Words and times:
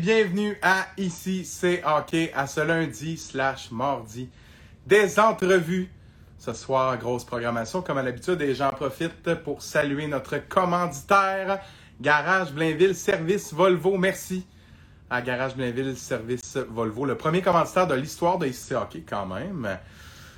bienvenue 0.00 0.56
à 0.62 0.86
Ici 0.96 1.44
c'est 1.44 1.82
hockey 1.84 2.32
à 2.34 2.46
ce 2.46 2.62
lundi 2.62 3.18
slash 3.18 3.70
mardi. 3.70 4.30
Des 4.86 5.20
entrevues. 5.20 5.90
Ce 6.38 6.54
soir, 6.54 6.96
grosse 6.96 7.24
programmation 7.24 7.82
comme 7.82 7.98
à 7.98 8.02
l'habitude 8.02 8.40
et 8.40 8.54
j'en 8.54 8.70
profite 8.70 9.34
pour 9.44 9.60
saluer 9.60 10.06
notre 10.06 10.38
commanditaire 10.38 11.60
Garage 12.00 12.50
Blainville 12.52 12.94
Service 12.94 13.52
Volvo. 13.52 13.98
Merci 13.98 14.46
à 15.10 15.20
Garage 15.20 15.54
Blainville 15.54 15.94
Service 15.98 16.56
Volvo, 16.56 17.04
le 17.04 17.18
premier 17.18 17.42
commanditaire 17.42 17.86
de 17.86 17.94
l'histoire 17.94 18.38
de 18.38 18.46
Ici 18.46 18.72
hockey 18.72 19.04
quand 19.06 19.26
même. 19.26 19.78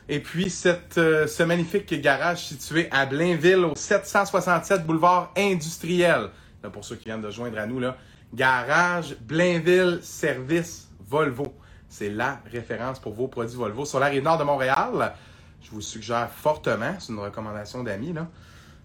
Et 0.09 0.18
puis 0.18 0.51
cette, 0.51 0.98
euh, 0.98 1.29
ce 1.29 1.45
magnifique 1.45 1.95
garage 2.01 2.46
situé 2.48 2.88
à 2.90 3.06
Blainville 3.06 3.65
au 3.65 3.76
767 3.76 4.84
boulevard 4.84 5.32
industriel. 5.37 6.30
Pour 6.73 6.84
ceux 6.84 6.96
qui 6.96 7.04
viennent 7.04 7.23
de 7.23 7.30
joindre 7.30 7.59
à 7.59 7.66
nous, 7.66 7.79
là, 7.79 7.96
Garage 8.34 9.16
Blainville 9.20 10.00
Service 10.02 10.88
Volvo. 11.06 11.54
C'est 11.88 12.09
la 12.09 12.40
référence 12.50 12.98
pour 12.98 13.12
vos 13.12 13.28
produits 13.28 13.56
Volvo 13.56 13.84
sur 13.84 14.00
la 14.00 14.06
rive 14.06 14.23
nord 14.23 14.38
de 14.38 14.45
Montréal. 14.45 15.14
Je 15.60 15.70
vous 15.70 15.82
suggère 15.82 16.30
fortement, 16.30 16.95
c'est 16.98 17.12
une 17.12 17.18
recommandation 17.18 17.82
d'amis, 17.82 18.12
là. 18.12 18.28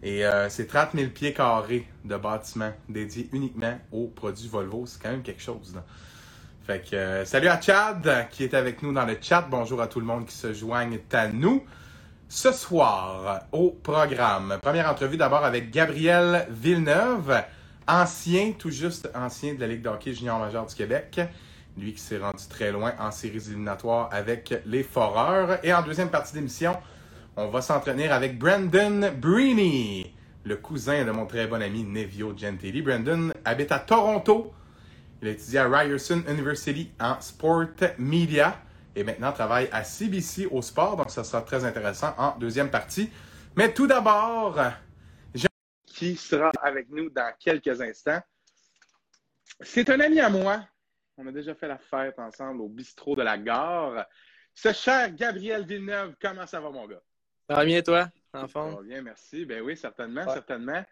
Et 0.03 0.25
euh, 0.25 0.47
c'est 0.49 0.67
30 0.67 0.89
000 0.93 1.09
pieds 1.09 1.33
carrés 1.33 1.87
de 2.05 2.17
bâtiments 2.17 2.73
dédiés 2.87 3.29
uniquement 3.33 3.79
aux 3.91 4.07
produits 4.07 4.47
Volvo. 4.47 4.85
C'est 4.85 5.01
quand 5.01 5.09
même 5.09 5.23
quelque 5.23 5.41
chose, 5.41 5.73
là. 5.73 5.83
Fait 6.67 6.81
que 6.81 6.97
euh, 6.97 7.25
salut 7.25 7.47
à 7.47 7.61
Chad 7.61 8.27
qui 8.29 8.43
est 8.43 8.53
avec 8.53 8.83
nous 8.83 8.91
dans 8.91 9.05
le 9.05 9.17
chat. 9.21 9.47
Bonjour 9.49 9.81
à 9.81 9.87
tout 9.87 10.01
le 10.01 10.05
monde 10.05 10.25
qui 10.25 10.35
se 10.35 10.53
joigne 10.53 10.99
à 11.13 11.29
nous. 11.29 11.63
Ce 12.27 12.51
soir, 12.51 13.45
au 13.53 13.71
programme, 13.71 14.59
première 14.61 14.91
entrevue 14.91 15.15
d'abord 15.15 15.45
avec 15.45 15.71
Gabriel 15.71 16.45
Villeneuve, 16.49 17.41
ancien, 17.87 18.53
tout 18.57 18.69
juste 18.69 19.09
ancien 19.15 19.53
de 19.53 19.59
la 19.59 19.67
Ligue 19.67 19.81
de 19.81 19.89
hockey 19.89 20.13
junior 20.13 20.39
majeur 20.39 20.65
du 20.65 20.75
Québec. 20.75 21.19
Lui 21.77 21.93
qui 21.93 22.01
s'est 22.01 22.17
rendu 22.17 22.43
très 22.49 22.71
loin 22.71 22.93
en 22.99 23.11
séries 23.11 23.37
éliminatoires 23.47 24.09
avec 24.11 24.53
les 24.65 24.83
Foreurs. 24.83 25.59
Et 25.63 25.73
en 25.73 25.83
deuxième 25.83 26.09
partie 26.09 26.33
d'émission, 26.33 26.75
on 27.35 27.49
va 27.49 27.61
s'entraîner 27.61 28.09
avec 28.09 28.39
Brandon 28.39 29.11
Breeny, 29.15 30.11
le 30.43 30.55
cousin 30.55 31.05
de 31.05 31.11
mon 31.11 31.25
très 31.27 31.45
bon 31.45 31.61
ami 31.61 31.83
Nevio 31.83 32.35
Gentili. 32.35 32.81
Brandon 32.81 33.31
habite 33.45 33.71
à 33.71 33.79
Toronto. 33.79 34.53
Il 35.21 35.27
a 35.27 35.31
étudié 35.31 35.59
à 35.59 35.67
Ryerson 35.67 36.23
University 36.27 36.91
en 36.99 37.19
Sport 37.21 37.65
Media 37.99 38.59
et 38.95 39.03
maintenant 39.03 39.31
travaille 39.31 39.69
à 39.71 39.83
CBC 39.83 40.47
au 40.49 40.63
sport. 40.63 40.97
Donc, 40.97 41.11
ça 41.11 41.23
sera 41.23 41.41
très 41.41 41.63
intéressant 41.63 42.15
en 42.17 42.35
deuxième 42.39 42.69
partie. 42.69 43.09
Mais 43.55 43.71
tout 43.71 43.87
d'abord, 43.87 44.59
qui 45.97 46.15
sera 46.15 46.51
avec 46.61 46.89
nous 46.89 47.09
dans 47.09 47.33
quelques 47.39 47.81
instants. 47.81 48.21
C'est 49.61 49.89
un 49.89 49.99
ami 49.99 50.19
à 50.19 50.29
moi. 50.29 50.63
On 51.17 51.25
a 51.25 51.31
déjà 51.31 51.55
fait 51.55 51.67
la 51.67 51.79
fête 51.79 52.19
ensemble 52.19 52.61
au 52.61 52.69
bistrot 52.69 53.15
de 53.15 53.23
la 53.23 53.35
gare. 53.35 54.05
Ce 54.53 54.71
cher 54.73 55.11
Gabriel 55.15 55.65
Villeneuve, 55.65 56.15
comment 56.21 56.45
ça 56.45 56.59
va, 56.59 56.69
mon 56.69 56.85
gars? 56.87 57.01
Ça 57.49 57.55
va 57.55 57.65
bien, 57.65 57.81
toi, 57.81 58.09
en 58.33 58.41
Ça 58.41 58.47
forme? 58.47 58.75
va 58.75 58.81
bien, 58.83 59.01
merci. 59.01 59.43
Ben 59.45 59.61
oui, 59.63 59.75
certainement, 59.75 60.25
Ouais. 60.25 60.33
certainement. 60.33 60.83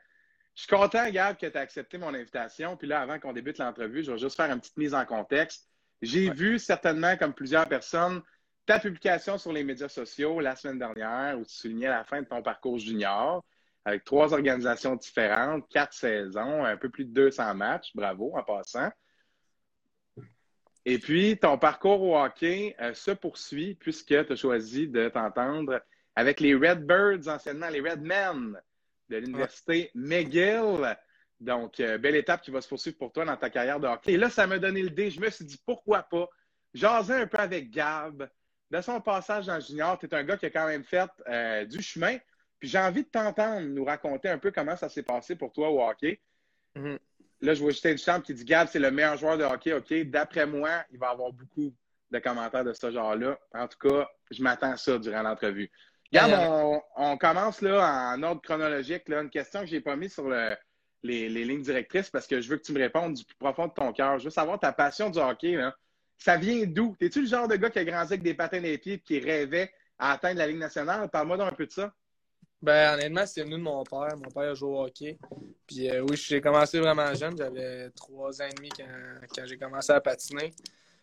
Je 0.56 0.61
suis 0.61 0.70
content, 0.70 1.08
Gab, 1.11 1.38
que 1.38 1.45
tu 1.45 1.56
as 1.58 1.61
accepté 1.61 2.00
mon 2.00 2.14
invitation. 2.16 2.76
Puis 2.76 2.88
là, 2.88 3.02
avant 3.02 3.20
qu'on 3.20 3.33
débute 3.33 3.59
l'entrevue, 3.59 4.03
je 4.03 4.11
vais 4.14 4.17
juste 4.17 4.38
faire 4.38 4.50
une 4.52 4.59
petite 4.59 4.78
mise 4.78 4.95
en 4.95 5.06
contexte. 5.06 5.70
J'ai 6.02 6.30
Ouais. 6.30 6.33
vu 6.36 6.58
certainement, 6.59 7.16
comme 7.17 7.33
plusieurs 7.33 7.67
personnes, 7.67 8.23
ta 8.66 8.80
publication 8.80 9.38
sur 9.38 9.52
les 9.53 9.64
médias 9.64 9.89
sociaux 9.89 10.39
la 10.39 10.56
semaine 10.56 10.80
dernière 10.80 11.38
où 11.38 11.45
tu 11.45 11.53
soulignais 11.53 11.89
la 11.89 12.03
fin 12.06 12.22
de 12.22 12.28
ton 12.28 12.42
parcours 12.42 12.80
junior 12.80 13.44
avec 13.86 14.03
trois 14.03 14.33
organisations 14.33 14.95
différentes, 14.95 15.70
quatre 15.70 15.93
saisons, 15.93 16.65
un 16.65 16.76
peu 16.76 16.89
plus 16.89 17.05
de 17.05 17.14
200 17.14 17.54
matchs. 17.54 17.92
Bravo, 17.93 18.33
en 18.36 18.43
passant. 18.43 18.89
Et 20.86 20.99
puis, 20.99 21.37
ton 21.37 21.58
parcours 21.58 22.02
au 22.02 22.17
hockey 22.17 22.76
euh, 22.82 22.93
se 22.93 23.11
poursuit 23.11 23.76
puisque 23.76 24.08
tu 24.08 24.17
as 24.17 24.36
choisi 24.36 24.87
de 24.87 25.09
t'entendre 25.09 25.82
avec 26.15 26.39
les 26.39 26.55
Redbirds, 26.55 27.27
anciennement 27.27 27.70
les 27.70 27.82
Redmen 27.82 28.59
de 29.09 29.17
l'Université 29.17 29.92
McGill. 29.95 30.98
Donc, 31.39 31.80
euh, 31.80 31.98
belle 31.98 32.15
étape 32.15 32.42
qui 32.42 32.52
va 32.52 32.61
se 32.61 32.67
poursuivre 32.67 32.98
pour 32.98 33.11
toi 33.11 33.26
dans 33.26 33.38
ta 33.38 33.49
carrière 33.49 33.80
de 33.80 33.88
hockey. 33.88 34.14
Et 34.14 34.17
là, 34.17 34.30
ça 34.30 34.48
m'a 34.48 34.58
donné 34.58 34.82
le 34.82 34.89
dé. 34.89 35.11
Je 35.11 35.20
me 35.20 35.30
suis 35.30 35.45
dit, 35.45 35.59
pourquoi 35.65 36.04
pas 36.04 36.27
jaser 36.73 37.14
un 37.14 37.27
peu 37.27 37.38
avec 37.38 37.70
Gab 37.71 38.30
de 38.71 38.82
son 38.82 39.02
passage 39.02 39.45
dans 39.48 39.55
le 39.55 39.61
junior. 39.61 39.98
Tu 39.99 40.05
es 40.05 40.14
un 40.14 40.23
gars 40.23 40.38
qui 40.38 40.45
a 40.45 40.49
quand 40.49 40.67
même 40.67 40.83
fait 40.83 41.09
euh, 41.27 41.65
du 41.65 41.82
chemin. 41.82 42.17
Puis 42.60 42.70
j'ai 42.70 42.80
envie 42.80 43.04
de 43.04 43.10
t'entendre 43.10 43.67
nous 43.67 43.86
raconter 43.86 44.30
un 44.30 44.38
peu 44.38 44.52
comment 44.52 44.76
ça 44.76 44.89
s'est 44.89 45.04
passé 45.04 45.36
pour 45.36 45.52
toi 45.54 45.70
au 45.70 45.82
hockey. 45.82 46.21
Mhm. 46.76 46.98
Là, 47.42 47.54
je 47.54 47.61
vois 47.61 47.71
Justin 47.71 47.92
Duchamp 47.93 48.21
qui 48.21 48.33
dit 48.33 48.45
Gab, 48.45 48.67
c'est 48.67 48.80
le 48.80 48.92
meilleur 48.92 49.17
joueur 49.17 49.38
de 49.38 49.43
hockey. 49.43 49.73
OK, 49.73 49.93
d'après 50.10 50.45
moi, 50.45 50.83
il 50.92 50.98
va 50.98 51.08
y 51.10 51.11
avoir 51.11 51.32
beaucoup 51.33 51.73
de 52.11 52.20
commentaires 52.20 52.64
de 52.64 52.73
ce 52.73 52.89
genre-là. 52.92 53.38
En 53.54 53.67
tout 53.67 53.77
cas, 53.77 54.08
je 54.32 54.42
m'attends 54.42 54.71
à 54.71 54.77
ça 54.77 54.98
durant 54.98 55.21
l'entrevue. 55.21 55.70
Gab, 56.14 56.32
on, 56.49 56.82
on 56.95 57.17
commence 57.17 57.61
là 57.61 58.14
en 58.15 58.23
ordre 58.23 58.42
chronologique. 58.42 59.10
Là, 59.10 59.21
une 59.21 59.30
question 59.30 59.61
que 59.61 59.65
j'ai 59.67 59.82
pas 59.82 59.95
mise 59.95 60.14
sur 60.14 60.27
le- 60.30 60.55
les, 61.04 61.30
les 61.30 61.44
lignes 61.45 61.61
directrices 61.61 62.10
parce 62.10 62.26
que 62.26 62.42
je 62.42 62.49
veux 62.49 62.58
que 62.58 62.64
tu 62.64 62.71
me 62.73 62.80
répondes 62.80 63.14
du 63.14 63.26
plus 63.26 63.36
profond 63.36 63.67
de 63.67 63.73
ton 63.73 63.92
cœur. 63.92 64.17
Je 64.17 64.23
veux 64.26 64.30
savoir 64.32 64.60
ta 64.60 64.71
passion 64.71 65.10
du 65.10 65.20
hockey. 65.20 65.55
Là. 65.55 65.76
Ça 66.17 66.38
vient 66.38 66.65
d'où? 66.65 66.95
T'es-tu 66.99 67.21
le 67.21 67.27
genre 67.27 67.48
de 67.48 67.58
gars 67.58 67.70
qui 67.70 67.80
a 67.80 67.83
grandi 67.83 68.14
avec 68.14 68.23
des 68.23 68.33
patins 68.33 68.61
des 68.61 68.77
pieds 68.77 68.94
et 68.94 68.99
qui 68.99 69.20
rêvait 69.20 69.71
à 69.99 70.14
atteindre 70.14 70.38
la 70.39 70.48
Ligue 70.48 70.58
nationale? 70.58 71.10
Parle-moi 71.10 71.38
donc 71.38 71.52
un 71.52 71.55
peu 71.55 71.65
de 71.67 71.71
ça. 71.71 71.94
Ben, 72.65 72.95
honnêtement, 72.95 73.26
c'est 73.27 73.43
venu 73.43 73.58
de 73.58 73.61
mon 73.61 73.83
père. 73.83 74.17
Mon 74.17 74.30
père 74.31 74.49
a 74.49 74.53
joué 74.55 74.70
au 74.70 74.81
hockey. 74.86 75.20
Puis 75.67 75.87
euh, 75.89 76.02
oui, 76.09 76.17
j'ai 76.17 76.42
commencé 76.42 76.80
vraiment 76.80 77.14
jeune. 77.14 77.37
J'avais 77.37 77.92
trois 77.92 78.42
ans 78.42 78.45
et 78.45 78.53
demi 78.55 78.70
quand, 78.70 78.86
quand 79.36 79.45
j'ai 79.45 79.58
commencé 79.58 79.92
à 79.92 80.02
patiner. 80.02 80.52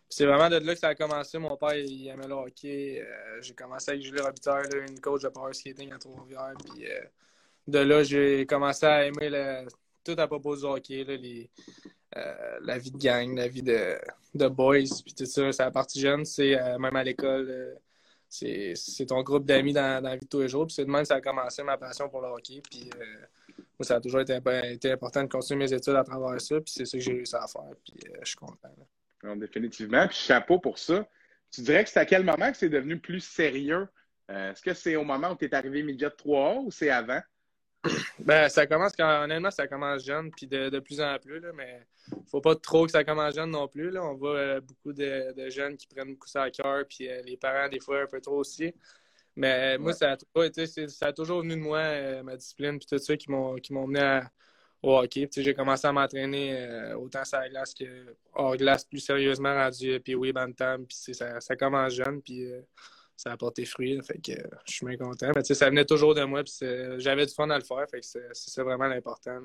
C'est 0.09 0.25
vraiment 0.25 0.49
de 0.49 0.57
là 0.57 0.73
que 0.73 0.79
ça 0.79 0.89
a 0.89 0.95
commencé. 0.95 1.37
Mon 1.39 1.55
père, 1.55 1.73
il 1.75 2.07
aimait 2.07 2.27
le 2.27 2.33
hockey. 2.33 3.01
Euh, 3.01 3.41
j'ai 3.41 3.53
commencé 3.53 3.91
avec 3.91 4.03
Julie 4.03 4.19
Robitaille, 4.21 4.67
une 4.89 4.99
coach 4.99 5.21
de 5.23 5.29
power 5.29 5.53
skating 5.53 5.91
à 5.93 5.97
Trois-Rivières. 5.97 6.53
Puis 6.65 6.85
euh, 6.85 6.99
de 7.67 7.79
là, 7.79 8.03
j'ai 8.03 8.45
commencé 8.45 8.85
à 8.85 9.05
aimer 9.05 9.29
le- 9.29 9.65
tout 10.03 10.15
à 10.17 10.27
propos 10.27 10.57
du 10.57 10.63
hockey, 10.65 11.05
la 12.61 12.77
vie 12.77 12.91
de 12.91 12.97
gang, 12.97 13.35
la 13.37 13.47
vie 13.47 13.63
de, 13.63 13.97
de 14.35 14.47
boys, 14.49 14.79
puis 15.05 15.13
tout 15.17 15.25
ça. 15.25 15.49
C'est 15.53 15.63
à 15.63 15.71
partie 15.71 16.01
jeune, 16.01 16.25
c'est 16.25 16.55
même 16.77 16.95
à 16.97 17.03
l'école. 17.05 17.77
C'est 18.33 19.05
ton 19.05 19.21
groupe 19.21 19.45
d'amis 19.45 19.73
dans, 19.73 20.03
la 20.03 20.15
vie 20.15 20.21
de 20.25 20.27
tous 20.29 20.41
les 20.41 20.47
jours. 20.49 20.65
Puis 20.65 20.73
c'est 20.75 20.85
de 20.85 20.89
même 20.89 21.01
que 21.03 21.07
ça 21.09 21.15
a 21.15 21.21
commencé 21.21 21.61
ma 21.63 21.77
passion 21.77 22.09
pour 22.09 22.21
le 22.21 22.27
hockey. 22.29 22.61
Puis 22.69 22.89
euh, 22.99 23.05
moi, 23.79 23.85
ça 23.85 23.95
a 23.97 24.01
toujours 24.01 24.21
été, 24.21 24.33
imp- 24.33 24.63
été 24.71 24.91
important 24.91 25.21
de 25.23 25.27
continuer 25.29 25.65
mes 25.65 25.73
études 25.73 25.95
à 25.95 26.03
travers 26.03 26.41
ça. 26.41 26.55
Puis 26.59 26.73
c'est 26.75 26.85
ça 26.85 26.97
que 26.97 27.03
j'ai 27.03 27.13
réussi 27.13 27.35
à 27.35 27.45
faire. 27.47 27.61
Puis 27.83 27.93
euh, 28.09 28.17
je 28.21 28.27
suis 28.29 28.35
content. 28.37 28.75
Non, 29.23 29.35
définitivement. 29.35 30.07
Puis 30.07 30.17
chapeau 30.17 30.59
pour 30.59 30.79
ça. 30.79 31.07
Tu 31.51 31.61
dirais 31.61 31.83
que 31.83 31.89
c'est 31.91 31.99
à 31.99 32.05
quel 32.05 32.23
moment 32.23 32.51
que 32.51 32.57
c'est 32.57 32.69
devenu 32.69 32.99
plus 32.99 33.19
sérieux? 33.19 33.87
Euh, 34.31 34.51
Est-ce 34.51 34.61
que 34.61 34.73
c'est 34.73 34.95
au 34.95 35.03
moment 35.03 35.31
où 35.31 35.35
tu 35.35 35.45
es 35.45 35.53
arrivé 35.53 35.83
midget 35.83 36.07
3A 36.07 36.63
ou 36.63 36.71
c'est 36.71 36.89
avant? 36.89 37.19
Ben, 38.19 38.47
ça 38.47 38.65
commence 38.65 38.93
quand, 38.97 39.23
honnêtement, 39.23 39.51
ça 39.51 39.67
commence 39.67 40.05
jeune, 40.05 40.31
puis 40.31 40.47
de, 40.47 40.69
de 40.69 40.79
plus 40.79 41.01
en 41.01 41.17
plus, 41.19 41.39
là, 41.39 41.49
mais 41.53 41.85
faut 42.31 42.39
pas 42.39 42.55
trop 42.55 42.85
que 42.85 42.91
ça 42.91 43.03
commence 43.03 43.35
jeune 43.35 43.51
non 43.51 43.67
plus. 43.67 43.89
Là. 43.91 44.03
On 44.03 44.13
voit 44.13 44.35
euh, 44.37 44.61
beaucoup 44.61 44.93
de, 44.93 45.33
de 45.33 45.49
jeunes 45.49 45.75
qui 45.75 45.87
prennent 45.87 46.11
beaucoup 46.13 46.27
ça 46.29 46.43
à 46.43 46.49
cœur, 46.51 46.85
puis 46.87 47.09
euh, 47.09 47.21
les 47.23 47.35
parents, 47.35 47.67
des 47.67 47.79
fois, 47.81 48.01
un 48.03 48.07
peu 48.07 48.21
trop 48.21 48.37
aussi. 48.37 48.73
Mais 49.35 49.75
euh, 49.75 49.79
moi, 49.79 49.93
ça 49.93 50.11
a, 50.11 50.17
toujours 50.17 50.45
été- 50.45 50.67
c'est- 50.67 50.87
ça 50.87 51.07
a 51.07 51.13
toujours 51.13 51.41
venu 51.41 51.55
de 51.55 51.59
moi, 51.61 51.79
euh, 51.79 52.23
ma 52.23 52.37
discipline, 52.37 52.77
puis 52.79 52.87
tout 52.87 52.97
ça, 52.97 53.17
qui 53.17 53.29
m'ont 53.31 53.57
mené 53.87 53.99
à- 53.99 54.31
au 54.81 54.97
hockey. 54.97 55.29
J'ai 55.35 55.53
commencé 55.53 55.87
à 55.87 55.91
m'entraîner 55.91 56.93
autant 56.95 57.23
sur 57.25 57.39
la 57.39 57.49
glace 57.49 57.73
que 57.73 57.85
hors 58.33 58.55
glace, 58.57 58.83
plus 58.85 58.99
sérieusement 58.99 59.53
rendu 59.53 59.99
puis 60.01 60.13
oui, 60.13 60.31
bantam, 60.33 60.85
puis 60.85 60.97
ça, 61.13 61.39
ça 61.39 61.55
commence 61.55 61.93
jeune, 61.93 62.21
puis 62.21 62.51
ça 63.15 63.31
a 63.31 63.37
porté 63.37 63.65
fruit. 63.65 63.99
fait 64.03 64.19
que 64.19 64.31
euh, 64.39 64.47
je 64.65 64.73
suis 64.73 64.85
bien 64.85 64.97
content. 64.97 65.31
Mais 65.35 65.43
ça 65.43 65.69
venait 65.69 65.85
toujours 65.85 66.15
de 66.15 66.23
moi, 66.23 66.43
j'avais 66.97 67.25
du 67.25 67.33
fun 67.33 67.49
à 67.49 67.57
le 67.57 67.63
faire. 67.63 67.85
Fait 67.89 68.01
que 68.01 68.05
c'est 68.33 68.61
vraiment 68.61 68.87
l'important. 68.87 69.39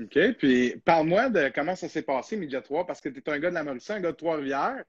OK. 0.00 0.18
Puis 0.38 0.76
parle-moi 0.84 1.28
de 1.28 1.50
comment 1.54 1.74
ça 1.74 1.88
s'est 1.88 2.02
passé, 2.02 2.36
midget 2.36 2.62
3, 2.62 2.86
parce 2.86 3.00
que 3.00 3.08
tu 3.08 3.20
es 3.20 3.30
un 3.30 3.38
gars 3.38 3.50
de 3.50 3.54
la 3.54 3.64
Mauricie, 3.64 3.92
un 3.92 4.00
gars 4.00 4.12
de 4.12 4.16
Trois-Rivières. 4.16 4.84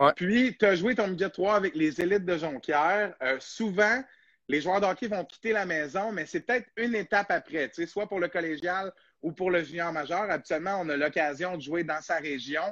Ouais. 0.00 0.12
Puis 0.16 0.56
tu 0.58 0.64
as 0.64 0.74
joué 0.74 0.94
ton 0.94 1.08
midget 1.08 1.30
3 1.30 1.54
avec 1.54 1.74
les 1.74 2.00
élites 2.00 2.24
de 2.24 2.36
Jonquière. 2.36 3.14
Euh, 3.22 3.36
souvent, 3.40 4.02
les 4.48 4.60
joueurs 4.60 4.80
de 4.80 4.86
hockey 4.86 5.06
vont 5.08 5.24
quitter 5.24 5.52
la 5.52 5.66
maison, 5.66 6.10
mais 6.10 6.26
c'est 6.26 6.40
peut-être 6.40 6.68
une 6.76 6.94
étape 6.94 7.30
après, 7.30 7.70
soit 7.86 8.08
pour 8.08 8.18
le 8.18 8.28
collégial 8.28 8.92
ou 9.22 9.32
pour 9.32 9.50
le 9.50 9.62
junior 9.62 9.92
majeur. 9.92 10.30
Habituellement, 10.30 10.80
on 10.80 10.88
a 10.88 10.96
l'occasion 10.96 11.56
de 11.56 11.62
jouer 11.62 11.84
dans 11.84 12.00
sa 12.00 12.16
région. 12.16 12.62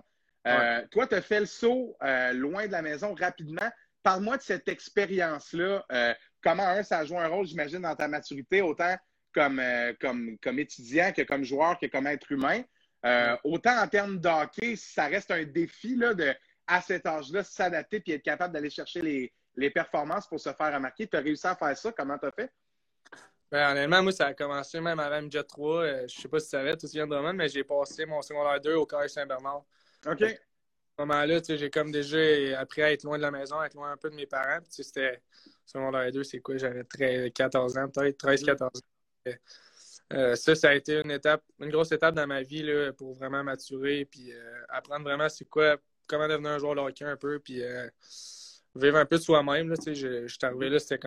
Euh, 0.46 0.82
Toi, 0.90 1.06
tu 1.06 1.14
as 1.16 1.22
fait 1.22 1.40
le 1.40 1.46
saut 1.46 1.96
euh, 2.02 2.32
loin 2.32 2.66
de 2.66 2.72
la 2.72 2.82
maison 2.82 3.14
rapidement. 3.14 3.68
Parle-moi 4.06 4.36
de 4.36 4.42
cette 4.42 4.68
expérience-là. 4.68 5.84
Euh, 5.90 6.14
comment, 6.40 6.62
un, 6.62 6.84
ça 6.84 6.98
a 6.98 7.04
joué 7.04 7.18
un 7.18 7.26
rôle, 7.26 7.44
j'imagine, 7.44 7.80
dans 7.80 7.96
ta 7.96 8.06
maturité, 8.06 8.62
autant 8.62 8.94
comme, 9.34 9.58
euh, 9.58 9.94
comme, 10.00 10.38
comme 10.38 10.60
étudiant 10.60 11.10
que 11.12 11.22
comme 11.22 11.42
joueur 11.42 11.76
que 11.76 11.86
comme 11.86 12.06
être 12.06 12.30
humain. 12.30 12.62
Euh, 13.04 13.36
autant 13.42 13.76
en 13.82 13.88
termes 13.88 14.20
de 14.20 14.28
hockey, 14.28 14.76
ça 14.76 15.06
reste 15.06 15.32
un 15.32 15.42
défi 15.42 15.96
là, 15.96 16.14
de, 16.14 16.32
à 16.68 16.80
cet 16.82 17.04
âge-là, 17.04 17.42
s'adapter 17.42 18.00
et 18.06 18.12
être 18.14 18.22
capable 18.22 18.54
d'aller 18.54 18.70
chercher 18.70 19.02
les, 19.02 19.32
les 19.56 19.70
performances 19.70 20.28
pour 20.28 20.38
se 20.38 20.52
faire 20.52 20.72
remarquer. 20.72 21.08
Tu 21.08 21.16
as 21.16 21.20
réussi 21.20 21.48
à 21.48 21.56
faire 21.56 21.76
ça. 21.76 21.90
Comment 21.90 22.16
tu 22.16 22.26
as 22.26 22.30
fait? 22.30 22.52
Ben, 23.50 23.72
honnêtement, 23.72 24.04
moi, 24.04 24.12
ça 24.12 24.26
a 24.26 24.34
commencé 24.34 24.80
même 24.80 25.00
avant 25.00 25.20
Midget 25.20 25.42
3. 25.42 25.82
Euh, 25.82 26.06
je 26.06 26.20
sais 26.20 26.28
pas 26.28 26.38
si 26.38 26.46
tu 26.46 26.50
savais, 26.50 26.76
tu 26.76 26.86
viens 26.86 27.08
de 27.08 27.10
Drummond, 27.10 27.32
mais 27.32 27.48
j'ai 27.48 27.64
passé 27.64 28.06
mon 28.06 28.22
secondaire 28.22 28.60
2 28.60 28.74
au 28.74 28.86
Collège 28.86 29.10
Saint-Bernard. 29.10 29.64
OK. 30.06 30.22
Ce 30.98 31.02
moment-là, 31.04 31.40
j'ai 31.46 31.70
comme 31.70 31.90
déjà 31.90 32.18
appris 32.58 32.82
à 32.82 32.92
être 32.92 33.04
loin 33.04 33.18
de 33.18 33.22
la 33.22 33.30
maison, 33.30 33.58
à 33.58 33.66
être 33.66 33.74
loin 33.74 33.92
un 33.92 33.96
peu 33.96 34.10
de 34.10 34.14
mes 34.14 34.26
parents. 34.26 34.60
C'était 34.68 35.20
secondaire 35.64 36.10
2, 36.10 36.24
c'est 36.24 36.40
quoi? 36.40 36.56
J'avais 36.56 36.84
14 37.30 37.76
ans, 37.78 37.88
peut-être 37.88 38.18
13-14 38.18 38.64
ans. 38.64 39.30
Euh, 40.12 40.36
ça, 40.36 40.54
ça 40.54 40.70
a 40.70 40.74
été 40.74 41.00
une 41.00 41.10
étape, 41.10 41.42
une 41.58 41.70
grosse 41.70 41.90
étape 41.90 42.14
dans 42.14 42.26
ma 42.28 42.42
vie 42.42 42.62
là, 42.62 42.92
pour 42.92 43.14
vraiment 43.14 43.42
maturer 43.42 44.04
puis 44.04 44.32
euh, 44.32 44.62
apprendre 44.68 45.02
vraiment 45.02 45.28
c'est 45.28 45.46
quoi, 45.46 45.78
comment 46.06 46.28
devenir 46.28 46.52
un 46.52 46.58
joueur 46.58 46.76
de 46.76 46.80
hockey 46.80 47.04
un 47.04 47.16
peu, 47.16 47.40
puis 47.40 47.60
euh, 47.64 47.88
vivre 48.76 48.98
un 48.98 49.04
peu 49.06 49.16
de 49.16 49.22
soi-même. 49.22 49.74
Je, 49.84 49.94
je 49.94 50.28
suis 50.28 50.38
arrivé 50.42 50.70
là, 50.70 50.78
c'était 50.78 51.00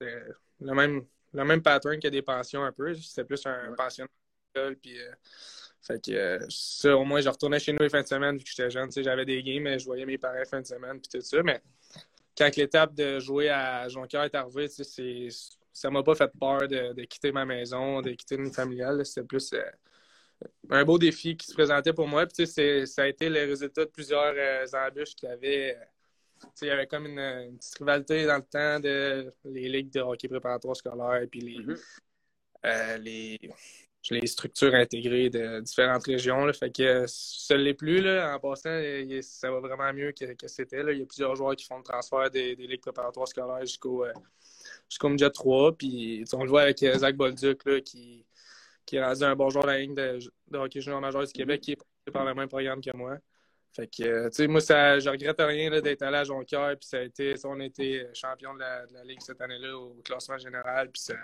le 0.00 0.74
même, 0.74 1.06
le 1.32 1.44
même 1.44 1.62
pattern 1.62 2.00
que 2.00 2.08
des 2.08 2.22
pensions 2.22 2.64
un 2.64 2.72
peu. 2.72 2.94
C'était 2.94 3.24
plus 3.24 3.46
un 3.46 3.72
pension 3.74 4.06
puis 4.82 4.98
fait 5.82 6.04
que 6.04 6.38
ça, 6.48 6.96
au 6.96 7.04
moins, 7.04 7.20
je 7.20 7.28
retournais 7.28 7.58
chez 7.58 7.72
nous 7.72 7.78
les 7.80 7.88
fins 7.88 8.02
de 8.02 8.06
semaine 8.06 8.36
vu 8.36 8.44
que 8.44 8.50
j'étais 8.50 8.70
jeune. 8.70 8.90
J'avais 8.94 9.24
des 9.24 9.42
games, 9.42 9.62
mais 9.62 9.78
je 9.78 9.84
voyais 9.84 10.04
mes 10.04 10.18
parents 10.18 10.38
les 10.38 10.44
fins 10.44 10.60
de 10.60 10.66
semaine 10.66 11.00
puis 11.00 11.08
tout 11.10 11.24
ça. 11.24 11.42
Mais 11.42 11.62
quand 12.36 12.54
l'étape 12.56 12.94
de 12.94 13.18
jouer 13.18 13.48
à 13.48 13.88
Jonquière 13.88 14.24
est 14.24 14.34
arrivée, 14.34 14.68
c'est 14.68 15.28
ça 15.72 15.90
m'a 15.90 16.02
pas 16.02 16.14
fait 16.14 16.30
peur 16.38 16.68
de, 16.68 17.04
quitter 17.04 17.32
ma 17.32 17.46
maison, 17.46 18.02
de 18.02 18.10
quitter 18.10 18.34
une 18.34 18.52
familiale. 18.52 19.04
C'était 19.06 19.26
plus 19.26 19.52
euh, 19.54 19.62
un 20.68 20.84
beau 20.84 20.98
défi 20.98 21.36
qui 21.36 21.46
se 21.46 21.54
présentait 21.54 21.94
pour 21.94 22.06
moi. 22.06 22.26
Puis, 22.26 22.46
ça 22.46 23.02
a 23.02 23.06
été 23.06 23.30
le 23.30 23.40
résultat 23.46 23.84
de 23.86 23.90
plusieurs 23.90 24.34
euh, 24.36 24.66
embûches 24.74 25.14
qu'il 25.14 25.30
y 25.30 25.32
avait. 25.32 25.78
il 26.60 26.68
y 26.68 26.70
avait 26.70 26.86
comme 26.86 27.06
une, 27.06 27.56
petite 27.56 27.78
rivalité 27.78 28.26
dans 28.26 28.36
le 28.36 28.42
temps 28.42 28.80
de 28.80 29.32
les 29.44 29.68
ligues 29.68 29.92
de 29.92 30.00
hockey 30.00 30.28
préparatoire 30.28 30.76
scolaire 30.76 31.22
et 31.22 31.26
puis 31.26 31.40
les, 31.40 31.64
mm-hmm. 31.64 31.80
euh, 32.66 32.98
les, 32.98 33.38
les, 34.10 34.26
structures 34.26 34.74
intégrées 34.74 35.30
de 35.30 35.60
différentes 35.60 36.04
régions. 36.04 36.50
Fait 36.52 36.74
que 36.74 37.04
ça 37.06 37.56
ne 37.56 37.62
l'est 37.62 37.74
plus. 37.74 38.00
Là. 38.00 38.34
En 38.34 38.40
passant, 38.40 38.80
ça 39.22 39.50
va 39.50 39.60
vraiment 39.60 39.92
mieux 39.92 40.12
que, 40.12 40.32
que 40.34 40.48
c'était. 40.48 40.82
Il 40.92 40.98
y 40.98 41.02
a 41.02 41.06
plusieurs 41.06 41.36
joueurs 41.36 41.56
qui 41.56 41.66
font 41.66 41.78
le 41.78 41.84
transfert 41.84 42.30
des, 42.30 42.56
des 42.56 42.66
ligues 42.66 42.80
préparatoires 42.80 43.28
scolaires 43.28 43.60
jusqu'au 43.60 44.04
jusqu'au 44.88 45.08
midget 45.08 45.30
3. 45.30 45.76
Puis 45.76 46.24
on 46.32 46.44
le 46.44 46.50
voit 46.50 46.62
avec 46.62 46.82
euh, 46.82 46.98
Zach 46.98 47.16
Bolduc 47.16 47.64
là, 47.64 47.80
qui, 47.80 48.26
qui 48.86 48.96
est 48.96 49.04
rendu 49.04 49.22
un 49.22 49.36
bon 49.36 49.50
joueur 49.50 49.64
de 49.64 49.70
la 49.70 49.78
ligne 49.78 49.94
de, 49.94 50.18
hockey 50.52 50.80
junior 50.80 51.00
majeur 51.00 51.24
du 51.24 51.32
Québec 51.32 51.60
qui 51.60 51.72
est 51.72 52.10
par 52.10 52.24
le 52.24 52.34
même 52.34 52.48
programme 52.48 52.80
que 52.80 52.94
moi. 52.96 53.18
Fait 53.72 53.86
que, 53.86 54.02
euh, 54.02 54.28
tu 54.30 54.36
sais, 54.36 54.46
moi, 54.48 54.60
ça, 54.60 54.98
je 54.98 55.08
regrette 55.08 55.36
rien 55.38 55.70
d'être 55.80 56.02
allé 56.02 56.16
à 56.16 56.24
Jonquière. 56.24 56.76
Puis 56.76 56.88
ça 56.88 56.98
a 56.98 57.02
été, 57.02 57.34
on 57.44 57.60
a 57.60 57.64
été 57.64 58.04
champion 58.14 58.52
de 58.54 58.58
la, 58.58 58.86
de 58.86 58.94
la 58.94 59.04
Ligue 59.04 59.20
cette 59.20 59.40
année-là 59.40 59.76
au 59.76 59.94
classement 60.04 60.38
général. 60.38 60.90
Puis 60.90 61.02
ça, 61.02 61.14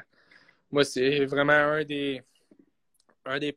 moi, 0.70 0.84
c'est 0.84 1.24
vraiment 1.24 1.52
un 1.52 1.84
des, 1.84 2.22
un 3.26 3.38
des, 3.38 3.54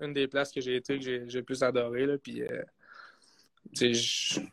une 0.00 0.12
des 0.12 0.28
places 0.28 0.52
que 0.52 0.60
j'ai 0.60 0.76
été 0.76 0.98
que 0.98 1.04
j'ai 1.04 1.18
le 1.20 1.42
plus 1.42 1.62
adoré. 1.62 2.06
Là. 2.06 2.18
Puis, 2.18 2.42
euh, 2.42 2.62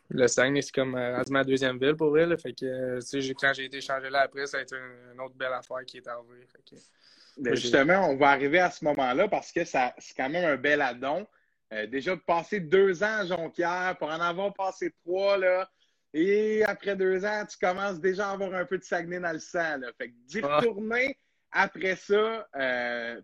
le 0.09 0.27
Saguenay, 0.27 0.61
c'est 0.61 0.73
comme 0.73 0.95
euh, 0.95 1.21
ma 1.29 1.43
deuxième 1.43 1.77
ville 1.77 1.95
pour 1.95 2.09
vrai. 2.09 2.25
Fait 2.37 2.53
que, 2.53 2.65
euh, 2.65 3.33
quand 3.39 3.53
j'ai 3.53 3.65
été 3.65 3.81
changé 3.81 4.09
là 4.09 4.21
après, 4.21 4.47
ça 4.47 4.57
a 4.57 4.61
été 4.61 4.75
une, 4.75 5.19
autre 5.19 5.35
belle 5.35 5.53
affaire 5.53 5.83
qui 5.85 5.97
est 5.97 6.07
arrivée. 6.07 6.47
Ben, 7.37 7.55
justement, 7.55 8.09
on 8.09 8.17
va 8.17 8.29
arriver 8.29 8.59
à 8.59 8.71
ce 8.71 8.83
moment-là 8.85 9.27
parce 9.27 9.51
que 9.51 9.63
c'est 9.63 9.93
quand 10.15 10.29
même 10.29 10.45
un 10.45 10.57
bel 10.57 10.81
addon. 10.81 11.25
Euh, 11.73 11.87
déjà 11.87 12.15
de 12.15 12.21
passer 12.21 12.59
deux 12.59 13.01
ans 13.01 13.19
à 13.19 13.25
Jonquière 13.25 13.95
pour 13.97 14.09
en 14.09 14.19
avoir 14.19 14.53
passé 14.53 14.93
trois, 15.05 15.37
là, 15.37 15.69
et 16.13 16.63
après 16.65 16.97
deux 16.97 17.23
ans, 17.23 17.45
tu 17.49 17.57
commences 17.57 18.01
déjà 18.01 18.29
à 18.29 18.33
avoir 18.33 18.53
un 18.53 18.65
peu 18.65 18.77
de 18.77 18.83
Saguenay 18.83 19.21
dans 19.21 19.31
le 19.31 19.39
sang. 19.39 19.77
Là. 19.77 19.87
Fait 19.97 20.09
que 20.09 20.13
d'y 20.25 20.41
retourner 20.41 21.17
après 21.51 21.95
ça 21.95 22.47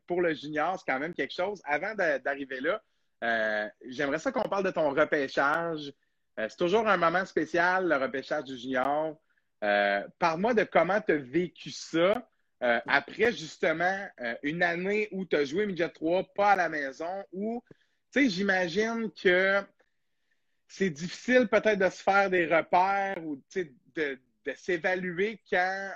pour 0.07 0.21
le 0.21 0.33
junior, 0.33 0.77
c'est 0.79 0.91
quand 0.91 0.99
même 0.99 1.13
quelque 1.13 1.33
chose. 1.33 1.61
Avant 1.65 1.95
d'arriver 1.95 2.59
là, 2.61 2.81
euh, 3.23 3.67
j'aimerais 3.87 4.19
ça 4.19 4.31
qu'on 4.31 4.47
parle 4.47 4.65
de 4.65 4.71
ton 4.71 4.89
repêchage. 4.91 5.91
Euh, 6.39 6.47
c'est 6.49 6.57
toujours 6.57 6.87
un 6.87 6.97
moment 6.97 7.25
spécial, 7.25 7.87
le 7.87 7.95
repêchage 7.95 8.45
du 8.45 8.57
junior. 8.57 9.17
Euh, 9.63 10.03
parle-moi 10.19 10.53
de 10.53 10.63
comment 10.63 11.01
tu 11.01 11.13
as 11.13 11.17
vécu 11.17 11.71
ça 11.71 12.27
après 12.59 13.31
justement 13.33 14.07
une 14.41 14.63
année 14.63 15.09
où 15.11 15.25
tu 15.25 15.35
as 15.35 15.45
joué 15.45 15.67
Midget 15.67 15.89
3, 15.89 16.23
pas 16.33 16.53
à 16.53 16.55
la 16.55 16.69
maison, 16.69 17.23
où, 17.31 17.63
tu 18.11 18.23
sais, 18.23 18.29
j'imagine 18.31 19.11
que 19.11 19.61
c'est 20.67 20.89
difficile 20.89 21.47
peut-être 21.49 21.77
de 21.77 21.87
se 21.87 22.01
faire 22.01 22.31
des 22.31 22.47
repères 22.47 23.23
ou 23.23 23.39
de, 23.53 23.69
de 23.95 24.53
s'évaluer 24.55 25.39
quand 25.47 25.91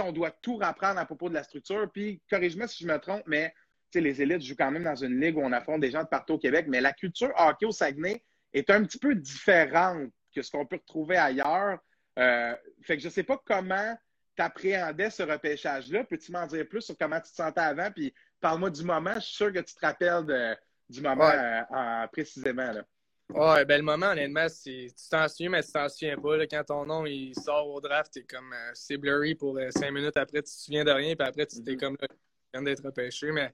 on 0.00 0.12
doit 0.12 0.30
tout 0.30 0.56
reprendre 0.56 0.98
à 0.98 1.04
propos 1.04 1.28
de 1.28 1.34
la 1.34 1.42
structure. 1.42 1.90
Puis, 1.92 2.20
corrige-moi 2.30 2.68
si 2.68 2.84
je 2.84 2.88
me 2.88 2.98
trompe, 2.98 3.22
mais 3.26 3.52
les 4.00 4.22
élites 4.22 4.42
jouent 4.42 4.56
quand 4.56 4.70
même 4.70 4.84
dans 4.84 4.96
une 4.96 5.20
ligue 5.20 5.36
où 5.36 5.40
on 5.40 5.52
affronte 5.52 5.80
des 5.80 5.90
gens 5.90 6.02
de 6.02 6.08
partout 6.08 6.34
au 6.34 6.38
Québec, 6.38 6.66
mais 6.68 6.80
la 6.80 6.92
culture 6.92 7.32
hockey 7.36 7.66
au 7.66 7.72
Saguenay 7.72 8.24
est 8.52 8.70
un 8.70 8.82
petit 8.84 8.98
peu 8.98 9.14
différente 9.14 10.10
que 10.34 10.42
ce 10.42 10.50
qu'on 10.50 10.66
peut 10.66 10.76
retrouver 10.76 11.16
ailleurs. 11.16 11.78
Euh, 12.18 12.54
fait 12.82 12.96
que 12.96 13.02
je 13.02 13.08
ne 13.08 13.12
sais 13.12 13.22
pas 13.22 13.40
comment 13.44 13.96
tu 14.36 14.42
appréhendais 14.42 15.10
ce 15.10 15.22
repêchage-là. 15.22 16.04
Peux-tu 16.04 16.32
m'en 16.32 16.46
dire 16.46 16.66
plus 16.68 16.82
sur 16.82 16.96
comment 16.98 17.20
tu 17.20 17.30
te 17.30 17.36
sentais 17.36 17.60
avant? 17.60 17.90
Puis 17.90 18.12
parle-moi 18.40 18.70
du 18.70 18.84
moment. 18.84 19.14
Je 19.14 19.20
suis 19.20 19.36
sûr 19.36 19.52
que 19.52 19.60
tu 19.60 19.74
te 19.74 19.80
rappelles 19.80 20.56
du 20.88 21.00
moment 21.00 21.30
euh, 21.30 22.06
précisément. 22.12 22.72
Là. 22.72 22.82
Ouais, 23.30 23.64
ben 23.64 23.78
le 23.78 23.82
moment, 23.82 24.10
honnêtement, 24.10 24.46
tu 24.48 24.88
t'en 25.10 25.26
souviens, 25.28 25.50
mais 25.50 25.62
tu 25.62 25.72
t'en 25.72 25.88
souviens 25.88 26.16
pas. 26.16 26.46
quand 26.46 26.64
ton 26.64 26.86
nom 26.86 27.06
il 27.06 27.34
sort 27.34 27.68
au 27.68 27.80
draft, 27.80 28.12
t'es 28.12 28.22
comme 28.22 28.52
euh, 28.52 28.70
c'est 28.74 28.96
blurry 28.98 29.34
pour 29.34 29.58
cinq 29.70 29.90
minutes 29.92 30.16
après, 30.16 30.42
tu 30.42 30.52
te 30.52 30.60
souviens 30.60 30.84
de 30.84 30.90
rien, 30.90 31.16
puis 31.16 31.26
après, 31.26 31.46
tu 31.46 31.62
t'es 31.62 31.72
mm-hmm. 31.72 31.78
comme 31.78 31.96
là, 32.00 32.06
tu 32.08 32.16
viens 32.52 32.62
d'être 32.62 32.84
repêché. 32.84 33.32
Mais 33.32 33.52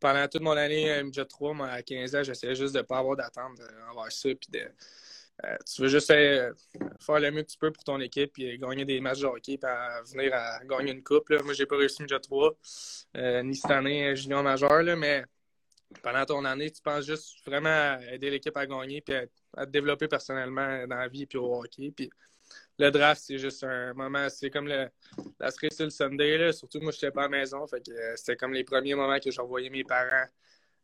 pendant 0.00 0.26
toute 0.28 0.42
mon 0.42 0.56
année 0.56 1.02
MJ 1.02 1.26
3, 1.26 1.54
moi, 1.54 1.68
à 1.68 1.82
15 1.82 2.16
ans, 2.16 2.22
j'essayais 2.22 2.54
juste 2.54 2.74
de 2.74 2.80
ne 2.80 2.84
pas 2.84 2.98
avoir 2.98 3.16
d'attente 3.16 3.60
euh, 3.60 3.90
envers 3.90 4.12
ça. 4.12 4.28
Puis 4.28 4.50
de, 4.50 4.68
euh, 5.44 5.56
tu 5.66 5.82
veux 5.82 5.88
juste 5.88 6.06
faire, 6.06 6.54
le 7.08 7.30
mieux 7.30 7.42
que 7.42 7.50
tu 7.50 7.58
peux 7.58 7.70
pour 7.70 7.84
ton 7.84 8.00
équipe 8.00 8.38
et 8.38 8.58
gagner 8.58 8.84
des 8.84 9.00
matchs 9.00 9.20
de 9.20 9.26
hockey 9.26 9.54
et 9.54 9.58
venir 10.10 10.34
à 10.34 10.60
gagner 10.64 10.92
une 10.92 11.02
coupe. 11.02 11.28
Là. 11.28 11.42
Moi, 11.42 11.52
j'ai 11.52 11.66
pas 11.66 11.76
réussi 11.76 12.02
MJ 12.02 12.20
3, 12.20 12.56
euh, 13.16 13.42
ni 13.42 13.54
cette 13.54 13.70
année 13.70 14.16
junior 14.16 14.42
majeur, 14.42 14.82
là, 14.82 14.96
mais 14.96 15.24
pendant 16.02 16.24
ton 16.24 16.44
année, 16.44 16.70
tu 16.70 16.82
penses 16.82 17.06
juste 17.06 17.44
vraiment 17.46 17.68
à 17.68 17.98
aider 18.12 18.30
l'équipe 18.30 18.56
à 18.56 18.66
gagner 18.66 19.02
et 19.06 19.28
à, 19.56 19.66
te 19.66 19.70
développer 19.70 20.08
personnellement 20.08 20.86
dans 20.86 20.96
la 20.96 21.08
vie 21.08 21.26
et 21.30 21.36
au 21.36 21.60
hockey. 21.60 21.92
Puis 21.94 22.10
le 22.78 22.90
draft, 22.90 23.22
c'est 23.24 23.38
juste 23.38 23.64
un 23.64 23.94
moment, 23.94 24.28
c'est 24.28 24.50
comme 24.50 24.68
le, 24.68 24.88
la 25.40 25.50
cerise 25.50 25.76
sur 25.76 25.84
le 25.84 25.90
Sunday, 25.90 26.38
là. 26.38 26.52
surtout 26.52 26.80
moi, 26.80 26.92
je 26.92 26.98
n'étais 26.98 27.10
pas 27.10 27.22
à 27.22 27.28
la 27.28 27.28
maison, 27.30 27.66
fait 27.66 27.84
que 27.84 27.90
euh, 27.90 28.16
c'était 28.16 28.36
comme 28.36 28.52
les 28.52 28.64
premiers 28.64 28.94
moments 28.94 29.18
que 29.18 29.30
j'envoyais 29.30 29.70
mes 29.70 29.84
parents 29.84 30.26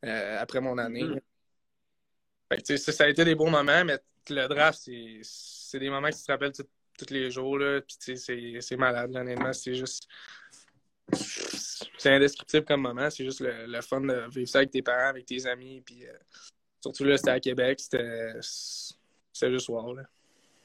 euh, 0.04 0.38
après 0.40 0.61
mon 0.61 0.78
année. 0.78 1.04
Mm-hmm. 1.04 1.21
Fait 2.64 2.78
ça, 2.78 2.92
ça, 2.92 3.04
a 3.04 3.09
été 3.09 3.25
des 3.25 3.35
bons 3.35 3.50
moments, 3.50 3.85
mais 3.85 3.99
le 4.31 4.47
draft, 4.47 4.88
c'est 5.23 5.78
des 5.78 5.90
moments 5.90 6.11
que 6.11 6.16
tu 6.16 6.23
te 6.23 6.33
rappelles 6.33 6.52
tous 6.52 7.11
les 7.11 7.31
jours, 7.31 7.59
là, 7.59 7.81
puis 7.81 8.16
c'est 8.16 8.76
malade, 8.76 9.14
honnêtement, 9.14 9.52
c'est 9.52 9.75
juste... 9.75 10.07
C'est 12.02 12.11
indescriptible 12.11 12.64
comme 12.64 12.80
moment, 12.80 13.09
c'est 13.11 13.25
juste 13.25 13.40
le, 13.40 13.80
fun 13.80 14.00
de 14.00 14.28
vivre 14.28 14.49
ça 14.49 14.59
avec 14.59 14.73
tes 14.73 14.82
parents, 14.82 15.11
avec 15.11 15.25
tes 15.25 15.47
amis, 15.47 15.82
puis 15.87 16.04
euh, 16.04 16.12
surtout 16.80 17.04
là, 17.04 17.16
c'était 17.16 17.30
à 17.30 17.38
Québec, 17.38 17.78
c'était 17.78 19.52
juste 19.52 19.68
wow, 19.68 19.94
là. 19.94 20.02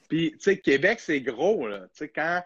Puis, 0.09 0.31
tu 0.31 0.39
sais, 0.39 0.57
Québec, 0.57 0.99
c'est 0.99 1.21
gros, 1.21 1.67
là. 1.67 1.81
Tu 1.93 1.99
sais, 1.99 2.09
quand 2.09 2.41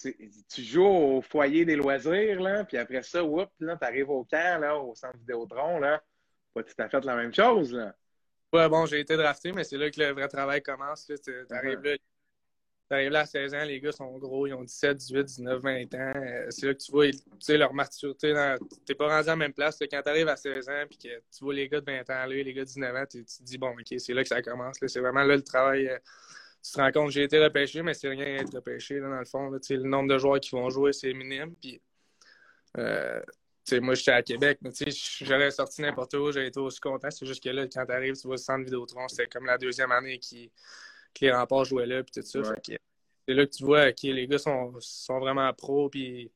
tu, 0.00 0.62
joues 0.62 0.86
au 0.86 1.20
foyer 1.20 1.66
des 1.66 1.76
loisirs, 1.76 2.40
là, 2.40 2.64
puis 2.64 2.78
après 2.78 3.02
ça, 3.02 3.22
whoop, 3.22 3.50
là, 3.60 3.76
t'arrives 3.76 4.08
au 4.08 4.24
camp, 4.24 4.62
là, 4.62 4.78
au 4.78 4.94
centre 4.94 5.18
Vidéotron, 5.18 5.78
là, 5.78 6.02
pas 6.54 6.62
tout 6.62 6.72
à 6.78 6.88
fait 6.88 7.04
la 7.04 7.16
même 7.16 7.34
chose, 7.34 7.74
là. 7.74 7.94
Ouais, 8.50 8.66
bon, 8.70 8.86
j'ai 8.86 9.00
été 9.00 9.14
drafté, 9.18 9.52
mais 9.52 9.64
c'est 9.64 9.76
là 9.76 9.90
que 9.90 10.00
le 10.00 10.12
vrai 10.12 10.28
travail 10.28 10.62
commence, 10.62 11.06
là. 11.06 11.16
T'arrives 11.46 11.82
là, 11.82 11.96
T'arrives 12.88 13.10
là 13.10 13.20
à 13.20 13.26
16 13.26 13.54
ans, 13.54 13.64
les 13.64 13.80
gars 13.80 13.90
sont 13.90 14.16
gros, 14.18 14.46
ils 14.46 14.54
ont 14.54 14.62
17, 14.62 14.96
18, 14.96 15.24
19, 15.24 15.60
20 15.60 15.94
ans. 15.94 16.12
Euh, 16.16 16.46
c'est 16.50 16.66
là 16.66 16.74
que 16.74 16.78
tu 16.78 16.92
vois 16.92 17.06
leur 17.48 17.74
maturité. 17.74 18.32
T'es 18.84 18.94
pas 18.94 19.08
rendu 19.08 19.28
à 19.28 19.32
la 19.32 19.36
même 19.36 19.52
place. 19.52 19.78
Quand 19.90 20.02
t'arrives 20.02 20.28
à 20.28 20.36
16 20.36 20.68
ans 20.68 20.84
puis 20.88 20.96
que 20.98 21.08
tu 21.08 21.44
vois 21.44 21.54
les 21.54 21.68
gars 21.68 21.80
de 21.80 21.84
20 21.84 22.00
ans 22.10 22.26
là, 22.26 22.26
les 22.26 22.54
gars 22.54 22.62
de 22.62 22.68
19 22.68 22.94
ans, 22.94 23.04
tu 23.10 23.24
te 23.24 23.42
dis, 23.42 23.58
bon, 23.58 23.70
OK, 23.70 23.98
c'est 23.98 24.14
là 24.14 24.22
que 24.22 24.28
ça 24.28 24.40
commence. 24.40 24.76
C'est 24.86 25.00
vraiment 25.00 25.24
là 25.24 25.34
le 25.34 25.42
travail. 25.42 25.88
Euh, 25.88 25.98
tu 26.62 26.72
te 26.72 26.80
rends 26.80 26.92
compte, 26.92 27.10
j'ai 27.10 27.24
été 27.24 27.42
repêché, 27.42 27.82
mais 27.82 27.94
c'est 27.94 28.08
rien 28.08 28.38
être 28.38 28.54
repêché, 28.54 28.98
là, 28.98 29.08
dans 29.08 29.18
le 29.18 29.24
fond. 29.24 29.50
le 29.50 29.88
nombre 29.88 30.08
de 30.12 30.18
joueurs 30.18 30.40
qui 30.40 30.50
vont 30.50 30.68
jouer, 30.70 30.92
c'est 30.92 31.12
minime. 31.12 31.54
Euh, 32.78 33.20
moi, 33.80 33.94
j'étais 33.94 34.12
à 34.12 34.22
Québec, 34.22 34.58
mais 34.62 34.70
j'aurais 35.22 35.50
sorti 35.50 35.82
n'importe 35.82 36.14
où, 36.14 36.30
j'aurais 36.30 36.48
été 36.48 36.60
aussi 36.60 36.80
content. 36.80 37.10
C'est 37.10 37.26
juste 37.26 37.42
que 37.42 37.50
là, 37.50 37.66
quand 37.66 37.86
tu 37.86 37.92
arrives, 37.92 38.14
tu 38.14 38.26
vois 38.26 38.36
le 38.36 38.40
centre 38.40 38.64
Vidéotron, 38.64 39.08
c'était 39.08 39.26
comme 39.26 39.46
la 39.46 39.58
deuxième 39.58 39.92
année 39.92 40.18
qui, 40.18 40.50
que 41.18 41.24
les 41.24 41.32
remparts 41.32 41.64
jouaient 41.64 41.86
là, 41.86 42.02
puis 42.02 42.12
tout 42.14 42.26
ça. 42.26 42.40
C'est 43.28 43.34
là 43.34 43.44
que 43.44 43.50
tu 43.50 43.64
vois 43.64 43.92
que 43.92 44.06
les 44.06 44.26
gars 44.28 44.38
sont, 44.38 44.72
sont 44.80 45.18
vraiment 45.18 45.52
pros, 45.52 45.88
puis 45.88 46.30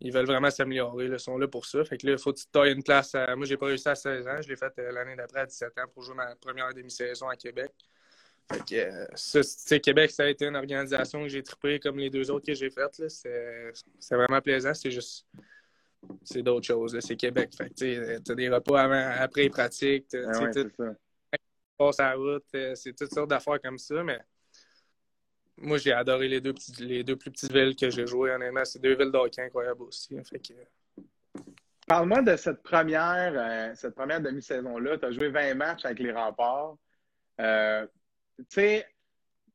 ils 0.00 0.12
veulent 0.12 0.26
vraiment 0.26 0.50
s'améliorer, 0.50 1.06
ils 1.06 1.20
sont 1.20 1.38
là 1.38 1.48
pour 1.48 1.66
ça. 1.66 1.84
Fait 1.84 1.96
que 1.96 2.06
là, 2.06 2.12
il 2.12 2.18
faut 2.18 2.32
que 2.32 2.38
tu 2.38 2.46
tailles 2.46 2.72
une 2.72 2.82
place. 2.82 3.14
Moi, 3.36 3.46
j'ai 3.46 3.56
pas 3.56 3.66
réussi 3.66 3.88
à 3.88 3.94
16 3.94 4.26
ans, 4.28 4.42
je 4.42 4.48
l'ai 4.48 4.56
fait 4.56 4.72
euh, 4.78 4.92
l'année 4.92 5.16
d'après 5.16 5.40
à 5.40 5.46
17 5.46 5.78
ans 5.78 5.88
pour 5.92 6.02
jouer 6.02 6.16
ma 6.16 6.34
première 6.36 6.72
demi-saison 6.74 7.28
à 7.28 7.36
Québec. 7.36 7.72
Fait 8.50 8.64
que, 8.64 8.74
euh, 8.74 9.06
ça, 9.14 9.78
Québec, 9.78 10.10
ça 10.10 10.24
a 10.24 10.26
été 10.26 10.46
une 10.46 10.56
organisation 10.56 11.22
que 11.22 11.28
j'ai 11.28 11.42
trippé 11.42 11.80
comme 11.80 11.98
les 11.98 12.10
deux 12.10 12.30
autres 12.30 12.46
que 12.46 12.54
j'ai 12.54 12.70
faites. 12.70 13.02
C'est 13.08 14.14
vraiment 14.14 14.40
plaisant. 14.40 14.74
C'est 14.74 14.90
juste. 14.90 15.26
C'est 16.22 16.42
d'autres 16.42 16.66
choses. 16.66 16.96
C'est 17.00 17.16
Québec. 17.16 17.50
Fait 17.56 17.70
que, 17.70 18.18
tu 18.18 18.32
as 18.32 18.34
des 18.34 18.48
repas 18.48 18.82
avant, 18.82 19.12
après 19.18 19.42
les 19.44 19.50
pratiques. 19.50 20.14
Ah 20.14 20.50
passe 21.76 22.00
à 22.00 22.10
la 22.10 22.16
route, 22.16 22.44
c'est 22.74 22.94
toutes 22.96 23.12
sortes 23.12 23.30
d'affaires 23.30 23.60
comme 23.60 23.78
ça, 23.78 24.02
mais 24.02 24.18
moi, 25.58 25.78
j'ai 25.78 25.92
adoré 25.92 26.28
les 26.28 26.40
deux, 26.40 26.54
les 26.80 27.02
deux 27.02 27.16
plus 27.16 27.30
petites 27.30 27.52
villes 27.52 27.74
que 27.74 27.88
j'ai 27.88 28.06
jouées, 28.06 28.30
honnêtement. 28.30 28.64
C'est 28.64 28.78
deux 28.78 28.94
villes 28.94 29.10
d'hockey 29.10 29.42
incroyables 29.42 29.82
aussi. 29.82 30.14
Fait 30.24 30.38
que... 30.38 30.52
Parle-moi 31.86 32.22
de 32.22 32.36
cette 32.36 32.62
première, 32.62 33.32
euh, 33.34 33.74
cette 33.74 33.94
première 33.94 34.20
demi-saison-là. 34.20 34.98
Tu 34.98 35.04
as 35.06 35.12
joué 35.12 35.28
20 35.30 35.54
matchs 35.54 35.84
avec 35.84 36.00
les 36.00 36.12
remparts. 36.12 36.76
Euh, 37.40 37.86
tu 38.50 38.82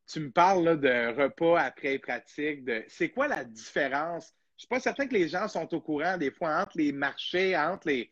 tu 0.07 0.19
me 0.19 0.31
parles 0.31 0.79
de 0.79 1.21
repas 1.21 1.59
après 1.59 1.97
pratique. 1.99 2.69
C'est 2.87 3.09
quoi 3.09 3.27
la 3.27 3.45
différence? 3.45 4.25
Je 4.25 4.55
ne 4.55 4.59
suis 4.59 4.67
pas 4.67 4.79
certain 4.79 5.07
que 5.07 5.13
les 5.13 5.29
gens 5.29 5.47
sont 5.47 5.73
au 5.73 5.79
courant 5.79 6.17
des 6.17 6.31
fois 6.31 6.61
entre 6.61 6.77
les 6.77 6.91
marchés, 6.91 7.55
entre 7.55 7.87
les. 7.87 8.11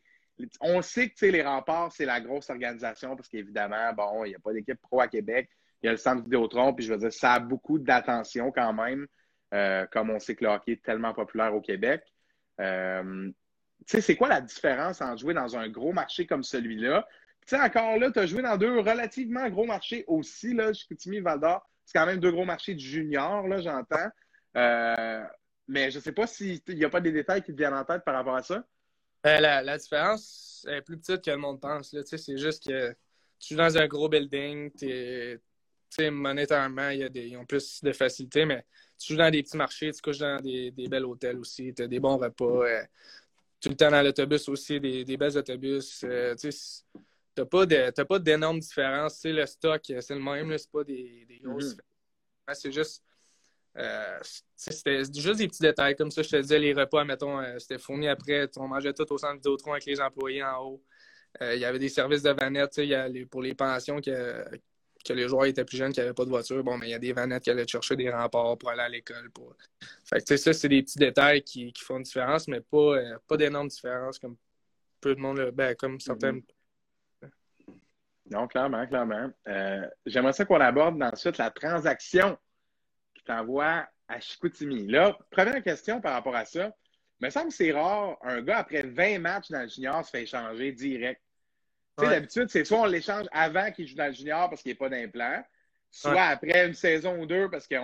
On 0.60 0.82
sait 0.82 1.10
que 1.10 1.26
les 1.26 1.42
remparts, 1.42 1.92
c'est 1.92 2.04
la 2.04 2.20
grosse 2.20 2.50
organisation 2.50 3.16
parce 3.16 3.28
qu'évidemment, 3.28 3.92
bon, 3.92 4.24
il 4.24 4.30
n'y 4.30 4.34
a 4.34 4.38
pas 4.38 4.52
d'équipe 4.52 4.80
pro 4.80 5.00
à 5.00 5.08
Québec. 5.08 5.48
Il 5.82 5.86
y 5.86 5.88
a 5.88 5.92
le 5.92 5.98
centre 5.98 6.22
Vidéotron, 6.22 6.74
puis 6.74 6.84
je 6.84 6.92
veux 6.92 6.98
dire, 6.98 7.12
ça 7.12 7.34
a 7.34 7.40
beaucoup 7.40 7.78
d'attention 7.78 8.52
quand 8.52 8.72
même, 8.72 9.06
euh, 9.54 9.86
comme 9.86 10.10
on 10.10 10.18
sait 10.18 10.34
que 10.34 10.44
le 10.44 10.50
hockey 10.50 10.72
est 10.72 10.82
tellement 10.84 11.14
populaire 11.14 11.54
au 11.54 11.60
Québec. 11.60 12.02
Euh, 12.60 13.30
c'est 13.86 14.16
quoi 14.16 14.28
la 14.28 14.40
différence 14.40 15.00
en 15.00 15.16
jouer 15.16 15.34
dans 15.34 15.56
un 15.56 15.68
gros 15.68 15.92
marché 15.92 16.26
comme 16.26 16.42
celui-là? 16.42 17.06
Tu 17.46 17.56
sais, 17.56 17.60
encore 17.60 17.96
là, 17.96 18.10
tu 18.10 18.18
as 18.18 18.26
joué 18.26 18.42
dans 18.42 18.56
deux 18.56 18.78
relativement 18.80 19.48
gros 19.48 19.64
marchés 19.64 20.04
aussi, 20.06 20.52
là, 20.52 20.72
Chicoutimi, 20.72 21.20
Val 21.20 21.40
d'Or. 21.40 21.66
C'est 21.84 21.98
quand 21.98 22.06
même 22.06 22.20
deux 22.20 22.30
gros 22.30 22.44
marchés 22.44 22.74
du 22.74 22.84
junior, 22.84 23.48
là, 23.48 23.60
j'entends. 23.60 24.08
Euh, 24.56 25.24
mais 25.66 25.90
je 25.90 25.98
ne 25.98 26.02
sais 26.02 26.12
pas 26.12 26.26
s'il 26.26 26.60
n'y 26.68 26.84
a 26.84 26.90
pas 26.90 27.00
des 27.00 27.12
détails 27.12 27.42
qui 27.42 27.52
te 27.52 27.56
viennent 27.56 27.74
en 27.74 27.84
tête 27.84 28.04
par 28.04 28.14
rapport 28.14 28.36
à 28.36 28.42
ça? 28.42 28.64
La, 29.24 29.62
la, 29.62 29.78
différence 29.78 30.66
est 30.68 30.80
plus 30.82 30.98
petite 30.98 31.22
que 31.22 31.30
le 31.30 31.36
monde 31.36 31.60
pense. 31.60 31.94
C'est 32.04 32.38
juste 32.38 32.66
que 32.66 32.90
tu 33.38 33.54
joues 33.54 33.56
dans 33.56 33.76
un 33.76 33.86
gros 33.86 34.08
building, 34.08 34.70
sais, 35.90 36.10
monétairement, 36.10 36.90
y 36.90 37.02
a 37.02 37.08
des, 37.08 37.28
ils 37.28 37.36
ont 37.36 37.44
plus 37.44 37.82
de 37.82 37.92
facilité, 37.92 38.44
mais 38.44 38.64
tu 38.98 39.12
joues 39.12 39.18
dans 39.18 39.30
des 39.30 39.42
petits 39.42 39.56
marchés, 39.56 39.90
tu 39.92 40.00
couches 40.00 40.18
dans 40.18 40.40
des, 40.40 40.70
des 40.70 40.88
bels 40.88 41.04
hôtels 41.04 41.38
aussi, 41.38 41.74
tu 41.74 41.82
as 41.82 41.86
des 41.86 42.00
bons 42.00 42.16
repas. 42.16 42.44
Euh, 42.44 42.82
tout 43.60 43.68
le 43.68 43.76
temps 43.76 43.90
dans 43.90 44.02
l'autobus 44.02 44.48
aussi, 44.48 44.80
des, 44.80 45.04
des 45.04 45.16
belles 45.16 45.36
autobus. 45.36 46.02
Euh, 46.04 46.34
tu 46.36 46.48
n'as 47.36 47.44
pas 48.04 48.18
d'énormes 48.18 48.60
différences. 48.60 49.22
le 49.24 49.44
stock, 49.44 49.82
c'est 49.84 50.10
le 50.10 50.20
même, 50.20 50.56
c'est 50.56 50.70
pas 50.70 50.84
des, 50.84 51.26
des 51.28 51.40
grosses 51.40 51.74
mm-hmm. 51.74 52.54
C'est 52.54 52.72
juste. 52.72 53.04
Euh, 53.80 54.18
c'était 54.56 55.04
juste 55.04 55.38
des 55.38 55.48
petits 55.48 55.62
détails 55.62 55.96
comme 55.96 56.10
ça. 56.10 56.22
Je 56.22 56.28
te 56.28 56.36
disais, 56.36 56.58
les 56.58 56.74
repas, 56.74 57.04
mettons, 57.04 57.40
euh, 57.40 57.58
c'était 57.58 57.78
fourni 57.78 58.08
après. 58.08 58.48
On 58.56 58.68
mangeait 58.68 58.92
tout 58.92 59.10
au 59.12 59.18
centre 59.18 59.34
Vidéotron 59.34 59.72
avec 59.72 59.86
les 59.86 60.00
employés 60.00 60.42
en 60.44 60.62
haut. 60.62 60.82
il 61.40 61.58
y 61.58 61.64
avait 61.64 61.78
des 61.78 61.88
services 61.88 62.22
de 62.22 62.30
vanette 62.30 62.80
pour 63.30 63.42
les 63.42 63.54
pensions 63.54 64.00
que, 64.00 64.44
que 65.04 65.12
les 65.12 65.28
joueurs 65.28 65.46
étaient 65.46 65.64
plus 65.64 65.76
jeunes, 65.76 65.92
qui 65.92 66.00
n'avaient 66.00 66.14
pas 66.14 66.24
de 66.24 66.30
voiture, 66.30 66.62
bon, 66.62 66.76
mais 66.76 66.88
il 66.88 66.90
y 66.90 66.94
a 66.94 66.98
des 66.98 67.12
vanettes 67.12 67.44
qui 67.44 67.50
allaient 67.50 67.66
chercher 67.66 67.96
des 67.96 68.10
remparts 68.10 68.58
pour 68.58 68.70
aller 68.70 68.82
à 68.82 68.88
l'école. 68.88 69.30
Pour... 69.30 69.54
Fait 70.04 70.24
que, 70.24 70.36
ça, 70.36 70.52
c'est 70.52 70.68
des 70.68 70.82
petits 70.82 70.98
détails 70.98 71.42
qui, 71.42 71.72
font 71.78 71.96
une 71.96 72.02
différence, 72.02 72.48
mais 72.48 72.60
pas, 72.60 72.96
euh, 72.96 73.16
pas 73.26 73.36
d'énormes 73.36 73.68
différences 73.68 74.18
comme 74.18 74.36
peu 75.00 75.14
de 75.14 75.20
monde, 75.20 75.50
ben, 75.54 75.74
comme 75.74 75.98
certaines. 76.00 76.42
Mm-hmm. 77.22 77.30
Non, 78.30 78.46
clairement, 78.46 78.86
clairement. 78.86 79.30
Euh, 79.48 79.86
j'aimerais 80.06 80.32
ça 80.32 80.44
qu'on 80.44 80.60
aborde 80.60 81.02
ensuite 81.02 81.38
la 81.38 81.50
transaction 81.50 82.38
qui 83.30 83.36
t'envoie 83.36 83.86
à 84.08 84.20
Chicoutimi. 84.20 84.86
Là, 84.86 85.16
première 85.30 85.62
question 85.62 86.00
par 86.00 86.14
rapport 86.14 86.34
à 86.34 86.44
ça. 86.44 86.74
Il 87.20 87.26
me 87.26 87.30
semble 87.30 87.48
que 87.48 87.54
c'est 87.54 87.72
rare, 87.72 88.16
un 88.22 88.40
gars, 88.40 88.58
après 88.58 88.82
20 88.82 89.18
matchs 89.18 89.50
dans 89.50 89.62
le 89.62 89.68
junior, 89.68 90.04
se 90.04 90.10
fait 90.10 90.22
échanger 90.22 90.72
direct. 90.72 91.20
D'habitude, 91.98 92.48
c'est 92.48 92.64
soit 92.64 92.80
on 92.80 92.86
l'échange 92.86 93.26
avant 93.30 93.70
qu'il 93.72 93.86
joue 93.86 93.94
dans 93.94 94.06
le 94.06 94.14
junior 94.14 94.48
parce 94.48 94.62
qu'il 94.62 94.72
n'est 94.72 94.78
pas 94.78 94.88
d'implant, 94.88 95.44
soit 95.90 96.22
après 96.22 96.66
une 96.66 96.72
saison 96.72 97.20
ou 97.20 97.26
deux 97.26 97.50
parce 97.50 97.66
qu'il 97.66 97.76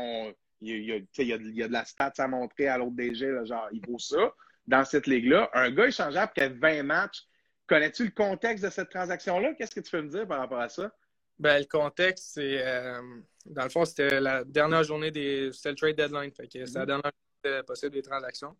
y, 0.62 0.93
a, 0.93 1.38
de 1.38 1.73
la 1.73 1.85
stats 1.85 2.15
à 2.17 2.26
montrer 2.26 2.69
à 2.69 2.79
l'autre 2.79 2.97
DG, 2.97 3.45
genre, 3.45 3.69
il 3.73 3.87
vaut 3.87 3.99
ça. 3.99 4.33
Dans 4.67 4.85
cette 4.85 5.07
ligue-là, 5.07 5.50
un 5.53 5.71
gars 5.71 5.87
échangeable 5.87 6.33
après 6.35 6.49
20 6.49 6.83
matchs, 6.85 7.25
connais-tu 7.67 8.05
le 8.05 8.11
contexte 8.11 8.65
de 8.65 8.71
cette 8.71 8.88
transaction-là? 8.88 9.53
Qu'est-ce 9.55 9.75
que 9.75 9.81
tu 9.81 9.91
peux 9.91 10.00
me 10.00 10.09
dire 10.09 10.26
par 10.26 10.38
rapport 10.38 10.61
à 10.61 10.71
ça? 10.71 10.91
Ben, 11.38 11.59
le 11.59 11.66
contexte, 11.66 12.33
c'est. 12.35 12.66
Euh, 12.66 13.00
dans 13.45 13.64
le 13.64 13.69
fond, 13.69 13.85
c'était 13.85 14.21
la 14.21 14.45
dernière 14.45 14.83
journée 14.83 15.11
des. 15.11 15.50
C'était 15.52 15.71
le 15.71 15.76
trade 15.76 15.97
deadline. 15.97 16.33
Fait 16.33 16.49
que 16.49 16.64
c'est 16.64 16.78
la 16.78 16.85
mm-hmm. 16.85 16.87
dernière 16.87 17.12
journée 17.45 17.62
possible 17.62 17.93
des 17.93 18.02
transactions. 18.02 18.57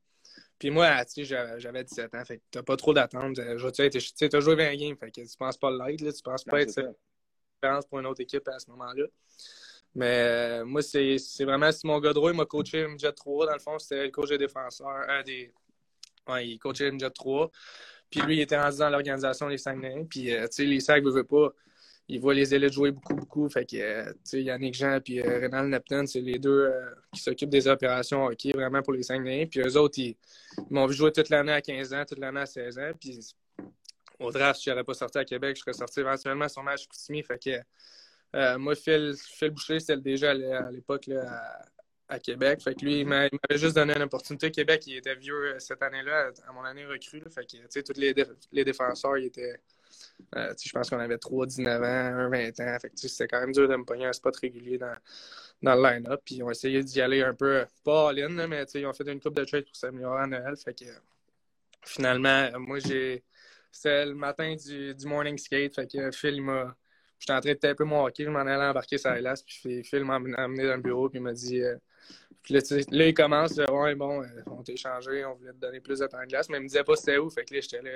Puis 0.59 0.71
moi, 0.71 1.05
tu 1.05 1.25
sais, 1.25 1.59
j'avais 1.59 1.85
17 1.85 2.15
ans, 2.15 2.25
fait 2.25 2.39
que 2.39 2.43
t'as 2.51 2.63
pas 2.63 2.77
trop 2.77 2.95
d'attente. 2.95 3.37
Tu 3.37 3.91
sais, 3.91 4.29
t'as 4.29 4.41
joué 4.41 4.55
20 4.55 4.77
games, 4.77 4.97
fait 4.97 5.11
que 5.11 5.21
tu 5.21 5.37
penses 5.39 5.59
pas 5.59 5.71
l'être, 5.71 6.01
là, 6.01 6.13
tu 6.13 6.23
penses 6.23 6.45
pas 6.45 6.63
être 6.63 6.97
expérience 7.57 7.87
pour 7.87 7.99
une 7.99 8.07
autre 8.07 8.21
équipe 8.21 8.47
à 8.49 8.59
ce 8.59 8.71
moment-là. 8.71 9.07
Mais 9.95 10.61
euh, 10.61 10.65
moi, 10.65 10.83
c'est 10.83 11.17
vraiment 11.41 11.73
Simon 11.73 12.01
Godreau, 12.01 12.31
il 12.31 12.37
m'a 12.37 12.45
coaché 12.45 12.87
Jet 12.99 13.13
3. 13.13 13.47
Dans 13.47 13.53
le 13.55 13.59
fond, 13.59 13.79
c'était 13.79 14.05
le 14.05 14.11
coach 14.11 14.29
des 14.29 14.39
défenseurs. 14.39 15.07
Euh, 15.09 15.23
des... 15.23 15.53
Ouais, 16.29 16.47
il 16.47 16.59
coachait 16.59 16.93
Jet 16.99 17.11
3. 17.11 17.51
Puis 18.11 18.21
lui, 18.21 18.37
il 18.37 18.41
était 18.41 18.61
rendu 18.61 18.79
dans 18.79 18.91
l'organisation 18.91 19.49
des 19.49 19.57
Saguenay. 19.57 20.05
Puis, 20.09 20.35
euh, 20.35 20.43
tu 20.49 20.57
sais, 20.57 20.65
les 20.65 20.81
Sacs 20.81 21.03
ne 21.03 21.11
veulent 21.11 21.27
pas 21.27 21.51
il 22.09 22.21
voit 22.21 22.35
les 22.35 22.55
élites 22.55 22.73
jouer 22.73 22.93
beaucoup, 22.93 23.15
beaucoup. 23.15 23.49
Fait 23.49 23.65
que, 23.65 23.77
euh, 23.77 24.13
tu 24.13 24.19
sais, 24.25 24.43
Yannick 24.43 24.75
Jean 24.75 25.01
et 25.07 25.27
euh, 25.27 25.39
Rénal 25.41 25.69
Neptune, 25.69 26.07
c'est 26.07 26.21
les 26.21 26.39
deux 26.39 26.67
euh, 26.67 26.91
qui 27.13 27.21
s'occupent 27.21 27.51
des 27.51 27.67
opérations 27.67 28.27
hockey 28.27 28.53
vraiment 28.53 28.83
pour 28.83 28.93
les 28.93 29.03
Saguenay. 29.03 29.47
Puis 29.47 29.61
eux 29.61 29.77
autres, 29.77 29.99
ils, 29.99 30.17
m'ont 30.71 30.87
vu 30.87 30.95
jouer 30.95 31.11
toute 31.11 31.31
l'année 31.31 31.53
à 31.53 31.61
15 31.61 31.95
ans, 31.95 32.05
toute 32.05 32.19
l'année 32.19 32.41
à 32.41 32.47
16 32.47 32.79
ans. 32.79 32.91
Puis 33.01 33.35
au 34.21 34.31
draft, 34.31 34.61
si 34.61 34.67
je 34.67 34.71
n'aurais 34.71 34.85
pas 34.85 34.95
sorti 34.95 35.19
à 35.19 35.25
Québec, 35.25 35.57
je 35.57 35.63
serais 35.63 35.73
sorti 35.73 36.01
éventuellement 36.01 36.49
sur 36.49 36.63
match 36.63 36.87
Koutimi. 36.87 37.23
Fait 37.25 37.43
que, 37.43 38.57
moi, 38.57 38.77
Phil, 38.77 39.15
Phil 39.19 39.51
Boucher, 39.51 39.81
c'était 39.81 40.01
déjà 40.01 40.31
à 40.31 40.71
l'époque 40.71 41.09
à, 41.09 41.65
à, 42.09 42.19
Québec. 42.21 42.63
Fait 42.63 42.75
que 42.75 42.85
lui, 42.85 43.01
il 43.01 43.07
m'avait 43.07 43.31
juste 43.51 43.75
donné 43.75 43.95
une 43.97 44.03
opportunité. 44.03 44.53
Québec, 44.53 44.87
il 44.87 44.99
était 44.99 45.17
vieux 45.17 45.57
cette 45.59 45.83
année-là, 45.83 46.31
à 46.47 46.53
mon 46.53 46.63
année 46.63 46.87
recrue. 46.87 47.23
Fait 47.35 47.45
que, 47.45 47.57
tu 47.57 47.63
sais, 47.69 47.83
tous 47.83 47.99
les, 47.99 48.15
les 48.53 48.65
défenseurs, 48.65 49.19
ils 49.19 49.27
étaient 49.27 49.61
euh, 50.37 50.53
je 50.63 50.73
pense 50.73 50.91
qu'on 50.91 50.99
avait 50.99 51.19
3, 51.19 51.47
19 51.47 51.83
ans, 51.83 51.85
1, 51.85 52.29
20 52.29 52.61
ans. 52.61 52.77
c'était 52.95 53.29
quand 53.29 53.41
même 53.41 53.53
dur 53.53 53.69
de 53.69 53.77
me 53.77 53.85
pogner 53.85 54.07
un 54.07 54.13
spot 54.13 54.37
régulier 54.37 54.79
dans, 54.79 54.97
dans 55.63 55.75
le 55.75 55.83
line-up. 55.83 56.21
Puis 56.25 56.37
ils 56.37 56.43
ont 56.43 56.51
essayé 56.51 56.83
d'y 56.83 57.01
aller 57.01 57.23
un 57.23 57.35
peu, 57.35 57.65
pas 57.85 58.11
all-in, 58.11 58.47
mais 58.47 58.65
ils 58.75 58.87
ont 58.87 58.93
fait 58.93 59.11
une 59.11 59.21
coupe 59.21 59.37
de 59.37 59.45
trade 59.45 59.65
pour 59.65 59.77
s'améliorer 59.77 60.23
à 60.23 60.27
Noël. 60.27 60.57
Fait 60.57 60.75
que 60.75 60.87
finalement, 61.83 62.49
moi, 62.59 62.79
j'ai. 62.79 63.23
C'était 63.71 64.07
le 64.07 64.15
matin 64.15 64.57
du, 64.57 64.95
du, 64.95 65.07
morning 65.07 65.37
skate. 65.39 65.75
Fait 65.75 65.87
que. 65.87 66.11
J'étais 67.19 67.33
en 67.33 67.41
train 67.41 67.53
de 67.53 67.59
taper 67.59 67.85
mon 67.85 68.05
hockey, 68.05 68.25
je 68.25 68.29
m'en 68.29 68.41
allais 68.41 68.67
embarquer 68.67 68.99
sur 68.99 69.11
la 69.11 69.35
Puis 69.47 69.83
Phil 69.85 70.05
m'a 70.05 70.17
amené 70.17 70.67
dans 70.67 70.77
le 70.77 70.83
bureau, 70.83 71.09
puis 71.09 71.19
il 71.19 71.23
m'a 71.23 71.33
dit. 71.33 71.63
Euh, 71.63 71.77
là, 72.51 73.07
il 73.07 73.15
commence, 73.15 73.57
ouais, 73.57 73.95
bon, 73.95 74.23
euh, 74.23 74.27
on 74.47 74.63
t'a 74.63 74.73
échangé, 74.73 75.25
on 75.25 75.35
voulait 75.35 75.53
te 75.53 75.59
donner 75.59 75.81
plus 75.81 76.01
de 76.01 76.07
temps 76.07 76.21
de 76.21 76.27
glace, 76.27 76.49
mais 76.49 76.59
il 76.59 76.65
me 76.65 76.69
disait 76.69 76.85
pas 76.85 76.95
c'était 76.95 77.19
où. 77.19 77.31
Fait 77.31 77.45
que 77.45 77.55
là, 77.55 77.61
j'étais 77.61 77.83
là 77.83 77.91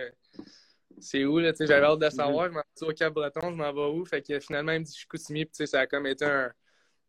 c'est 1.00 1.24
où, 1.24 1.38
là, 1.38 1.52
j'avais 1.58 1.86
hâte 1.86 1.98
de 1.98 2.04
mhm. 2.06 2.10
savoir, 2.10 2.48
je 2.48 2.54
m'en 2.54 2.62
suis 2.74 2.86
au 2.86 2.92
Cap-Breton, 2.92 3.50
je 3.50 3.56
m'en 3.56 3.72
vais 3.72 3.98
où, 3.98 4.04
fait 4.04 4.22
que 4.22 4.38
finalement, 4.40 4.72
il 4.72 4.80
me 4.80 4.84
dit 4.84 4.96
Chicoutimi, 4.96 5.46
puis 5.46 5.66
ça 5.66 5.80
a 5.80 5.86
comme 5.86 6.06
été 6.06 6.24
un, 6.24 6.52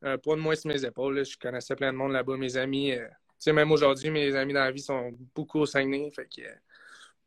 un 0.04 0.18
poids 0.18 0.36
de 0.36 0.42
moins 0.42 0.56
sur 0.56 0.70
mes 0.70 0.84
épaules, 0.84 1.26
je 1.26 1.38
connaissais 1.38 1.76
plein 1.76 1.92
de 1.92 1.98
monde 1.98 2.12
là-bas, 2.12 2.38
mes 2.38 2.58
amis, 2.58 2.92
euh, 2.92 3.08
tu 3.08 3.14
sais, 3.40 3.54
même 3.54 3.72
aujourd'hui, 3.72 4.10
mes 4.10 4.36
amis 4.36 4.54
dans 4.54 4.64
la 4.64 4.72
vie 4.72 4.82
sont 4.82 5.12
beaucoup 5.36 5.60
au 5.60 5.66
Saguenay, 5.66 6.12
fait 6.12 6.28
que 6.28 6.42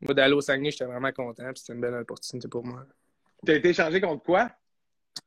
moi, 0.01 0.13
d'aller 0.13 0.33
au 0.33 0.41
Saguenay, 0.41 0.71
j'étais 0.71 0.85
vraiment 0.85 1.11
content, 1.11 1.45
puis 1.45 1.59
c'était 1.59 1.73
une 1.73 1.81
belle 1.81 1.95
opportunité 1.95 2.47
pour 2.47 2.65
moi. 2.65 2.85
Tu 3.45 3.51
as 3.51 3.55
été 3.55 3.69
échangé 3.69 4.01
contre 4.01 4.23
quoi? 4.23 4.49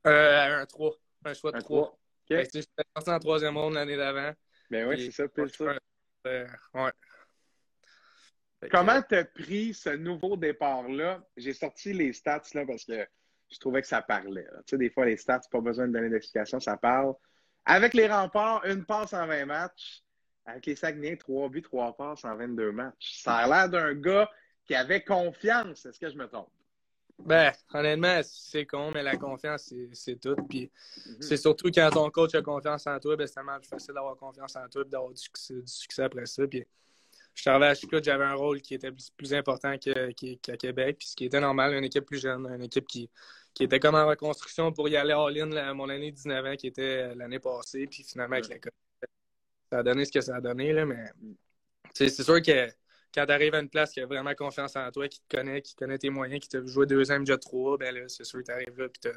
Euh, 0.06 0.60
un 0.60 0.66
3, 0.66 0.96
un 1.24 1.34
choix 1.34 1.52
de 1.52 1.60
3. 1.60 1.98
Okay. 2.30 2.48
J'étais 2.52 2.68
parti 2.92 3.10
en 3.10 3.18
troisième 3.18 3.54
monde 3.54 3.74
l'année 3.74 3.96
d'avant. 3.96 4.32
Ben 4.70 4.86
oui, 4.86 5.06
c'est 5.06 5.22
ça, 5.22 5.28
plus 5.28 5.48
ça. 5.48 5.78
Euh, 6.26 6.46
ouais. 6.74 6.90
Comment 8.70 9.00
tu 9.02 9.14
as 9.14 9.24
pris 9.24 9.74
ce 9.74 9.90
nouveau 9.90 10.36
départ-là? 10.36 11.22
J'ai 11.36 11.52
sorti 11.52 11.92
les 11.92 12.12
stats 12.12 12.42
là, 12.54 12.66
parce 12.66 12.84
que 12.84 13.06
je 13.50 13.58
trouvais 13.58 13.82
que 13.82 13.88
ça 13.88 14.02
parlait. 14.02 14.46
Tu 14.66 14.70
sais, 14.70 14.78
des 14.78 14.90
fois, 14.90 15.06
les 15.06 15.16
stats, 15.16 15.42
pas 15.50 15.60
besoin 15.60 15.86
de 15.86 15.92
donner 15.92 16.10
d'explication, 16.10 16.58
ça 16.58 16.76
parle. 16.76 17.14
Avec 17.64 17.94
les 17.94 18.08
remparts, 18.08 18.64
une 18.64 18.84
passe 18.84 19.12
en 19.12 19.26
20 19.26 19.46
matchs. 19.46 20.02
Avec 20.44 20.64
les 20.66 20.76
Saguenay, 20.76 21.16
trois 21.16 21.48
buts, 21.48 21.62
trois 21.62 21.94
passes 21.94 22.24
en 22.24 22.34
22 22.34 22.72
matchs. 22.72 23.20
Ça 23.22 23.36
a 23.36 23.46
l'air 23.46 23.68
d'un 23.68 23.94
gars 23.94 24.30
qui 24.64 24.74
avait 24.74 25.02
confiance. 25.02 25.84
Est-ce 25.84 26.00
que 26.00 26.08
je 26.08 26.16
me 26.16 26.26
trompe? 26.26 26.48
Ben, 27.18 27.52
honnêtement, 27.74 28.20
c'est 28.22 28.64
con, 28.64 28.90
mais 28.92 29.02
la 29.02 29.16
confiance, 29.16 29.74
c'est 29.92 30.20
tout. 30.20 30.36
Puis 30.48 30.70
mm-hmm. 30.70 31.16
c'est 31.20 31.36
surtout 31.36 31.70
quand 31.70 31.90
ton 31.90 32.10
coach 32.10 32.34
a 32.34 32.42
confiance 32.42 32.86
en 32.86 32.98
toi, 32.98 33.16
ben, 33.16 33.26
c'est 33.26 33.34
tellement 33.34 33.58
plus 33.58 33.68
facile 33.68 33.92
d'avoir 33.92 34.16
confiance 34.16 34.56
en 34.56 34.68
toi 34.68 34.82
et 34.86 34.88
d'avoir 34.88 35.12
du, 35.12 35.20
succès 35.66 36.02
après 36.02 36.26
ça. 36.26 36.46
Puis 36.46 36.64
je 37.42 37.50
arrivé 37.50 37.66
à 37.66 37.74
Chicout, 37.74 38.02
j'avais 38.02 38.24
un 38.24 38.34
rôle 38.34 38.60
qui 38.60 38.74
était 38.74 38.90
plus, 39.16 39.34
important 39.34 39.76
qu'à 39.78 40.56
Québec, 40.56 40.96
puis 40.98 41.08
ce 41.08 41.16
qui 41.16 41.24
était 41.24 41.40
normal, 41.40 41.74
une 41.74 41.84
équipe 41.84 42.04
plus 42.04 42.20
jeune, 42.20 42.46
une 42.46 42.62
équipe 42.62 42.86
qui, 42.86 43.10
qui 43.54 43.64
était 43.64 43.78
comme 43.80 43.94
en 43.94 44.06
reconstruction 44.06 44.72
pour 44.72 44.88
y 44.88 44.96
aller 44.96 45.12
all-in 45.12 45.74
mon 45.74 45.88
année 45.88 46.10
19 46.10 46.46
ans, 46.46 46.56
qui 46.56 46.66
était 46.66 47.14
l'année 47.14 47.38
passée, 47.38 47.86
puis 47.86 48.02
finalement, 48.02 48.36
avec 48.36 48.48
la 48.48 48.70
ça 49.70 49.78
a 49.78 49.82
donné 49.82 50.04
ce 50.04 50.12
que 50.12 50.20
ça 50.20 50.36
a 50.36 50.40
donné, 50.40 50.72
là, 50.72 50.86
mais 50.86 51.10
c'est 51.94 52.08
sûr 52.08 52.40
que 52.40 52.68
quand 53.14 53.26
tu 53.26 53.32
arrives 53.32 53.54
à 53.54 53.60
une 53.60 53.68
place 53.68 53.92
qui 53.92 54.00
a 54.00 54.06
vraiment 54.06 54.34
confiance 54.34 54.76
en 54.76 54.90
toi, 54.90 55.08
qui 55.08 55.20
te 55.20 55.36
connaît, 55.36 55.62
qui 55.62 55.74
connaît 55.74 55.98
tes 55.98 56.10
moyens, 56.10 56.40
qui 56.40 56.48
t'a 56.48 56.64
joué 56.64 56.86
deux 56.86 57.10
ans, 57.10 57.18
déjà 57.18 57.38
trois, 57.38 57.78
ben 57.78 57.94
là, 57.94 58.08
c'est 58.08 58.24
sûr 58.24 58.40
que 58.40 58.44
tu 58.44 58.52
arrives 58.52 58.78
là 58.78 58.86
et 58.86 59.10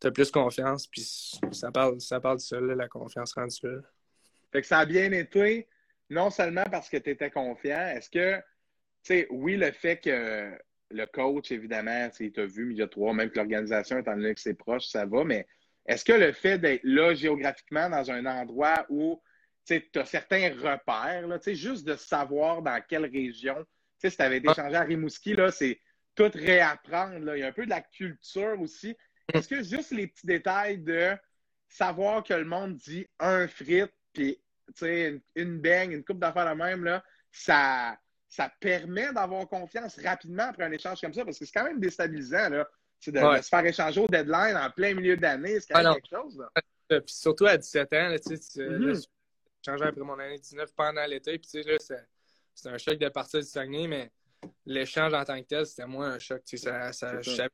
tu 0.00 0.06
as, 0.06 0.10
plus 0.10 0.30
confiance. 0.30 0.86
Puis 0.86 1.38
ça 1.52 1.70
parle, 1.70 2.00
ça 2.00 2.20
parle 2.20 2.38
de 2.38 2.42
ça, 2.42 2.60
la 2.60 2.88
confiance 2.88 3.34
rendue 3.34 3.56
là. 3.62 3.80
Fait 4.52 4.62
que 4.62 4.66
ça 4.66 4.78
a 4.78 4.86
bien 4.86 5.12
été, 5.12 5.68
non 6.10 6.30
seulement 6.30 6.64
parce 6.70 6.88
que 6.88 6.96
tu 6.96 7.10
étais 7.10 7.30
confiant, 7.30 7.88
est-ce 7.88 8.10
que, 8.10 8.36
tu 8.36 8.42
sais, 9.02 9.26
oui, 9.30 9.56
le 9.56 9.72
fait 9.72 9.98
que 9.98 10.52
le 10.90 11.06
coach, 11.06 11.50
évidemment, 11.50 12.08
il 12.20 12.32
t'a 12.32 12.46
vu, 12.46 12.66
milieu 12.66 12.88
3, 12.88 13.12
même 13.14 13.30
que 13.30 13.36
l'organisation, 13.36 13.98
étant 13.98 14.16
donné 14.16 14.34
que 14.34 14.40
c'est 14.40 14.54
proche, 14.54 14.86
ça 14.86 15.04
va, 15.04 15.24
mais 15.24 15.46
est-ce 15.86 16.04
que 16.04 16.12
le 16.12 16.32
fait 16.32 16.58
d'être 16.58 16.84
là 16.84 17.14
géographiquement 17.14 17.88
dans 17.88 18.10
un 18.10 18.26
endroit 18.26 18.86
où 18.88 19.20
tu 19.66 19.82
as 19.96 20.04
certains 20.04 20.52
repères, 20.52 21.26
là, 21.26 21.38
juste 21.44 21.86
de 21.86 21.96
savoir 21.96 22.62
dans 22.62 22.80
quelle 22.88 23.06
région, 23.06 23.64
si 23.98 24.10
tu 24.10 24.22
avais 24.22 24.38
été 24.38 24.52
changé 24.54 24.76
à 24.76 24.82
Rimouski, 24.82 25.34
c'est 25.52 25.80
tout 26.14 26.30
réapprendre. 26.34 27.18
Là. 27.20 27.36
Il 27.36 27.40
y 27.40 27.42
a 27.42 27.48
un 27.48 27.52
peu 27.52 27.64
de 27.64 27.70
la 27.70 27.80
culture 27.80 28.60
aussi. 28.60 28.96
Est-ce 29.32 29.48
que 29.48 29.62
juste 29.62 29.90
les 29.90 30.06
petits 30.06 30.26
détails 30.26 30.78
de 30.78 31.16
savoir 31.68 32.22
que 32.22 32.34
le 32.34 32.44
monde 32.44 32.76
dit 32.76 33.06
un 33.18 33.48
frite, 33.48 33.92
puis 34.12 34.40
une, 34.82 35.20
une 35.34 35.60
beigne, 35.60 35.92
une 35.92 36.04
coupe 36.04 36.18
d'affaires 36.18 36.44
la 36.44 36.54
même, 36.54 36.84
là, 36.84 37.04
ça, 37.30 37.96
ça 38.28 38.50
permet 38.60 39.12
d'avoir 39.12 39.48
confiance 39.48 39.98
rapidement 40.02 40.44
après 40.44 40.64
un 40.64 40.72
échange 40.72 41.00
comme 41.00 41.12
ça, 41.12 41.24
parce 41.24 41.38
que 41.38 41.44
c'est 41.44 41.52
quand 41.52 41.64
même 41.64 41.80
déstabilisant. 41.80 42.48
Là. 42.50 42.68
De, 43.06 43.12
de, 43.12 43.42
se 43.42 43.48
faire 43.48 43.64
échanger 43.64 44.00
au 44.00 44.06
deadline 44.06 44.56
en 44.56 44.70
plein 44.70 44.94
milieu 44.94 45.16
d'année, 45.16 45.60
c'est 45.60 45.72
quand 45.72 45.82
même 45.82 45.94
quelque 45.94 46.08
chose. 46.08 46.38
Là. 46.38 46.50
Puis 46.88 47.14
surtout 47.14 47.46
à 47.46 47.56
17 47.56 47.92
ans, 47.92 48.08
là, 48.08 48.18
tu 48.18 48.32
mm-hmm 48.32 49.06
changé 49.66 49.84
après 49.84 50.02
mon 50.02 50.18
année 50.18 50.38
19 50.38 50.72
pendant 50.74 51.04
l'été. 51.06 51.38
Puis, 51.38 51.50
tu 51.50 51.62
sais, 51.62 51.70
là, 51.70 51.76
c'est 52.54 52.68
un 52.68 52.78
choc 52.78 52.98
de 52.98 53.08
partir 53.08 53.40
du 53.40 53.46
Saguenay, 53.46 53.86
mais 53.88 54.12
l'échange 54.64 55.12
en 55.12 55.24
tant 55.24 55.40
que 55.40 55.46
tel, 55.46 55.66
c'était 55.66 55.86
moins 55.86 56.12
un 56.12 56.18
choc. 56.18 56.42
Tu 56.44 56.56
sais, 56.56 56.70
ça, 56.70 56.92
ça, 56.92 57.22
ça. 57.22 57.48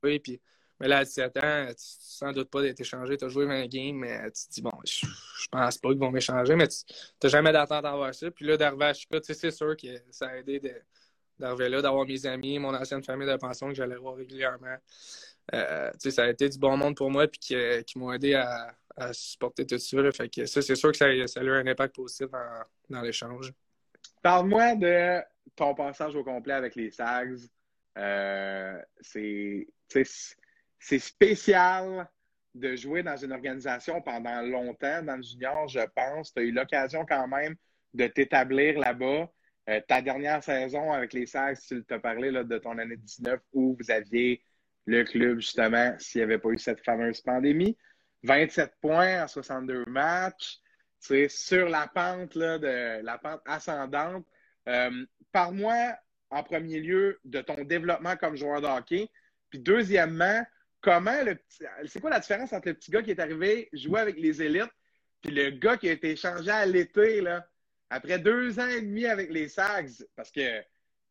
Puis, 0.00 0.40
mais 0.80 0.88
là, 0.88 0.98
à 0.98 1.04
17 1.04 1.36
ans, 1.38 1.66
tu, 1.68 1.74
sans 1.78 2.32
doute 2.32 2.50
pas 2.50 2.62
d'être 2.62 2.80
échangé. 2.80 3.16
Tu 3.16 3.24
as 3.24 3.28
joué 3.28 3.46
20 3.46 3.66
games, 3.66 3.96
mais 3.96 4.30
tu 4.30 4.46
te 4.46 4.52
dis, 4.54 4.62
bon, 4.62 4.72
je, 4.84 5.06
pense 5.50 5.78
pas 5.78 5.88
qu'ils 5.90 5.98
vont 5.98 6.10
m'échanger, 6.10 6.54
mais 6.54 6.68
tu 6.68 6.84
n'as 7.22 7.28
jamais 7.28 7.52
d'attente 7.52 7.84
à 7.84 7.96
voir 7.96 8.14
ça. 8.14 8.30
Puis 8.30 8.44
là, 8.44 8.56
d'arriver 8.56 8.84
à 8.84 8.94
Chicago, 8.94 9.22
c'est 9.24 9.50
sûr 9.50 9.76
que 9.76 9.88
ça 10.10 10.28
a 10.28 10.36
aidé 10.36 10.60
d'arriver 11.38 11.68
là, 11.68 11.82
d'avoir 11.82 12.06
mes 12.06 12.26
amis, 12.26 12.58
mon 12.58 12.74
ancienne 12.74 13.02
famille 13.02 13.28
de 13.28 13.36
pension 13.36 13.68
que 13.68 13.74
j'allais 13.74 13.96
voir 13.96 14.16
régulièrement. 14.16 14.76
Euh, 15.54 15.90
ça 15.96 16.24
a 16.24 16.28
été 16.28 16.48
du 16.48 16.58
bon 16.58 16.76
monde 16.76 16.96
pour 16.96 17.10
moi, 17.10 17.26
puis 17.26 17.40
qui, 17.40 17.98
m'ont 17.98 18.12
aidé 18.12 18.34
à, 18.34 18.74
supporter 19.12 19.64
tout 19.66 19.78
ça. 19.78 20.12
Fait 20.12 20.28
que 20.28 20.46
ça, 20.46 20.60
c'est 20.60 20.74
sûr 20.74 20.90
que 20.90 20.96
ça, 20.96 21.06
ça, 21.26 21.40
a 21.40 21.42
eu 21.42 21.50
un 21.50 21.66
impact 21.66 21.94
positif 21.94 22.26
dans, 22.88 23.00
l'échange. 23.00 23.52
Parle-moi 24.22 24.74
de 24.74 25.20
ton 25.56 25.74
passage 25.74 26.14
au 26.16 26.24
complet 26.24 26.54
avec 26.54 26.74
les 26.74 26.90
Sags. 26.90 27.38
Euh, 27.96 28.78
c'est 29.00 29.66
spécial 30.78 32.08
de 32.54 32.76
jouer 32.76 33.02
dans 33.02 33.16
une 33.16 33.32
organisation 33.32 34.00
pendant 34.00 34.42
longtemps 34.42 35.02
dans 35.02 35.16
le 35.16 35.22
junior, 35.22 35.68
je 35.68 35.80
pense. 35.94 36.32
Tu 36.32 36.40
as 36.40 36.42
eu 36.44 36.52
l'occasion 36.52 37.04
quand 37.06 37.28
même 37.28 37.54
de 37.94 38.06
t'établir 38.06 38.78
là-bas. 38.78 39.30
Euh, 39.68 39.80
ta 39.86 40.00
dernière 40.00 40.42
saison 40.42 40.92
avec 40.92 41.12
les 41.12 41.26
Sags, 41.26 41.58
tu 41.66 41.84
t'as 41.84 41.98
parlé 41.98 42.30
là, 42.30 42.42
de 42.42 42.58
ton 42.58 42.78
année 42.78 42.96
19 42.96 43.40
où 43.52 43.76
vous 43.78 43.90
aviez 43.90 44.42
le 44.86 45.04
club, 45.04 45.40
justement, 45.40 45.94
s'il 45.98 46.20
n'y 46.20 46.24
avait 46.24 46.38
pas 46.38 46.48
eu 46.48 46.58
cette 46.58 46.82
fameuse 46.82 47.20
pandémie. 47.20 47.76
27 48.22 48.72
points 48.80 49.22
en 49.22 49.28
62 49.28 49.84
matchs. 49.86 50.58
C'est 50.98 51.28
sur 51.28 51.68
la 51.68 51.86
pente 51.86 52.34
là, 52.34 52.58
de 52.58 53.02
la 53.04 53.18
pente 53.18 53.42
ascendante. 53.44 54.26
Euh, 54.68 54.90
Parle-moi 55.30 55.94
en 56.30 56.42
premier 56.42 56.80
lieu 56.80 57.20
de 57.24 57.40
ton 57.40 57.62
développement 57.64 58.16
comme 58.16 58.36
joueur 58.36 58.60
de 58.60 58.66
hockey. 58.66 59.08
Puis 59.50 59.60
deuxièmement, 59.60 60.42
comment 60.80 61.22
le 61.22 61.34
petit. 61.36 61.64
C'est 61.86 62.00
quoi 62.00 62.10
la 62.10 62.20
différence 62.20 62.52
entre 62.52 62.68
le 62.68 62.74
petit 62.74 62.90
gars 62.90 63.02
qui 63.02 63.10
est 63.10 63.20
arrivé 63.20 63.68
jouer 63.72 64.00
avec 64.00 64.16
les 64.18 64.42
élites 64.42 64.72
puis 65.22 65.32
le 65.32 65.50
gars 65.50 65.76
qui 65.76 65.88
a 65.88 65.92
été 65.92 66.10
échangé 66.10 66.50
à 66.50 66.64
l'été, 66.66 67.20
là, 67.20 67.46
après 67.90 68.18
deux 68.18 68.58
ans 68.60 68.68
et 68.68 68.80
demi 68.80 69.06
avec 69.06 69.30
les 69.30 69.48
Sags? 69.48 70.06
Parce 70.14 70.30
que, 70.30 70.60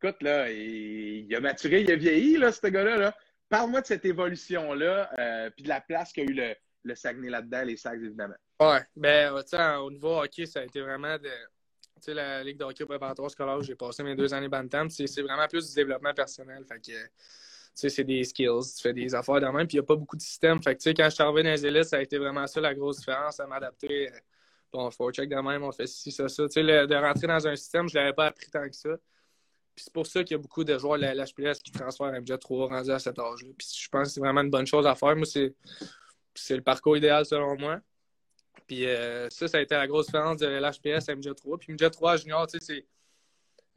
écoute, 0.02 0.22
là, 0.22 0.50
il, 0.50 1.34
a 1.36 1.40
maturé, 1.40 1.82
il 1.82 1.92
a 1.92 1.96
vieilli, 1.96 2.38
là, 2.38 2.52
ce 2.52 2.68
gars-là. 2.68 2.98
Là. 2.98 3.18
Parle-moi 3.50 3.82
de 3.82 3.86
cette 3.86 4.06
évolution-là, 4.06 5.10
euh, 5.20 5.50
puis 5.50 5.64
de 5.64 5.70
la 5.70 5.82
place 5.82 6.14
qu'a 6.14 6.24
eu 6.24 6.34
le, 6.34 6.56
le 6.84 6.96
Saguenay 6.96 7.30
là-dedans, 7.30 7.64
les 7.64 7.78
Sags, 7.78 8.02
évidemment. 8.02 8.36
Ouais, 8.60 8.82
ben, 8.96 9.42
tu 9.44 9.50
sais, 9.50 9.76
au 9.76 9.92
niveau 9.92 10.22
hockey, 10.22 10.46
ça 10.46 10.62
a 10.62 10.64
été 10.64 10.82
vraiment 10.82 11.18
de. 11.18 11.30
Tu 11.30 12.04
sais, 12.04 12.14
la 12.14 12.44
Ligue 12.44 12.58
de 12.58 12.64
hockey 12.64 12.86
préparatoire 12.86 13.30
scolaire, 13.32 13.62
j'ai 13.62 13.76
passé 13.76 14.04
mes 14.04 14.16
deux 14.16 14.34
années 14.34 14.48
Bantam, 14.48 14.90
c'est 14.90 15.22
vraiment 15.22 15.48
plus 15.48 15.70
du 15.70 15.76
développement 15.76 16.14
personnel. 16.14 16.64
Fait 16.68 16.80
que, 16.80 16.92
sais, 17.82 17.90
c'est 17.90 18.04
des 18.04 18.24
skills, 18.24 18.74
tu 18.76 18.82
fais 18.82 18.94
des 18.94 19.14
affaires 19.16 19.40
de 19.40 19.46
même, 19.46 19.68
puis 19.68 19.78
il 19.78 19.80
n'y 19.80 19.84
a 19.84 19.84
pas 19.84 19.96
beaucoup 19.96 20.16
de 20.16 20.22
système. 20.22 20.62
Fait 20.62 20.76
que, 20.76 20.82
tu 20.82 20.90
sais, 20.90 20.94
quand 20.94 21.06
je 21.06 21.16
suis 21.16 21.24
arrivé 21.24 21.44
dans 21.44 21.50
les 21.50 21.66
élites, 21.66 21.86
ça 21.86 21.98
a 21.98 22.02
été 22.02 22.18
vraiment 22.18 22.48
ça 22.48 22.62
la 22.62 22.74
grosse 22.74 23.00
différence, 23.00 23.40
à 23.40 23.48
m'adapter. 23.48 24.10
Bon, 24.72 24.90
faut 24.92 25.12
check 25.12 25.30
de 25.30 25.36
même, 25.36 25.64
on 25.64 25.72
fait 25.72 25.88
ci, 25.88 26.12
ça, 26.12 26.28
ça. 26.28 26.48
Tu 26.48 26.54
sais, 26.54 26.64
de 26.64 26.96
rentrer 26.96 27.28
dans 27.28 27.48
un 27.48 27.56
système, 27.56 27.88
je 27.88 27.98
ne 27.98 28.04
l'avais 28.04 28.14
pas 28.14 28.28
appris 28.28 28.50
tant 28.50 28.68
que 28.68 28.76
ça. 28.76 28.90
Puis 29.76 29.84
c'est 29.86 29.94
pour 29.94 30.08
ça 30.08 30.24
qu'il 30.24 30.36
y 30.36 30.40
a 30.40 30.42
beaucoup 30.42 30.64
de 30.64 30.78
joueurs 30.78 30.98
de 30.98 31.06
LHPS 31.06 31.60
qui 31.60 31.72
transfèrent 31.72 32.08
un 32.08 32.20
budget 32.20 32.40
3 32.40 32.68
rendu 32.68 32.90
à 32.90 32.98
cet 32.98 33.20
âge-là. 33.20 33.50
Puis 33.56 33.68
je 33.80 33.88
pense 33.90 34.08
que 34.08 34.14
c'est 34.16 34.20
vraiment 34.20 34.42
une 34.42 34.50
bonne 34.50 34.66
chose 34.66 34.88
à 34.88 34.96
faire. 34.96 35.16
Moi, 35.16 35.26
c'est 35.26 35.54
c'est 36.38 36.56
le 36.56 36.62
parcours 36.62 36.98
idéal 36.98 37.26
selon 37.26 37.58
moi. 37.58 37.80
Puis 38.68 38.86
euh, 38.86 39.30
ça, 39.30 39.48
ça 39.48 39.58
a 39.58 39.62
été 39.62 39.76
la 39.76 39.88
grosse 39.88 40.08
différence 40.08 40.38
de 40.38 40.48
l'HPS 40.48 41.10
à 41.10 41.16
MJ3. 41.16 41.58
Puis 41.60 41.74
MJ3 41.74 42.22
junior, 42.22 42.48
tu 42.48 42.58
sais, 42.58 42.66
c'est. 42.66 42.86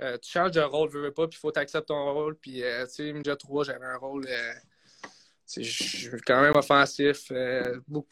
Euh, 0.00 0.18
tu 0.18 0.30
changes 0.30 0.52
de 0.52 0.60
rôle, 0.60 0.88
veux, 0.90 1.02
veux 1.02 1.12
pas, 1.12 1.28
puis 1.28 1.36
il 1.36 1.40
faut 1.40 1.50
t'accepter 1.50 1.86
ton 1.86 2.12
rôle. 2.12 2.36
Puis, 2.36 2.62
euh, 2.62 2.86
tu 2.86 2.92
sais, 2.92 3.12
MJ3, 3.12 3.64
j'avais 3.64 3.86
un 3.86 3.96
rôle 3.96 4.26
quand 6.26 6.40
même 6.42 6.54
offensif, 6.54 7.32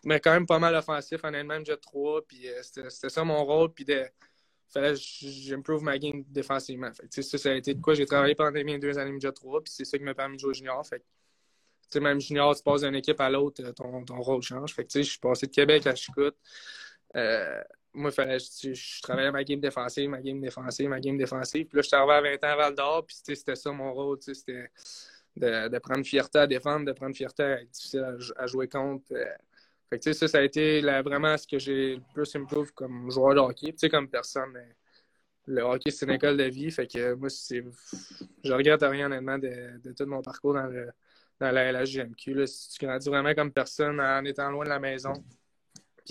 mais 0.04 0.20
quand 0.20 0.32
même 0.32 0.46
pas 0.46 0.58
mal 0.58 0.74
offensif, 0.74 1.22
honnêtement, 1.24 1.54
MJ3. 1.54 2.22
Puis 2.26 2.46
c'était 2.62 3.08
ça 3.08 3.24
mon 3.24 3.44
rôle. 3.44 3.72
Puis 3.72 3.84
de, 3.84 4.04
fallait 4.68 4.94
que 4.94 4.98
j'improve 4.98 5.82
ma 5.82 5.98
game 5.98 6.24
défensivement. 6.28 6.92
Fait, 6.92 7.22
ça, 7.22 7.38
ça 7.38 7.50
a 7.50 7.54
été 7.54 7.74
de 7.74 7.80
quoi 7.80 7.94
j'ai 7.94 8.06
travaillé 8.06 8.34
pendant 8.34 8.52
mes 8.52 8.78
deux 8.78 8.98
années 8.98 9.12
MJ3. 9.12 9.62
Puis 9.62 9.72
c'est 9.72 9.84
ça 9.84 9.96
qui 9.96 10.04
m'a 10.04 10.14
permis 10.14 10.36
de 10.36 10.40
jouer 10.40 10.54
junior. 10.54 10.84
Fait 10.86 11.02
sais, 11.90 12.00
même 12.00 12.20
junior, 12.20 12.54
tu 12.54 12.62
passes 12.62 12.82
d'une 12.82 12.94
équipe 12.94 13.20
à 13.20 13.30
l'autre, 13.30 13.62
euh, 13.64 13.72
ton, 13.72 14.04
ton, 14.04 14.20
rôle 14.20 14.42
change. 14.42 14.74
Fait 14.74 14.84
que, 14.84 14.88
tu 14.88 14.98
sais, 14.98 15.02
je 15.04 15.10
suis 15.10 15.18
passé 15.18 15.46
de 15.46 15.52
Québec 15.52 15.86
à 15.86 15.94
Chicoute. 15.94 16.36
Euh, 17.16 17.62
moi, 17.98 18.10
fallait, 18.10 18.38
je, 18.38 19.02
travaillais 19.02 19.30
ma 19.30 19.44
game 19.44 19.60
défensive, 19.60 20.08
ma 20.08 20.20
game 20.22 20.40
défensive, 20.40 20.88
ma 20.88 21.00
game 21.00 21.18
défensive. 21.18 21.66
Puis 21.66 21.76
là, 21.76 21.82
je 21.82 21.94
arrivé 21.94 22.34
à 22.34 22.36
20 22.36 22.44
ans 22.44 22.52
à 22.52 22.56
Val 22.56 22.74
d'Or, 22.74 23.06
puis 23.06 23.16
c'était 23.24 23.56
ça 23.56 23.72
mon 23.72 23.92
rôle, 23.92 24.18
c'était 24.20 24.70
de, 25.36 25.78
prendre 25.78 26.04
fierté 26.04 26.38
à 26.38 26.46
défendre, 26.46 26.86
de 26.86 26.92
prendre 26.92 27.14
fierté 27.14 27.42
à 27.42 27.60
être 27.60 27.70
difficile 27.70 28.18
à, 28.36 28.46
jouer 28.46 28.68
contre. 28.68 29.12
Euh. 29.12 29.24
Fait 29.90 29.98
que, 29.98 30.12
ça, 30.12 30.28
ça 30.28 30.38
a 30.38 30.42
été 30.42 30.80
vraiment 30.80 31.36
ce 31.36 31.46
que 31.46 31.58
j'ai 31.58 31.96
le 31.96 32.02
plus 32.12 32.36
improve 32.36 32.72
comme 32.72 33.10
joueur 33.10 33.34
de 33.34 33.40
hockey, 33.40 33.74
comme 33.88 34.08
personne. 34.08 34.50
Mais 34.52 34.76
le 35.46 35.62
hockey, 35.62 35.90
c'est 35.90 36.06
une 36.06 36.12
école 36.12 36.36
de 36.36 36.44
vie, 36.44 36.70
fait 36.70 36.86
que 36.86 37.14
moi, 37.14 37.28
je 37.28 38.52
regrette 38.52 38.82
rien, 38.82 39.06
honnêtement, 39.06 39.38
de, 39.38 39.92
tout 39.92 40.06
mon 40.06 40.22
parcours 40.22 40.54
dans 40.54 40.92
la 41.40 41.72
LHGMQ. 41.72 42.34
Là, 42.34 42.46
si 42.46 42.70
tu 42.70 42.86
grandis 42.86 43.08
vraiment 43.08 43.34
comme 43.34 43.52
personne 43.52 44.00
en 44.00 44.24
étant 44.24 44.50
loin 44.50 44.64
de 44.64 44.70
la 44.70 44.78
maison, 44.78 45.12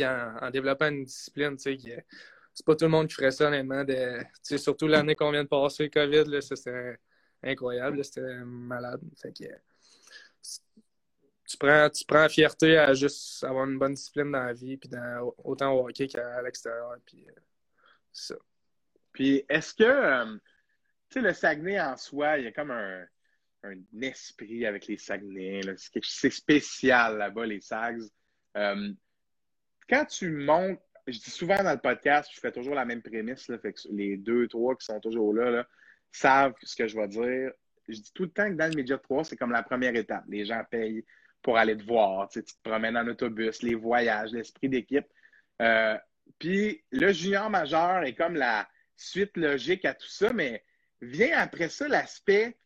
en, 0.06 0.50
développant 0.52 0.90
une 0.90 1.06
discipline, 1.06 1.58
tu 1.58 1.78
sais, 1.80 2.06
c'est 2.54 2.66
pas 2.66 2.76
tout 2.76 2.86
le 2.86 2.92
monde 2.92 3.08
qui 3.08 3.14
ferait 3.14 3.32
ça, 3.32 3.48
honnêtement. 3.48 3.84
De, 3.84 4.24
surtout 4.58 4.88
l'année 4.88 5.16
qu'on 5.16 5.32
vient 5.32 5.44
de 5.44 5.50
passer, 5.50 5.84
le 5.84 5.90
COVID, 5.90 6.42
c'était 6.42 6.98
incroyable, 7.44 8.04
c'était 8.04 8.44
malade. 8.44 9.02
Fait 9.22 9.32
tu 11.48 11.58
prends, 11.58 11.90
tu 11.90 12.04
prends 12.06 12.28
fierté 12.28 12.78
à 12.78 12.94
juste 12.94 13.44
avoir 13.44 13.66
une 13.66 13.80
bonne 13.80 13.94
discipline 13.94 14.32
dans 14.32 14.44
la 14.44 14.54
vie, 14.54 14.76
puis 14.76 14.90
autant 15.44 15.74
au 15.74 15.88
hockey 15.88 16.08
qu'à 16.08 16.42
l'extérieur. 16.42 16.98
Puis, 17.06 17.26
euh, 17.30 17.34
ça. 18.12 18.36
Puis, 19.14 19.46
est-ce 19.48 19.74
que, 19.74 19.84
euh, 19.84 20.36
tu 21.10 21.14
sais, 21.14 21.22
le 21.22 21.34
Saguenay 21.34 21.80
en 21.80 21.96
soi, 21.96 22.38
il 22.40 22.46
y 22.46 22.48
a 22.48 22.52
comme 22.52 22.72
un, 22.72 23.06
un 23.64 23.76
esprit 24.02 24.66
avec 24.66 24.88
les 24.88 24.98
Saguenay. 24.98 25.62
C'est 26.02 26.30
spécial 26.30 27.18
là-bas, 27.18 27.46
les 27.46 27.62
Sags. 27.62 28.02
Euh, 28.58 28.92
quand 29.89 30.06
tu 30.06 30.30
montes, 30.30 30.80
je 31.08 31.19
dis 31.19 31.32
souvent 31.32 31.63
dans 31.63 31.71
le 31.71 31.80
podcast, 31.80 32.30
je 32.34 32.39
fais 32.39 32.52
toujours 32.52 32.76
la 32.76 32.86
même 32.86 33.02
prémisse, 33.02 33.50
les 33.89 34.17
deux, 34.17 34.47
trois 34.47 34.76
qui 34.76 34.86
sont 34.86 35.00
toujours 35.00 35.34
là, 35.34 35.65
savent 36.12 36.54
ce 36.62 36.76
que 36.76 36.88
je 36.88 36.97
vais 36.97 37.08
dire. 37.08 37.52
Je 37.88 38.00
dis 38.00 38.12
tout 38.13 38.23
le 38.23 38.30
temps 38.30 38.50
que 38.50 38.56
dans 38.56 38.69
le 38.69 38.76
Média 38.76 38.97
3, 38.97 39.23
c'est 39.23 39.38
comme 39.38 39.52
la 39.52 39.63
première 39.63 39.95
étape. 39.95 40.26
Les 40.28 40.45
gens 40.45 40.62
payent 40.69 41.06
pour 41.41 41.58
aller 41.58 41.78
te 41.78 41.84
voir. 41.84 42.28
Tu, 42.30 42.43
te 42.43 42.52
promènes 42.63 42.97
en 42.97 43.08
autobus, 43.08 43.62
les 43.62 43.76
voyages, 43.76 44.32
l'esprit 44.32 44.67
d'équipe. 44.67 45.08
Euh, 45.62 45.97
puis 46.39 46.84
le 46.91 47.13
junior 47.13 47.50
majeur 47.50 48.04
est 48.04 48.13
comme 48.13 48.36
la 48.36 48.67
suite 48.97 49.38
logique 49.38 49.86
à 49.86 49.93
tout 49.93 50.10
ça, 50.10 50.34
mais 50.34 50.63
vient 51.02 51.38
après 51.38 51.69
ça 51.69 51.88
l'aspect 51.88 52.58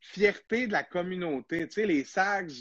fierté 0.00 0.66
de 0.66 0.72
la 0.72 0.82
communauté. 0.82 1.66
Tu 1.66 1.72
sais, 1.72 1.86
les 1.86 2.04
Sags 2.04 2.52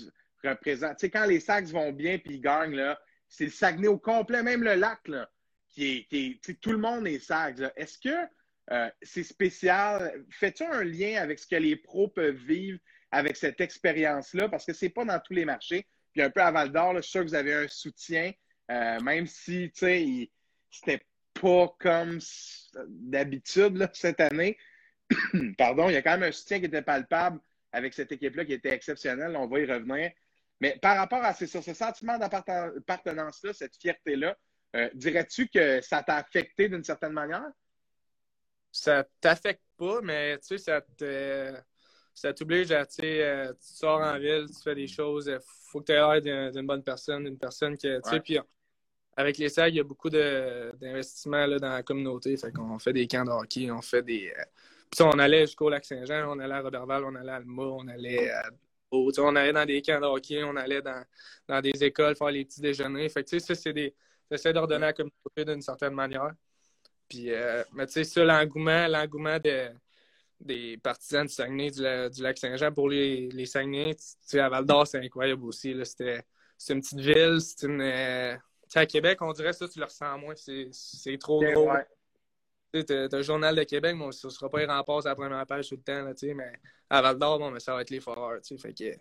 représentent. 0.43 0.97
Tu 0.97 1.01
sais, 1.01 1.10
quand 1.10 1.25
les 1.25 1.39
Sags 1.39 1.67
vont 1.67 1.91
bien 1.91 2.17
puis 2.17 2.36
ils 2.36 2.41
gagnent, 2.41 2.75
là, 2.75 2.99
c'est 3.36 3.45
le 3.45 3.52
Saguenay 3.52 3.88
au 3.88 3.98
complet, 3.98 4.43
même 4.43 4.63
le 4.63 4.76
lac, 4.76 5.08
là, 5.08 5.30
qui 5.69 6.08
est. 6.12 6.62
Tout 6.62 6.71
le 6.71 6.78
monde 6.78 7.08
est 7.08 7.19
Sags. 7.19 7.69
Est-ce 7.76 7.98
que 7.98 8.28
euh, 8.71 8.89
c'est 9.02 9.24
spécial? 9.24 10.26
Fais-tu 10.30 10.63
un 10.63 10.84
lien 10.84 11.21
avec 11.21 11.39
ce 11.39 11.48
que 11.48 11.56
les 11.56 11.76
pros 11.76 12.08
peuvent 12.08 12.36
vivre 12.36 12.80
avec 13.12 13.36
cette 13.36 13.60
expérience-là? 13.60 14.48
Parce 14.48 14.65
que 14.65 14.74
c'est 14.74 14.89
pas 14.89 15.04
dans 15.04 15.19
tous 15.19 15.34
les 15.34 15.45
marchés. 15.45 15.86
Puis 16.13 16.21
un 16.21 16.30
peu 16.30 16.41
à 16.41 16.52
Val 16.52 16.71
d'Or, 16.71 16.95
je 16.95 17.02
suis 17.02 17.12
sûr 17.12 17.21
que 17.21 17.28
vous 17.28 17.36
avez 17.36 17.54
un 17.54 17.67
soutien, 17.67 18.32
euh, 18.71 19.00
même 19.02 19.28
si, 19.28 19.69
tu 19.71 19.80
sais, 19.80 20.32
c'était 20.71 21.06
pas 21.34 21.76
comme 21.80 22.19
d'habitude 22.88 23.89
cette 23.93 24.21
année. 24.21 24.58
Pardon, 25.58 25.89
il 25.89 25.93
y 25.93 25.98
a 25.98 26.02
quand 26.02 26.17
même 26.17 26.30
un 26.30 26.32
soutien 26.32 26.60
qui 26.60 26.65
était 26.65 26.82
palpable 26.82 27.39
avec 27.74 27.93
cette 27.93 28.13
équipe-là 28.13 28.45
qui 28.45 28.54
était 28.54 28.74
exceptionnelle. 28.74 29.36
On 29.36 29.48
va 29.48 29.60
y 29.60 29.65
revenir. 29.65 30.12
Mais 30.62 30.78
par 30.82 30.98
rapport 30.98 31.24
à 31.24 31.34
ce, 31.34 31.46
ce 31.46 31.74
sentiment 31.74 32.18
d'appartenance-là, 32.18 33.54
cette 33.54 33.76
fierté-là, 33.76 34.38
euh, 34.76 34.89
dirais-tu 34.94 35.48
que 35.48 35.82
ça 35.82 36.04
t'a 36.04 36.15
affecté 36.15 36.70
d'une 36.70 36.84
certaine 36.84 37.13
manière? 37.13 37.48
Ça 38.72 39.06
t'affecte 39.22 39.63
pas, 39.78 40.02
mais 40.02 40.38
tu 40.39 40.48
sais, 40.48 40.58
ça 40.58 40.82
te 40.82 41.54
ça 42.13 42.34
t'oblige 42.34 42.72
à, 42.72 42.86
tu 42.86 42.96
sais, 42.96 43.24
euh, 43.24 43.52
tu 43.54 43.74
sors 43.76 44.00
en 44.00 44.18
ville, 44.18 44.46
tu 44.48 44.62
fais 44.63 44.76
des 44.76 44.88
choses, 44.88 45.28
il 45.28 45.38
faut 45.70 45.82
que 45.82 45.88
tu 45.88 45.91
aies 45.91 46.22
l'air 46.22 46.52
d'une 46.52 46.65
bonne 46.65 46.84
personne, 46.84 47.26
d'une 47.26 47.38
personne 47.38 47.78
qui, 47.78 47.88
tu 47.88 48.10
sais, 48.10 48.20
puis 48.22 48.39
avec 49.18 49.38
les 49.38 49.50
SAG, 49.50 49.74
il 49.74 49.78
y 49.78 49.80
a 49.80 49.84
beaucoup 49.84 50.10
d'investissements 50.10 51.48
dans 51.48 51.70
la 51.70 51.84
communauté, 51.84 52.36
fait 52.38 52.52
qu'on 52.52 52.80
fait 52.80 52.94
des 52.94 53.08
camps 53.08 53.26
de 53.26 53.32
hockey, 53.32 53.70
on 53.70 53.82
fait 53.82 54.02
des... 54.02 54.34
Euh, 54.38 54.44
puis 54.91 55.02
on 55.04 55.20
allait 55.20 55.41
jusqu'au 55.41 55.70
Lac-Saint-Jean, 55.70 56.36
on 56.36 56.39
allait 56.39 56.54
à 56.54 56.62
Roberval, 56.62 57.04
on 57.04 57.15
allait 57.15 57.32
à 57.32 57.36
Alma, 57.36 57.63
on 57.63 57.88
allait 57.88 58.30
à 58.30 58.50
on 58.91 59.36
allait 59.36 59.54
dans 59.54 59.65
des 59.65 59.82
camps 59.82 60.00
de 60.00 60.06
hockey, 60.06 60.43
on 60.43 60.56
allait 60.56 60.82
dans, 60.82 61.04
dans 61.48 61.62
des 61.62 61.84
écoles 61.84 62.15
faire 62.15 62.32
les 62.32 62.45
petits 62.45 62.62
déjeuners. 62.62 63.10
Fait 63.10 63.24
que, 63.24 63.30
tu 63.30 63.39
sais, 63.39 63.45
ça, 63.45 63.56
c'est 63.56 63.74
des... 63.74 63.95
J'essaie 64.30 64.54
d'ordonner 64.54 64.88
la 64.88 64.93
communauté 64.93 65.45
d'une 65.45 65.62
certaine 65.62 65.93
manière. 65.93 66.34
Puis, 67.08 67.32
euh, 67.32 67.63
mais 67.74 67.86
tu 67.86 67.93
sais, 67.93 68.04
ça, 68.04 68.24
l'engouement, 68.24 68.88
l'engouement 68.88 69.38
des 70.39 70.78
partisans 70.78 71.26
du 71.26 71.34
Saguenay, 71.34 71.71
du, 71.71 72.24
Lac-Saint-Jean 72.24 72.71
pour 72.71 72.89
les, 72.89 73.30
les 73.30 73.45
Saguenay, 73.45 73.95
tu 73.95 74.04
sais, 74.21 74.39
à 74.39 74.50
Val-d'Or, 74.50 74.88
c'est 74.88 75.00
incroyable 75.00 75.43
aussi. 75.45 75.76
C'était 75.84 76.24
une 76.69 76.82
petite 76.82 77.00
ville, 77.00 77.38
c'est 77.39 77.67
une... 77.67 77.82
Euh, 77.82 78.36
tu 78.36 78.41
sais, 78.69 78.80
à 78.80 78.86
Québec, 78.86 79.21
on 79.21 79.32
dirait 79.32 79.54
ça, 79.54 79.67
tu 79.67 79.78
le 79.78 79.86
ressens 79.86 80.17
moins. 80.17 80.34
C'est 80.36 81.17
trop 81.19 81.43
gros. 81.43 81.69
As 82.80 83.18
le 83.18 83.22
journal 83.22 83.56
de 83.56 83.64
Québec, 83.64 83.96
mais 83.98 84.12
ce 84.12 84.28
ne 84.28 84.32
sera 84.32 84.50
pas 84.50 84.60
les 84.60 84.66
remparts 84.66 85.06
à 85.06 85.10
la 85.10 85.16
première 85.16 85.46
page 85.46 85.70
tout 85.70 85.76
le 85.76 85.82
temps, 85.82 86.04
là, 86.04 86.14
mais 86.36 86.54
à 86.90 87.02
Val 87.02 87.18
d'Or, 87.18 87.40
bon, 87.40 87.52
mais 87.52 87.60
ça 87.60 87.74
va 87.74 87.82
être 87.82 87.90
les 87.90 88.00
foreurs. 88.00 88.40
Fait 88.44 88.74
que, 88.74 88.92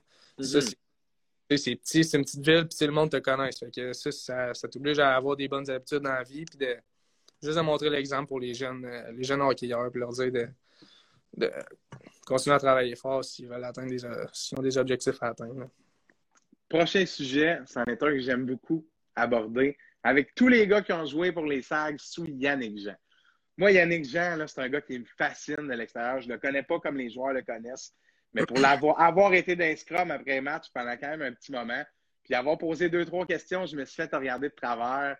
ça, 0.42 0.58
mm-hmm. 0.58 1.56
c'est 1.56 1.76
petit, 1.76 2.04
c'est 2.04 2.16
une 2.16 2.24
petite 2.24 2.44
ville, 2.44 2.66
puis 2.66 2.86
le 2.86 2.92
monde 2.92 3.10
te 3.10 3.18
connaît. 3.18 3.50
Fait 3.52 3.70
que 3.70 3.92
ça, 3.92 4.52
ça, 4.54 4.68
t'oblige 4.68 4.98
à 4.98 5.14
avoir 5.16 5.36
des 5.36 5.48
bonnes 5.48 5.68
habitudes 5.70 6.00
dans 6.00 6.12
la 6.12 6.22
vie, 6.22 6.44
puis 6.44 6.58
de 6.58 6.76
juste 7.42 7.58
à 7.58 7.62
montrer 7.62 7.90
l'exemple 7.90 8.28
pour 8.28 8.40
les 8.40 8.54
jeunes, 8.54 8.84
euh, 8.84 9.12
les 9.12 9.24
jeunes 9.24 9.42
hockeyeurs, 9.42 9.90
puis 9.90 10.00
leur 10.00 10.12
dire 10.12 10.32
de, 10.32 10.48
de 11.36 11.52
continuer 12.26 12.56
à 12.56 12.58
travailler 12.58 12.96
fort 12.96 13.24
s'ils 13.24 13.48
veulent 13.48 13.64
atteindre 13.64 13.90
des, 13.90 14.04
euh, 14.04 14.24
s'ils 14.32 14.58
ont 14.58 14.62
des 14.62 14.78
objectifs 14.78 15.22
à 15.22 15.28
atteindre. 15.28 15.68
Prochain 16.68 17.04
sujet, 17.04 17.60
c'en 17.66 17.84
est 17.84 18.02
un 18.02 18.10
que 18.10 18.20
j'aime 18.20 18.46
beaucoup 18.46 18.86
aborder 19.14 19.76
avec 20.02 20.34
tous 20.34 20.48
les 20.48 20.66
gars 20.66 20.82
qui 20.82 20.92
ont 20.92 21.06
joué 21.06 21.32
pour 21.32 21.46
les 21.46 21.62
SAG 21.62 21.98
sous 21.98 22.26
Yannick 22.26 22.78
Jean. 22.78 22.96
Moi, 23.56 23.70
Yannick 23.70 24.04
Jean, 24.04 24.44
c'est 24.46 24.60
un 24.60 24.68
gars 24.68 24.80
qui 24.80 24.98
me 24.98 25.04
fascine 25.16 25.68
de 25.68 25.74
l'extérieur. 25.74 26.20
Je 26.20 26.28
ne 26.28 26.32
le 26.32 26.38
connais 26.38 26.62
pas 26.62 26.80
comme 26.80 26.96
les 26.96 27.10
joueurs 27.10 27.32
le 27.32 27.42
connaissent. 27.42 27.94
Mais 28.32 28.44
pour 28.44 28.58
l'avoir 28.58 29.00
avoir 29.00 29.32
été 29.32 29.54
d'un 29.54 29.76
scrum 29.76 30.10
après 30.10 30.40
match 30.40 30.66
pendant 30.74 30.96
quand 30.96 31.08
même 31.08 31.22
un 31.22 31.32
petit 31.32 31.52
moment, 31.52 31.82
puis 32.24 32.34
avoir 32.34 32.58
posé 32.58 32.88
deux, 32.88 33.04
trois 33.04 33.26
questions, 33.26 33.64
je 33.66 33.76
me 33.76 33.84
suis 33.84 33.94
fait 33.94 34.12
regarder 34.12 34.48
de 34.48 34.54
travers. 34.54 35.16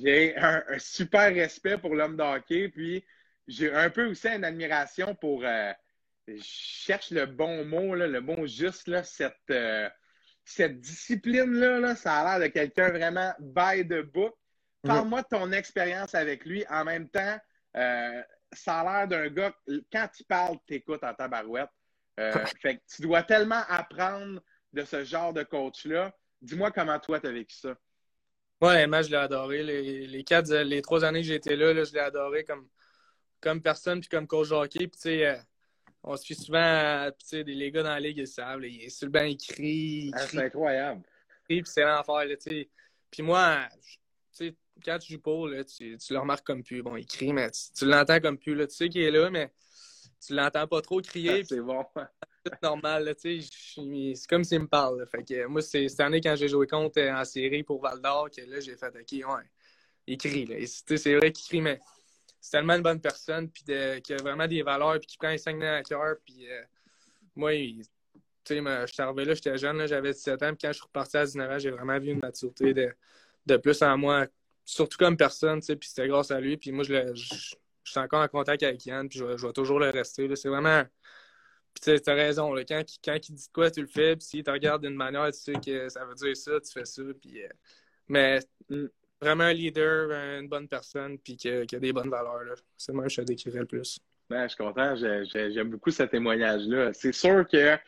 J'ai 0.00 0.36
un, 0.36 0.64
super 0.78 1.32
respect 1.32 1.78
pour 1.78 1.94
l'homme 1.94 2.16
de 2.16 2.22
hockey, 2.22 2.68
puis 2.68 3.04
j'ai 3.46 3.72
un 3.72 3.90
peu 3.90 4.06
aussi 4.06 4.26
une 4.28 4.44
admiration 4.44 5.14
pour. 5.14 5.44
Euh, 5.44 5.72
je 6.26 6.42
cherche 6.42 7.10
le 7.10 7.26
bon 7.26 7.64
mot, 7.64 7.94
le 7.94 8.20
bon 8.20 8.46
juste, 8.46 8.88
là, 8.88 9.04
cette, 9.04 9.36
euh, 9.50 9.88
cette 10.44 10.80
discipline-là, 10.80 11.78
là, 11.78 11.94
ça 11.94 12.14
a 12.14 12.38
l'air 12.38 12.48
de 12.48 12.52
quelqu'un 12.52 12.90
vraiment 12.90 13.32
by 13.38 13.86
the 13.86 14.02
book. 14.02 14.34
Parle-moi 14.82 15.22
de 15.22 15.28
ton 15.28 15.52
expérience 15.52 16.14
avec 16.14 16.44
lui. 16.44 16.64
En 16.68 16.84
même 16.84 17.08
temps, 17.08 17.38
euh, 17.76 18.22
ça 18.52 18.80
a 18.80 18.84
l'air 18.84 19.08
d'un 19.08 19.28
gars, 19.28 19.54
quand 19.90 20.08
il 20.18 20.24
parle, 20.26 20.58
t'écoutes 20.66 21.04
en 21.04 21.14
tabarouette. 21.14 21.70
Euh, 22.20 22.44
fait 22.60 22.76
que 22.76 22.82
tu 22.94 23.02
dois 23.02 23.22
tellement 23.22 23.62
apprendre 23.68 24.42
de 24.72 24.84
ce 24.84 25.04
genre 25.04 25.32
de 25.32 25.42
coach-là. 25.42 26.14
Dis-moi 26.40 26.70
comment 26.70 26.98
toi, 26.98 27.20
tu 27.20 27.26
as 27.26 27.32
vécu 27.32 27.56
ça. 27.56 27.74
Ouais, 28.60 28.86
moi, 28.86 29.02
je 29.02 29.10
l'ai 29.10 29.16
adoré. 29.16 29.62
Les, 29.62 30.06
les, 30.06 30.24
quatre, 30.24 30.52
les 30.54 30.82
trois 30.82 31.04
années 31.04 31.22
que 31.22 31.26
j'étais 31.26 31.56
là, 31.56 31.72
là, 31.72 31.84
je 31.84 31.92
l'ai 31.92 32.00
adoré 32.00 32.44
comme, 32.44 32.68
comme 33.40 33.62
personne 33.62 34.00
puis 34.00 34.08
comme 34.08 34.26
coach 34.26 34.50
hockey. 34.50 34.86
Puis, 34.86 34.90
tu 34.90 34.98
sais, 34.98 35.26
euh, 35.26 35.36
on 36.04 36.16
se 36.16 36.26
fait 36.26 36.34
souvent, 36.34 37.10
tu 37.18 37.26
sais, 37.26 37.42
les 37.42 37.70
gars 37.70 37.82
dans 37.82 37.90
la 37.90 38.00
ligue, 38.00 38.18
ils 38.18 38.26
savent. 38.26 38.64
il 38.64 38.84
est 38.84 38.88
sur 38.88 39.06
le 39.06 39.12
banc, 39.12 39.24
il 39.24 39.36
crie. 39.36 40.10
Ah, 40.14 40.26
c'est 40.26 40.44
incroyable. 40.44 41.02
puis 41.48 41.62
c'est 41.64 41.82
l'enfer, 41.82 42.24
tu 42.28 42.36
sais. 42.38 42.68
Puis 43.10 43.22
moi, 43.22 43.66
sais, 43.80 43.98
quand 44.84 44.98
tu 44.98 45.12
joues 45.12 45.20
pas, 45.20 45.48
là, 45.48 45.64
tu, 45.64 45.96
tu, 45.96 46.12
le 46.12 46.18
remarques 46.18 46.46
comme 46.46 46.62
plus. 46.62 46.82
Bon, 46.82 46.96
il 46.96 47.06
crie, 47.06 47.32
mais 47.32 47.50
tu, 47.50 47.84
l'entends 47.86 48.20
comme 48.20 48.38
plus. 48.38 48.54
Là. 48.54 48.66
Tu 48.66 48.74
sais 48.74 48.88
qu'il 48.88 49.02
est 49.02 49.10
là, 49.10 49.30
mais 49.30 49.52
tu 50.24 50.34
l'entends 50.34 50.66
pas 50.66 50.80
trop 50.82 51.00
crier. 51.00 51.44
c'est 51.44 51.60
bon. 51.60 51.84
C'est 52.44 52.62
normal, 52.62 53.14
tu. 53.20 53.40
C'est 53.40 54.28
comme 54.28 54.42
s'il 54.42 54.60
me 54.60 54.66
parle. 54.66 55.06
Fait 55.06 55.22
que 55.22 55.46
moi, 55.46 55.62
c'est 55.62 55.88
cette 55.88 56.00
année 56.00 56.20
quand 56.20 56.34
j'ai 56.34 56.48
joué 56.48 56.66
contre 56.66 57.00
euh, 57.00 57.14
en 57.14 57.24
série 57.24 57.62
pour 57.62 57.80
Val 57.80 58.00
d'Or 58.02 58.30
que 58.30 58.40
là, 58.40 58.58
j'ai 58.58 58.76
fait 58.76 58.88
OK, 58.88 59.12
ouais. 59.12 59.44
Il 60.08 60.18
crie, 60.18 60.46
là. 60.46 60.56
C'est 60.66 61.14
vrai 61.14 61.30
qu'il 61.30 61.46
crie, 61.46 61.60
mais 61.60 61.78
c'est 62.40 62.50
tellement 62.50 62.74
une 62.74 62.82
bonne 62.82 63.00
personne, 63.00 63.48
puis 63.48 63.62
qui 63.62 64.12
a 64.12 64.16
vraiment 64.20 64.48
des 64.48 64.62
valeurs, 64.62 64.98
puis 64.98 65.06
qui 65.06 65.18
prend 65.18 65.30
les 65.30 65.38
5 65.38 65.62
à 65.62 65.82
cœur. 65.84 66.16
Puis 66.24 66.50
euh, 66.50 66.62
moi, 67.36 67.52
tu 67.52 67.84
sais, 68.44 68.56
je 68.56 68.92
suis 68.92 69.02
arrivé 69.02 69.24
là, 69.24 69.34
j'étais 69.34 69.56
jeune, 69.56 69.86
j'avais 69.86 70.12
17 70.12 70.42
ans, 70.42 70.48
puis 70.48 70.58
quand 70.62 70.72
je 70.72 70.78
suis 70.78 70.82
reparti 70.82 71.16
à 71.16 71.24
19 71.24 71.50
ans, 71.52 71.58
j'ai 71.60 71.70
vraiment 71.70 72.00
vu 72.00 72.10
une 72.10 72.18
maturité 72.18 72.74
de, 72.74 72.92
de 73.46 73.56
plus 73.56 73.80
en 73.82 73.96
moi 73.96 74.26
surtout 74.64 74.98
comme 74.98 75.16
personne, 75.16 75.60
tu 75.60 75.66
sais, 75.66 75.76
puis 75.76 75.88
c'était 75.88 76.08
grâce 76.08 76.30
à 76.30 76.40
lui. 76.40 76.56
Puis 76.56 76.72
moi, 76.72 76.84
je, 76.84 77.14
suis 77.84 77.98
encore 77.98 78.22
en 78.22 78.28
contact 78.28 78.62
avec 78.62 78.84
Yann, 78.86 79.08
puis 79.08 79.18
je, 79.18 79.24
vais 79.24 79.52
toujours 79.52 79.78
le 79.78 79.90
rester. 79.90 80.34
C'est 80.36 80.48
vraiment. 80.48 80.84
Puis 81.74 81.98
tu 82.00 82.10
as 82.10 82.14
raison, 82.14 82.54
quand, 82.68 82.82
quand 83.02 83.28
il 83.28 83.34
dit 83.34 83.48
quoi, 83.52 83.70
tu 83.70 83.80
le 83.80 83.86
fais, 83.86 84.16
puis 84.16 84.26
s'il 84.26 84.44
te 84.44 84.50
regarde 84.50 84.82
d'une 84.82 84.94
manière, 84.94 85.26
tu 85.32 85.38
sais 85.38 85.54
que 85.54 85.88
ça 85.88 86.04
veut 86.04 86.14
dire 86.14 86.36
ça, 86.36 86.60
tu 86.60 86.70
fais 86.72 86.84
ça. 86.84 87.02
Puis, 87.20 87.42
euh, 87.42 87.48
mais 88.08 88.40
vraiment 89.20 89.44
un 89.44 89.52
leader, 89.52 90.10
une 90.38 90.48
bonne 90.48 90.68
personne, 90.68 91.18
puis 91.18 91.36
qui 91.36 91.48
a, 91.48 91.64
des 91.64 91.92
bonnes 91.92 92.10
valeurs. 92.10 92.56
C'est 92.76 92.92
moi 92.92 93.08
je 93.08 93.16
te 93.16 93.22
décrirais 93.22 93.60
le 93.60 93.66
plus. 93.66 93.98
Ben, 94.28 94.44
je 94.44 94.48
suis 94.48 94.56
content, 94.58 94.94
j'aime 94.96 95.70
beaucoup 95.70 95.90
ce 95.90 96.02
témoignage-là. 96.04 96.92
C'est 96.92 97.12
sûr 97.12 97.46
que 97.48 97.78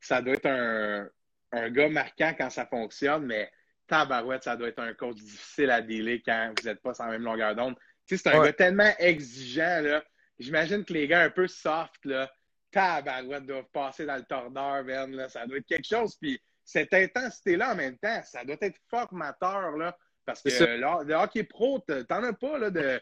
ça 0.00 0.20
doit 0.22 0.34
être 0.34 0.46
un, 0.46 1.08
un 1.52 1.70
gars 1.70 1.88
marquant 1.88 2.32
quand 2.36 2.50
ça 2.50 2.66
fonctionne, 2.66 3.26
mais 3.26 3.50
tabarouette, 3.86 4.44
ça 4.44 4.56
doit 4.56 4.68
être 4.68 4.78
un 4.78 4.94
coach 4.94 5.16
difficile 5.16 5.70
à 5.70 5.80
dealer 5.80 6.22
quand 6.24 6.52
vous 6.58 6.68
n'êtes 6.68 6.80
pas 6.80 6.94
sur 6.94 7.04
la 7.04 7.12
même 7.12 7.22
longueur 7.22 7.54
d'onde. 7.54 7.76
Tu 8.06 8.16
sais, 8.16 8.22
c'est 8.22 8.36
un 8.36 8.42
gars 8.42 8.52
tellement 8.52 8.92
exigeant, 8.98 9.80
là. 9.82 10.04
J'imagine 10.38 10.84
que 10.84 10.92
les 10.92 11.06
gars 11.06 11.22
un 11.22 11.30
peu 11.30 11.46
soft, 11.46 12.04
là, 12.04 12.30
tabarouette, 12.70 13.46
doivent 13.46 13.70
passer 13.72 14.04
dans 14.04 14.16
le 14.16 14.24
tordeur, 14.24 14.84
Ben, 14.84 15.14
là. 15.14 15.28
Ça 15.28 15.46
doit 15.46 15.58
être 15.58 15.66
quelque 15.66 15.86
chose. 15.86 16.16
Puis 16.20 16.40
cette 16.64 16.92
intensité-là, 16.92 17.72
en 17.72 17.76
même 17.76 17.98
temps, 17.98 18.20
ça 18.24 18.44
doit 18.44 18.56
être 18.60 18.78
formateur, 18.88 19.76
là. 19.76 19.96
Parce 20.24 20.42
que 20.42 20.48
le, 20.48 21.14
hockey 21.14 21.44
pro, 21.44 21.78
t'en 21.80 22.22
as 22.24 22.32
pas, 22.32 22.58
là, 22.58 22.70
de. 22.70 23.00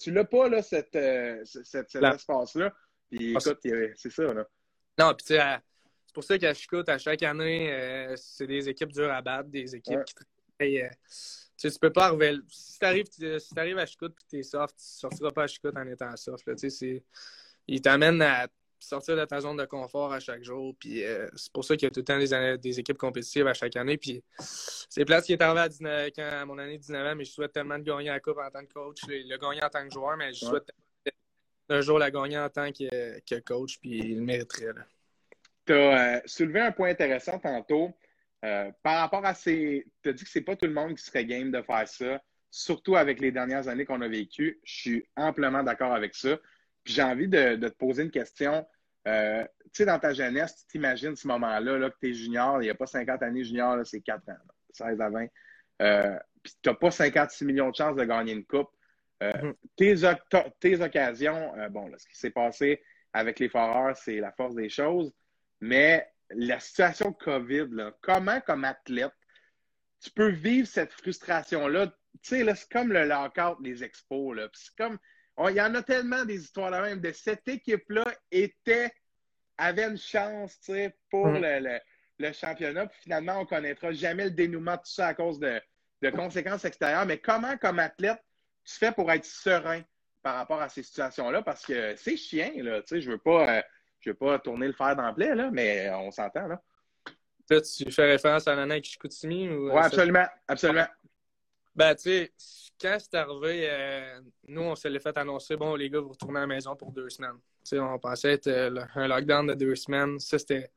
Tu 0.00 0.12
l'as 0.12 0.24
pas, 0.24 0.48
là, 0.48 0.62
cette, 0.62 0.96
euh, 0.96 1.44
cet 1.44 1.94
espace-là. 1.94 2.72
Puis 3.10 3.32
écoute, 3.32 3.58
c'est 3.96 4.10
ça, 4.10 4.32
là. 4.32 4.46
Non, 4.98 5.12
puis 5.14 5.26
tu 5.26 5.34
sais, 5.34 5.58
c'est 6.14 6.20
pour 6.20 6.24
ça 6.24 6.38
qu'à 6.38 6.54
Chicout, 6.54 6.88
à 6.88 6.96
chaque 6.96 7.24
année, 7.24 7.72
euh, 7.72 8.14
c'est 8.16 8.46
des 8.46 8.68
équipes 8.68 8.92
dures 8.92 9.10
à 9.10 9.20
battre, 9.20 9.48
des 9.48 9.74
équipes 9.74 10.04
qui 10.04 10.14
travaillent. 10.14 10.82
Euh, 10.82 10.88
tu, 11.58 11.68
sais, 11.68 11.78
peux 11.80 11.90
pas 11.90 12.06
arriver. 12.06 12.36
Si 12.48 12.78
tu 12.78 12.84
arrives, 12.86 13.06
si 13.10 13.58
arrives 13.58 13.78
à 13.78 13.84
Chicout 13.86 14.12
et 14.12 14.24
tu 14.30 14.38
es 14.38 14.42
soft, 14.44 14.76
tu 14.76 14.84
sortiras 14.84 15.32
pas 15.32 15.42
à 15.42 15.46
Chicout 15.48 15.76
en 15.76 15.84
étant 15.88 16.16
soft. 16.16 16.46
Là, 16.46 16.54
tu 16.54 16.70
sais, 16.70 17.02
ils 17.66 17.80
t'amènent 17.80 18.22
à 18.22 18.46
sortir 18.78 19.16
de 19.16 19.24
ta 19.24 19.40
zone 19.40 19.56
de 19.56 19.64
confort 19.64 20.12
à 20.12 20.20
chaque 20.20 20.44
jour. 20.44 20.76
Puis 20.78 21.02
euh, 21.02 21.28
c'est 21.34 21.52
pour 21.52 21.64
ça 21.64 21.74
qu'il 21.74 21.86
y 21.86 21.88
a 21.88 21.90
tout 21.90 21.98
le 21.98 22.04
temps 22.04 22.18
des, 22.18 22.58
des, 22.58 22.78
équipes 22.78 22.98
compétitives 22.98 23.48
à 23.48 23.54
chaque 23.54 23.74
année. 23.74 23.98
Puis 23.98 24.22
c'est 24.38 25.04
place 25.04 25.24
qui 25.24 25.32
est 25.32 25.42
arrivé 25.42 25.62
à, 25.62 25.68
19, 25.68 26.10
quand, 26.14 26.22
à 26.22 26.44
mon 26.44 26.58
année 26.58 26.76
de 26.76 26.82
19 26.82 27.06
ans, 27.08 27.16
mais 27.16 27.24
je 27.24 27.32
souhaite 27.32 27.52
tellement 27.52 27.78
de 27.80 27.82
gagner 27.82 28.10
la 28.10 28.20
Coupe 28.20 28.38
en 28.38 28.50
tant 28.50 28.64
que 28.64 28.72
coach. 28.72 29.00
Le, 29.08 29.16
le 29.28 29.36
gagner 29.36 29.64
en 29.64 29.68
tant 29.68 29.84
que 29.84 29.92
joueur, 29.92 30.16
mais 30.16 30.32
je 30.32 30.44
souhaite 30.44 30.70
un 31.70 31.80
jour 31.80 31.98
la 31.98 32.12
gagner 32.12 32.38
en 32.38 32.48
tant 32.50 32.70
que, 32.70 33.18
que 33.18 33.40
coach. 33.40 33.80
Puis 33.80 33.98
il 33.98 34.18
le 34.18 34.22
mériterait. 34.22 34.74
Là. 34.74 34.84
Tu 35.66 35.72
as 35.72 36.16
euh, 36.16 36.20
soulevé 36.26 36.60
un 36.60 36.72
point 36.72 36.90
intéressant 36.90 37.38
tantôt. 37.38 37.96
Euh, 38.44 38.70
par 38.82 39.00
rapport 39.00 39.24
à 39.24 39.34
ces. 39.34 39.86
Tu 40.02 40.10
as 40.10 40.12
dit 40.12 40.24
que 40.24 40.30
c'est 40.30 40.42
pas 40.42 40.56
tout 40.56 40.66
le 40.66 40.72
monde 40.72 40.94
qui 40.96 41.04
serait 41.04 41.24
game 41.24 41.50
de 41.50 41.62
faire 41.62 41.88
ça, 41.88 42.22
surtout 42.50 42.96
avec 42.96 43.20
les 43.20 43.32
dernières 43.32 43.68
années 43.68 43.86
qu'on 43.86 44.02
a 44.02 44.08
vécues. 44.08 44.60
Je 44.64 44.74
suis 44.74 45.08
amplement 45.16 45.62
d'accord 45.62 45.94
avec 45.94 46.14
ça. 46.14 46.36
Puis 46.84 46.92
j'ai 46.92 47.02
envie 47.02 47.28
de, 47.28 47.56
te 47.56 47.74
poser 47.74 48.02
une 48.02 48.10
question. 48.10 48.66
Euh, 49.08 49.42
tu 49.64 49.70
sais, 49.72 49.86
dans 49.86 49.98
ta 49.98 50.12
jeunesse, 50.12 50.56
tu 50.56 50.66
t'imagines 50.66 51.16
ce 51.16 51.26
moment-là, 51.28 51.78
là, 51.78 51.90
que 51.90 51.96
tu 52.00 52.10
es 52.10 52.12
junior, 52.12 52.60
il 52.60 52.66
n'y 52.66 52.70
a 52.70 52.74
pas 52.74 52.86
50 52.86 53.22
années 53.22 53.44
junior, 53.44 53.78
c'est 53.86 54.00
4 54.00 54.28
ans, 54.28 54.36
16 54.72 55.00
à 55.00 55.08
20. 55.08 55.26
puis 56.42 56.52
tu 56.62 56.68
n'as 56.68 56.74
pas 56.74 56.90
56 56.90 57.44
millions 57.46 57.70
de 57.70 57.76
chances 57.76 57.96
de 57.96 58.04
gagner 58.04 58.32
une 58.32 58.44
coupe. 58.44 58.68
mm-hmm. 59.22 60.52
tes, 60.60 60.80
occasions, 60.82 61.52
bon, 61.70 61.90
ce 61.96 62.06
qui 62.06 62.18
s'est 62.18 62.30
passé 62.30 62.82
avec 63.14 63.38
les 63.38 63.48
Foreurs, 63.48 63.96
c'est 63.96 64.20
la 64.20 64.32
force 64.32 64.54
des 64.54 64.68
choses, 64.68 65.12
mais 65.60 66.06
la 66.30 66.60
situation 66.60 67.12
COVID, 67.12 67.68
comment, 68.00 68.40
comme 68.40 68.64
athlète, 68.64 69.12
tu 70.00 70.10
peux 70.10 70.30
vivre 70.30 70.68
cette 70.68 70.92
frustration-là? 70.92 71.86
Tu 72.22 72.44
sais, 72.44 72.54
c'est 72.54 72.68
comme 72.70 72.92
le 72.92 73.04
lockout 73.04 73.62
des 73.62 73.82
expos. 73.82 74.38
C'est 74.52 74.76
comme. 74.76 74.98
Il 75.48 75.56
y 75.56 75.60
en 75.60 75.74
a 75.74 75.82
tellement 75.82 76.24
des 76.24 76.42
histoires 76.42 76.70
là 76.70 76.80
même 76.80 77.00
de 77.00 77.10
cette 77.10 77.48
équipe-là 77.48 78.04
était 78.30 78.92
avait 79.58 79.84
une 79.84 79.98
chance 79.98 80.58
pour 81.10 81.26
mm. 81.26 81.42
le, 81.42 81.78
le, 82.18 82.32
championnat. 82.32 82.86
Puis 82.86 83.00
finalement, 83.02 83.38
on 83.38 83.42
ne 83.42 83.48
connaîtra 83.48 83.92
jamais 83.92 84.24
le 84.24 84.30
dénouement 84.30 84.76
de 84.76 84.78
tout 84.78 84.92
ça 84.92 85.08
à 85.08 85.14
cause 85.14 85.38
de, 85.40 85.60
de 86.02 86.10
conséquences 86.10 86.64
extérieures. 86.64 87.06
Mais 87.06 87.18
comment, 87.18 87.56
comme 87.56 87.78
athlète, 87.78 88.20
tu 88.64 88.74
fais 88.74 88.92
pour 88.92 89.10
être 89.10 89.24
serein 89.24 89.82
par 90.22 90.36
rapport 90.36 90.60
à 90.60 90.68
ces 90.68 90.82
situations-là? 90.82 91.42
Parce 91.42 91.64
que 91.64 91.94
c'est 91.96 92.16
chiant, 92.16 92.52
là. 92.56 92.80
Tu 92.82 92.88
sais, 92.88 93.00
je 93.00 93.10
veux 93.10 93.18
pas. 93.18 93.58
Euh, 93.58 93.62
je 94.04 94.10
veux 94.10 94.16
pas 94.16 94.38
tourner 94.38 94.66
le 94.66 94.72
fer 94.72 94.94
dans 94.94 95.14
là, 95.16 95.50
mais 95.50 95.90
on 95.90 96.10
s'entend, 96.10 96.46
là. 96.46 96.60
Là, 97.50 97.60
tu 97.60 97.90
fais 97.90 98.10
référence 98.12 98.48
à 98.48 98.56
Nana 98.56 98.80
Kishikoutimi 98.80 99.48
ou... 99.50 99.70
Oui, 99.70 99.78
absolument, 99.78 100.26
absolument. 100.48 100.86
Ben, 101.74 101.94
tu 101.94 102.02
sais, 102.02 102.32
quand 102.80 102.96
c'est 102.98 103.14
arrivé, 103.16 103.68
euh, 103.68 104.20
nous, 104.46 104.62
on 104.62 104.74
s'est 104.74 104.98
fait 104.98 105.16
annoncer, 105.18 105.56
bon, 105.56 105.74
les 105.74 105.90
gars, 105.90 106.00
vous 106.00 106.10
retournez 106.10 106.38
à 106.38 106.42
la 106.42 106.46
maison 106.46 106.74
pour 106.76 106.92
deux 106.92 107.10
semaines. 107.10 107.36
Tu 107.64 107.70
sais, 107.70 107.78
on 107.80 107.98
pensait 107.98 108.32
être 108.32 108.46
euh, 108.46 108.84
un 108.94 109.08
lockdown 109.08 109.46
de 109.46 109.54
deux 109.54 109.74
semaines. 109.74 110.18
Ça, 110.20 110.38
c'était 110.38 110.70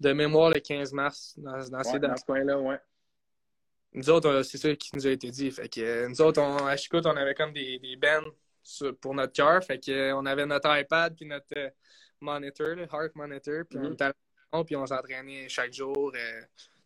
de 0.00 0.12
mémoire 0.12 0.50
le 0.50 0.60
15 0.60 0.92
mars, 0.92 1.34
dans, 1.38 1.60
ces 1.82 1.98
dans 1.98 2.16
ce 2.16 2.24
coin-là, 2.24 2.58
ouais. 2.58 2.78
Nous 3.92 4.10
autres, 4.10 4.42
c'est 4.42 4.58
ça 4.58 4.74
qui 4.74 4.90
nous 4.94 5.06
a 5.06 5.10
été 5.10 5.30
dit. 5.30 5.50
Fait 5.50 5.68
que 5.68 5.80
euh, 5.80 6.08
nous 6.08 6.20
autres, 6.20 6.40
on, 6.40 6.66
à 6.66 6.76
Chicout, 6.76 7.04
on 7.06 7.16
avait 7.16 7.34
comme 7.34 7.52
des, 7.52 7.78
des 7.78 7.96
bands 7.96 8.28
pour 9.00 9.14
notre 9.14 9.32
cœur. 9.32 9.64
Fait 9.64 9.78
que 9.78 10.12
on 10.12 10.26
avait 10.26 10.46
notre 10.46 10.76
iPad 10.76 11.14
puis 11.16 11.26
notre 11.26 11.72
monitor, 12.20 12.74
le 12.76 12.82
heart 12.82 13.14
monitor, 13.14 13.64
puis 13.68 13.78
on 13.78 13.92
était 13.92 14.04
à 14.04 14.12
la 14.52 14.64
puis 14.64 14.76
on 14.76 14.86
s'entraînait 14.86 15.48
chaque 15.48 15.72
jour. 15.72 16.12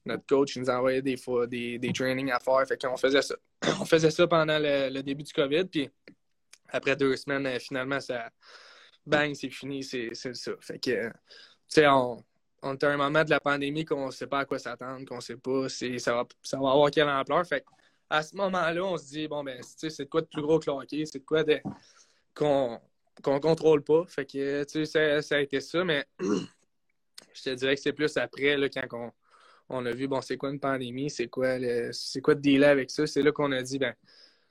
notre 0.05 0.27
coach 0.27 0.57
nous 0.57 0.69
envoyait 0.69 1.03
des 1.03 1.17
fois 1.17 1.47
des, 1.47 1.79
des 1.79 1.93
trainings 1.93 2.31
à 2.31 2.39
faire. 2.39 2.67
Fait 2.67 2.81
qu'on 2.81 2.97
faisait 2.97 3.23
ça. 3.23 3.37
on 3.81 3.85
faisait 3.85 4.11
ça 4.11 4.27
pendant 4.27 4.59
le, 4.59 5.03
début 5.03 5.23
du 5.23 5.33
COVID, 5.33 5.65
puis 5.65 5.91
après 6.69 6.97
deux 6.97 7.17
semaines, 7.17 7.47
euh, 7.47 7.59
finalement, 7.59 8.01
ça 8.01 8.31
bang, 9.07 9.35
c'est 9.35 9.51
fini, 9.51 9.83
c'est 9.83 10.15
ça. 10.15 10.53
Fait 10.61 10.79
que, 10.79 11.09
tu 11.09 11.13
sais, 11.69 11.87
on, 11.87 12.23
on 12.63 12.75
était 12.75 12.87
à 12.87 12.91
un 12.91 12.97
moment 12.97 13.25
de 13.25 13.31
la 13.31 13.41
pandémie 13.41 13.85
qu'on 13.85 14.07
ne 14.07 14.11
sait 14.11 14.27
pas 14.27 14.41
à 14.41 14.45
quoi 14.45 14.59
s'attendre, 14.59 15.07
qu'on 15.07 15.17
ne 15.17 15.21
sait 15.21 15.37
pas 15.37 15.69
si 15.69 16.01
ça 16.01 16.15
va, 16.15 16.25
ça 16.43 16.59
va 16.59 16.71
avoir 16.71 16.91
quelle 16.91 17.09
ampleur. 17.09 17.47
Fait 17.47 17.65
à 18.11 18.23
ce 18.23 18.35
moment-là, 18.37 18.85
on 18.85 18.97
se 18.97 19.09
dit, 19.09 19.29
bon, 19.29 19.43
ben, 19.43 19.61
c'est 19.63 19.99
de 19.99 20.05
quoi 20.05 20.21
de 20.21 20.27
plus 20.27 20.43
gros 20.43 20.59
que 20.59 20.71
le 20.71 20.77
hockey, 20.77 21.05
c'est 21.05 21.19
de 21.19 21.25
quoi 21.25 21.45
de 21.45 21.61
qu'on 22.35 22.81
qu'on 23.23 23.41
contrôle 23.41 23.83
pas. 23.83 24.05
Fait 24.07 24.25
que, 24.25 24.65
tu 24.65 24.87
sais, 24.87 25.23
ça, 25.23 25.37
a 25.37 25.41
été 25.41 25.61
ça, 25.61 25.85
mais 25.85 26.07
je 26.21 27.43
te 27.43 27.51
dirais 27.51 27.75
que 27.75 27.81
c'est 27.81 27.93
plus 27.93 28.17
après, 28.17 28.57
là, 28.57 28.69
quand 28.69 29.13
on, 29.69 29.87
a 29.87 29.91
vu, 29.93 30.09
bon, 30.09 30.21
c'est 30.21 30.37
quoi 30.37 30.51
une 30.51 30.61
pandémie, 30.61 31.11
c'est 31.11 31.29
quoi, 31.29 31.57
c'est 31.93 32.21
quoi 32.21 32.35
de 32.35 32.41
dealer 32.41 32.69
avec 32.69 32.91
ça, 32.91 33.07
c'est 33.07 33.23
là 33.23 33.33
qu'on 33.33 33.53
a 33.53 33.63
dit, 33.63 33.79
ben, 33.79 33.95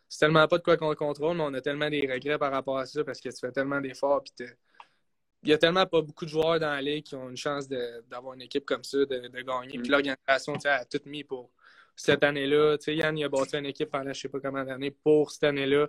c'est 0.10 0.20
tellement 0.20 0.48
pas 0.48 0.58
de 0.58 0.64
quoi 0.64 0.78
qu'on 0.78 0.94
contrôle, 0.96 1.38
mais 1.38 1.44
on 1.44 1.54
a 1.54 1.62
tellement 1.62 1.90
des 1.90 2.02
regrets 2.02 2.38
par 2.38 2.52
rapport 2.52 2.78
à 2.78 2.86
ça 2.86 3.04
parce 3.04 3.20
que 3.20 3.30
tu 3.30 3.40
fais 3.40 3.52
tellement 3.52 3.82
d'efforts, 3.82 4.24
puis 4.24 4.46
il 5.44 5.50
y 5.50 5.54
a 5.54 5.58
tellement 5.58 5.86
pas 5.86 6.02
beaucoup 6.02 6.26
de 6.26 6.30
joueurs 6.30 6.60
dans 6.60 6.72
la 6.72 6.82
ligue 6.82 7.04
qui 7.04 7.16
ont 7.16 7.30
une 7.30 7.38
chance 7.38 7.68
d'avoir 7.68 8.34
une 8.34 8.42
équipe 8.42 8.66
comme 8.66 8.84
ça, 8.84 9.00
de, 9.00 9.42
gagner. 9.42 9.78
Puis 9.80 9.90
l'organisation 9.90 10.56
a 10.66 10.86
tout 10.86 11.02
mis 11.06 11.24
pour 11.24 11.52
cette 11.96 12.24
année-là. 12.24 12.78
Yann, 12.88 13.18
il 13.18 13.26
a 13.26 13.30
bâti 13.30 13.58
une 13.58 13.66
équipe 13.66 13.92
pendant 13.92 14.14
je 14.14 14.22
sais 14.22 14.30
pas 14.30 14.40
combien 14.40 14.64
d'années 14.64 14.92
pour 14.92 15.32
cette 15.32 15.44
année-là 15.44 15.88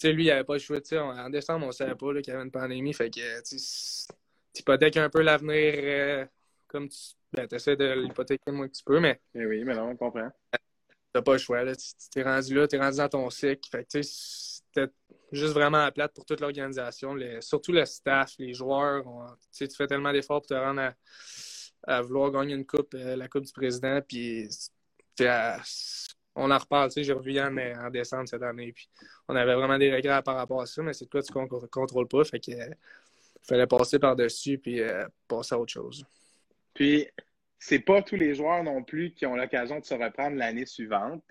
sais, 0.00 0.12
lui, 0.12 0.24
il 0.24 0.28
n'avait 0.28 0.44
pas 0.44 0.54
le 0.54 0.58
choix. 0.58 0.78
En 0.92 1.30
décembre, 1.30 1.64
on 1.64 1.68
ne 1.68 1.72
savait 1.72 1.94
pas 1.94 2.14
qu'il 2.14 2.28
y 2.28 2.30
avait 2.30 2.44
une 2.44 2.50
pandémie. 2.50 2.92
Fait 2.92 3.10
que 3.10 3.42
tu 3.42 3.56
hypothèques 4.58 4.96
un 4.96 5.10
peu 5.10 5.22
l'avenir 5.22 5.74
euh, 5.76 6.26
comme 6.66 6.88
tu 6.88 6.98
ben, 7.32 7.46
essaies 7.50 7.76
de 7.76 7.92
l'hypothéquer 8.00 8.50
moins 8.50 8.68
que 8.68 8.72
tu 8.74 8.84
peux. 8.84 9.00
Mais 9.00 9.20
eh 9.34 9.46
oui, 9.46 9.64
mais 9.64 9.74
non, 9.74 9.90
on 9.90 9.96
comprend. 9.96 10.30
T'as 11.12 11.22
pas 11.22 11.32
le 11.32 11.38
choix. 11.38 11.64
Tu 11.64 12.18
es 12.18 12.22
rendu 12.22 12.54
là, 12.54 12.68
tu 12.68 12.76
es 12.76 12.78
rendu 12.78 12.98
dans 12.98 13.08
ton 13.08 13.30
cycle. 13.30 13.68
Fait 13.70 13.84
que 13.84 14.02
c'était 14.02 14.92
juste 15.32 15.54
vraiment 15.54 15.84
à 15.84 15.90
plate 15.90 16.14
pour 16.14 16.24
toute 16.24 16.40
l'organisation. 16.40 17.16
Surtout 17.40 17.72
le 17.72 17.84
staff, 17.84 18.34
les 18.38 18.54
joueurs. 18.54 19.04
tu 19.52 19.66
fais 19.68 19.86
tellement 19.86 20.12
d'efforts 20.12 20.42
pour 20.42 20.48
te 20.48 20.54
rendre 20.54 20.92
à, 21.86 22.02
vouloir 22.02 22.30
gagner 22.32 22.54
une 22.54 22.66
coupe, 22.66 22.94
euh, 22.94 23.16
la 23.16 23.28
Coupe 23.28 23.44
du 23.44 23.52
Président. 23.52 24.00
Puis 24.06 24.48
à, 25.20 25.60
on 26.36 26.50
en 26.50 26.58
reparle. 26.58 26.90
Tu 26.90 26.94
sais, 26.94 27.04
j'ai 27.04 27.12
revu 27.12 27.32
Yann 27.32 27.58
en 27.78 27.90
décembre 27.90 28.28
cette 28.28 28.42
année. 28.42 28.72
Puis 28.72 28.88
on 29.28 29.34
avait 29.34 29.54
vraiment 29.54 29.78
des 29.78 29.92
regrets 29.92 30.22
par 30.22 30.36
rapport 30.36 30.60
à 30.60 30.66
ça, 30.66 30.82
mais 30.82 30.92
c'est 30.92 31.06
toi 31.06 31.22
tu 31.22 31.32
ne 31.36 31.66
contrôles 31.66 32.08
pas. 32.08 32.24
Fait 32.24 32.38
que 32.38 32.52
fallait 33.42 33.66
passer 33.66 33.98
par-dessus 33.98 34.58
puis 34.58 34.80
euh, 34.80 35.06
passer 35.26 35.54
à 35.54 35.58
autre 35.58 35.72
chose. 35.72 36.04
Puis 36.74 37.08
c'est 37.58 37.78
pas 37.78 38.02
tous 38.02 38.16
les 38.16 38.34
joueurs 38.34 38.62
non 38.62 38.82
plus 38.82 39.12
qui 39.12 39.24
ont 39.24 39.36
l'occasion 39.36 39.80
de 39.80 39.84
se 39.84 39.94
reprendre 39.94 40.36
l'année 40.36 40.66
suivante. 40.66 41.22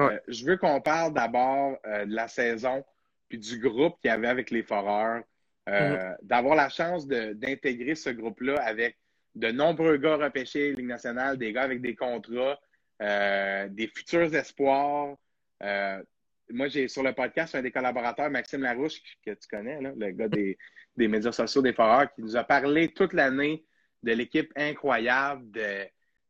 Euh, 0.00 0.18
je 0.28 0.46
veux 0.46 0.56
qu'on 0.56 0.80
parle 0.80 1.12
d'abord 1.12 1.76
euh, 1.86 2.06
de 2.06 2.14
la 2.14 2.28
saison 2.28 2.84
puis 3.28 3.38
du 3.38 3.58
groupe 3.58 4.00
qu'il 4.00 4.10
y 4.10 4.12
avait 4.12 4.28
avec 4.28 4.50
les 4.50 4.62
Foreurs. 4.62 5.22
Mm-hmm. 5.68 6.16
D'avoir 6.22 6.56
la 6.56 6.68
chance 6.68 7.06
d'intégrer 7.06 7.94
ce 7.94 8.10
groupe-là 8.10 8.60
avec 8.62 8.98
de 9.36 9.52
nombreux 9.52 9.96
gars 9.96 10.16
repêchés 10.16 10.72
Ligue 10.72 10.86
nationale, 10.86 11.38
des 11.38 11.52
gars 11.52 11.62
avec 11.62 11.80
des 11.80 11.94
contrats, 11.94 12.58
euh, 13.02 13.68
des 13.68 13.88
futurs 13.88 14.32
espoirs. 14.34 15.16
Euh, 15.62 16.02
moi, 16.50 16.68
j'ai 16.68 16.86
sur 16.86 17.02
le 17.02 17.12
podcast 17.12 17.54
un 17.54 17.62
des 17.62 17.72
collaborateurs, 17.72 18.30
Maxime 18.30 18.62
Larouche, 18.62 19.00
que 19.24 19.32
tu 19.32 19.48
connais, 19.50 19.80
le 19.80 20.10
gars 20.10 20.28
des, 20.28 20.56
médias 20.96 21.32
sociaux 21.32 21.62
des 21.62 21.72
Foreurs, 21.72 22.12
qui 22.14 22.22
nous 22.22 22.36
a 22.36 22.44
parlé 22.44 22.88
toute 22.88 23.12
l'année 23.12 23.64
de 24.02 24.12
l'équipe 24.12 24.52
incroyable 24.54 25.50
de, 25.50 25.84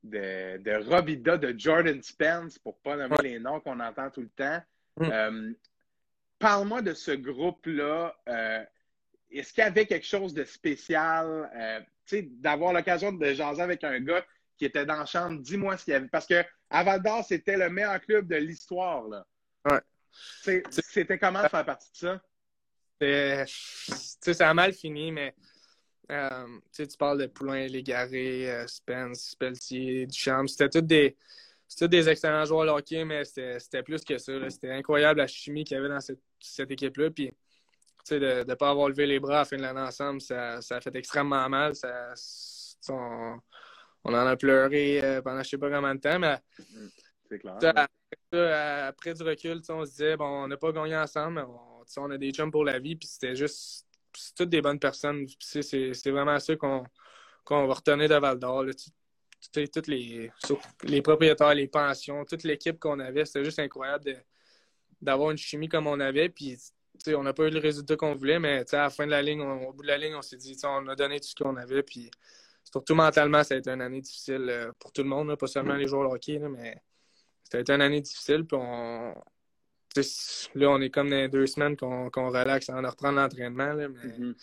de, 0.05 0.59
de 0.63 0.91
Robida, 0.91 1.37
de 1.37 1.55
Jordan 1.59 2.03
Spence, 2.03 2.59
pour 2.59 2.75
ne 2.75 2.83
pas 2.83 2.97
nommer 2.97 3.17
les 3.23 3.39
noms 3.39 3.61
qu'on 3.61 3.79
entend 3.81 4.11
tout 4.11 4.23
le 4.23 4.31
temps. 4.31 4.63
Mm. 4.97 5.11
Euh, 5.13 5.53
parle-moi 6.39 6.81
de 6.81 6.95
ce 6.95 7.13
groupe-là. 7.13 8.17
Est-ce 9.31 9.53
qu'il 9.53 9.65
y 9.65 9.67
avait 9.67 9.87
quelque 9.87 10.07
chose 10.07 10.33
de 10.33 10.45
spécial? 10.45 11.51
d'avoir 12.11 12.75
l'occasion 12.75 13.13
de 13.13 13.33
jaser 13.33 13.63
avec 13.63 13.85
un 13.85 13.99
gars 14.01 14.25
qui 14.62 14.66
était 14.66 14.87
dans 14.87 14.98
la 14.98 15.07
chambre, 15.07 15.40
dis-moi 15.40 15.77
ce 15.77 15.85
qu'il 15.85 15.92
y 15.92 15.96
avait. 15.96 16.07
Parce 16.07 16.25
que 16.25 16.44
à 16.70 16.85
Val 16.85 17.03
d'Or, 17.03 17.25
c'était 17.27 17.57
le 17.57 17.68
meilleur 17.68 18.01
club 18.01 18.29
de 18.29 18.37
l'histoire. 18.37 19.09
Là. 19.09 19.27
Ouais. 19.68 20.62
C'était 20.81 21.18
comment 21.18 21.42
de 21.42 21.48
faire 21.48 21.64
partie 21.64 21.90
de 21.90 21.96
ça? 23.01 24.33
Ça 24.33 24.48
a 24.48 24.55
mal 24.55 24.72
fini, 24.72 25.11
mais 25.11 25.35
euh, 26.12 26.46
tu 26.72 26.87
parles 26.96 27.22
de 27.22 27.27
Poulain, 27.27 27.66
Légaré, 27.66 28.53
euh, 28.53 28.66
Spence, 28.68 29.35
Pelletier, 29.35 30.07
Duchamp. 30.07 30.46
C'était 30.46 30.68
tous 30.68 30.87
des, 30.87 31.16
des 31.81 32.09
excellents 32.09 32.44
joueurs 32.44 32.66
de 32.66 32.70
hockey, 32.70 33.05
mais 33.05 33.25
c'était 33.25 33.83
plus 33.83 34.05
que 34.05 34.16
ça. 34.16 34.48
C'était 34.48 34.70
incroyable 34.70 35.18
la 35.18 35.27
chimie 35.27 35.64
qu'il 35.64 35.77
y 35.77 35.81
avait 35.81 35.88
dans 35.88 35.98
cette, 35.98 36.22
cette 36.38 36.70
équipe-là. 36.70 37.11
Puis, 37.11 37.33
de 38.11 38.44
ne 38.46 38.55
pas 38.55 38.70
avoir 38.70 38.88
levé 38.88 39.07
les 39.07 39.18
bras 39.18 39.35
à 39.35 39.38
la 39.38 39.44
fin 39.44 39.57
de 39.57 39.62
l'année 39.62 39.81
ensemble, 39.81 40.20
ça, 40.20 40.62
ça, 40.62 40.77
a 40.77 40.81
fait 40.81 40.94
extrêmement 40.94 41.48
mal. 41.48 41.75
Ça, 41.75 42.14
on 44.05 44.15
en 44.15 44.27
a 44.27 44.37
pleuré 44.37 45.03
euh, 45.03 45.23
pendant 45.23 45.43
je 45.43 45.51
sais 45.51 45.59
pas 45.59 45.71
combien 45.71 45.95
de 45.95 46.01
temps, 46.01 46.19
mais 46.19 46.37
c'est 47.29 47.38
clair. 47.38 47.57
après, 48.88 49.15
du 49.15 49.23
recul, 49.23 49.62
on 49.69 49.85
se 49.85 49.91
disait, 49.91 50.17
bon, 50.17 50.45
on 50.45 50.49
n'a 50.49 50.57
pas 50.57 50.73
gagné 50.73 50.97
ensemble, 50.97 51.41
mais 51.41 51.55
on, 51.97 52.11
a 52.11 52.19
des 52.19 52.33
chums 52.33 52.51
pour 52.51 52.65
la 52.65 52.79
vie, 52.79 52.97
puis 52.97 53.09
c'était 53.09 53.37
juste, 53.37 53.87
c'est 54.17 54.35
toutes 54.35 54.51
des 54.51 54.61
bonnes 54.61 54.79
personnes. 54.79 55.27
C'est 55.38 56.11
vraiment 56.11 56.38
ça 56.38 56.57
qu'on 56.57 56.87
va 57.49 57.75
retenir 57.75 58.09
de 58.09 58.15
Val 58.15 58.38
d'Or. 58.38 58.65
Toutes 59.53 59.88
les, 59.88 60.31
les 60.85 61.03
propriétaires, 61.03 61.55
les 61.55 61.67
pensions, 61.67 62.25
toute 62.25 62.45
l'équipe 62.45 62.79
qu'on 62.79 63.01
avait, 63.01 63.25
c'était 63.25 63.45
juste 63.45 63.59
incroyable 63.59 64.23
d'avoir 65.01 65.33
une 65.33 65.37
chimie 65.37 65.69
comme 65.69 65.88
on 65.88 65.99
avait. 65.99 66.29
Puis, 66.29 66.57
on 67.09 67.25
n'a 67.25 67.33
pas 67.33 67.49
eu 67.49 67.51
le 67.51 67.59
résultat 67.59 67.97
qu'on 67.97 68.15
voulait, 68.15 68.38
mais 68.38 68.65
à 68.73 68.77
la 68.77 68.91
fin 68.91 69.05
de 69.05 69.11
la 69.11 69.21
ligne, 69.21 69.41
au 69.41 69.73
bout 69.73 69.83
de 69.83 69.88
la 69.88 69.99
ligne, 69.99 70.15
on 70.15 70.23
s'est 70.23 70.37
dit, 70.37 70.57
on 70.65 70.87
a 70.87 70.95
donné 70.95 71.19
tout 71.19 71.29
ce 71.29 71.35
qu'on 71.35 71.57
avait. 71.57 71.83
Puis, 71.83 72.09
surtout 72.64 72.94
mentalement, 72.94 73.44
ça 73.44 73.55
a 73.55 73.59
été 73.59 73.70
une 73.70 73.81
année 73.81 74.01
difficile 74.01 74.46
euh, 74.48 74.72
pour 74.79 74.92
tout 74.92 75.03
le 75.03 75.09
monde, 75.09 75.35
pas 75.37 75.46
seulement 75.46 75.75
les 75.75 75.87
joueurs 75.87 76.09
de 76.09 76.14
hockey, 76.14 76.38
mais 76.38 76.77
ça 77.51 77.59
a 77.59 77.61
été 77.61 77.72
une 77.72 77.83
année 77.83 78.01
difficile. 78.01 78.44
Puis 78.46 78.57
on... 78.61 79.14
Là, 80.55 80.70
on 80.70 80.81
est 80.81 80.88
comme 80.88 81.11
dans 81.11 81.29
deux 81.29 81.46
semaines 81.46 81.77
qu'on 81.77 82.09
relaxe 82.09 82.70
avant 82.70 82.81
de 82.81 82.87
reprendre 82.87 83.16
l'entraînement. 83.16 83.75
Mais 83.75 83.88
mm-hmm. 83.88 84.35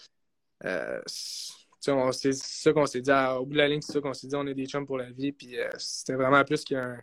euh, 0.65 1.01
c'est 1.07 2.33
ça 2.33 2.71
qu'on 2.71 2.85
s'est 2.85 3.01
dit. 3.01 3.11
au 3.11 3.47
bout 3.47 3.53
de 3.53 3.57
la 3.57 3.67
ligne, 3.67 3.81
c'est 3.81 3.93
ça 3.93 3.99
qu'on 3.99 4.13
s'est 4.13 4.27
dit. 4.27 4.35
On 4.35 4.45
est 4.45 4.53
des 4.53 4.67
chums 4.67 4.85
pour 4.85 4.99
la 4.99 5.09
vie. 5.09 5.31
Puis 5.31 5.57
euh, 5.57 5.67
c'était 5.79 6.13
vraiment 6.13 6.43
plus 6.43 6.63
qu'un 6.63 7.01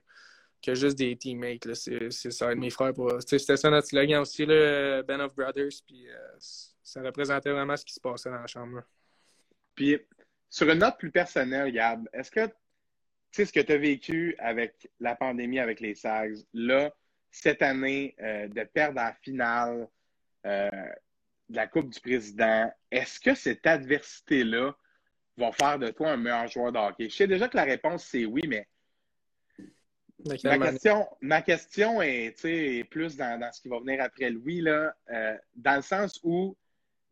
que 0.62 0.76
juste 0.76 0.96
des 0.96 1.16
teammates. 1.16 1.74
C'est 1.74 2.30
ça, 2.30 2.54
mes 2.54 2.70
frères. 2.70 2.92
C'était 3.26 3.56
ça 3.56 3.68
notre 3.68 3.88
slogan 3.88 4.20
aussi, 4.20 4.46
là, 4.46 5.02
Ben 5.02 5.20
of 5.20 5.34
Brothers. 5.34 5.82
Puis 5.84 6.06
ça 6.38 7.02
représentait 7.02 7.50
vraiment 7.50 7.76
ce 7.76 7.84
qui 7.84 7.94
se 7.94 8.00
passait 8.00 8.30
dans 8.30 8.40
la 8.40 8.46
chambre. 8.46 8.82
Puis 9.74 9.98
sur 10.48 10.70
une 10.70 10.78
note 10.78 10.98
plus 10.98 11.10
personnelle, 11.10 11.72
Gab, 11.72 12.08
est-ce 12.12 12.30
que 12.30 12.46
tu 12.46 12.52
sais 13.32 13.44
ce 13.46 13.52
que 13.52 13.60
tu 13.60 13.72
as 13.72 13.78
vécu 13.78 14.34
avec 14.38 14.88
la 15.00 15.14
pandémie 15.14 15.58
avec 15.58 15.80
les 15.80 15.94
SAGs, 15.94 16.36
là, 16.54 16.94
cette 17.30 17.62
année, 17.62 18.14
euh, 18.20 18.48
de 18.48 18.64
perdre 18.64 18.96
la 18.96 19.12
finale, 19.22 19.88
euh, 20.46 20.70
de 21.48 21.56
la 21.56 21.66
Coupe 21.66 21.90
du 21.90 22.00
Président, 22.00 22.72
est-ce 22.90 23.20
que 23.20 23.34
cette 23.34 23.66
adversité-là 23.66 24.74
va 25.36 25.52
faire 25.52 25.78
de 25.78 25.90
toi 25.90 26.12
un 26.12 26.16
meilleur 26.16 26.48
joueur 26.48 26.72
de 26.72 26.78
hockey? 26.78 27.08
Je 27.10 27.14
sais 27.16 27.26
déjà 27.26 27.48
que 27.48 27.56
la 27.56 27.64
réponse, 27.64 28.04
c'est 28.04 28.24
oui, 28.24 28.42
mais 28.48 28.66
Ma 30.44 30.58
question, 30.58 31.06
ma 31.20 31.42
question 31.42 32.00
est, 32.00 32.84
plus 32.90 33.16
dans, 33.16 33.52
ce 33.52 33.60
qui 33.60 33.68
va 33.68 33.78
venir 33.78 34.02
après 34.02 34.30
le 34.30 34.38
oui, 34.38 34.60
là, 34.60 34.94
euh, 35.10 35.36
dans 35.54 35.76
le 35.76 35.82
sens 35.82 36.18
où 36.22 36.56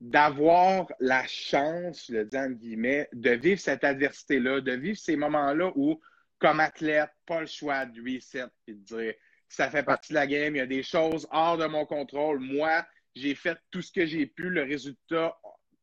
d'avoir 0.05 0.87
la 1.01 1.27
chance, 1.27 2.09
le 2.11 2.25
dis 2.25 2.37
en 2.37 2.51
guillemets, 2.51 3.09
de 3.13 3.31
vivre 3.31 3.61
cette 3.61 3.85
adversité-là, 3.85 4.61
de 4.61 4.73
vivre 4.73 4.99
ces 4.99 5.17
moments-là 5.17 5.73
où, 5.77 6.01
comme 6.39 6.61
athlète, 6.61 7.11
pas 7.27 7.41
le 7.41 7.47
choix 7.47 7.87
de 7.87 8.01
reset 8.01 8.45
et 8.67 8.75
de 8.75 8.81
dire 8.81 9.15
ça 9.49 9.71
fait 9.71 9.83
partie 9.83 10.13
de 10.13 10.15
la 10.15 10.27
game, 10.27 10.57
il 10.57 10.59
y 10.59 10.63
a 10.63 10.67
des 10.67 10.83
choses 10.83 11.27
hors 11.31 11.57
de 11.57 11.67
mon 11.67 11.87
contrôle. 11.87 12.39
Moi, 12.41 12.85
j'ai 13.15 13.35
fait 13.35 13.57
tout 13.71 13.83
ce 13.83 13.93
que 13.93 14.05
j'ai 14.05 14.27
pu, 14.27 14.51
le 14.51 14.63
résultat, 14.63 15.39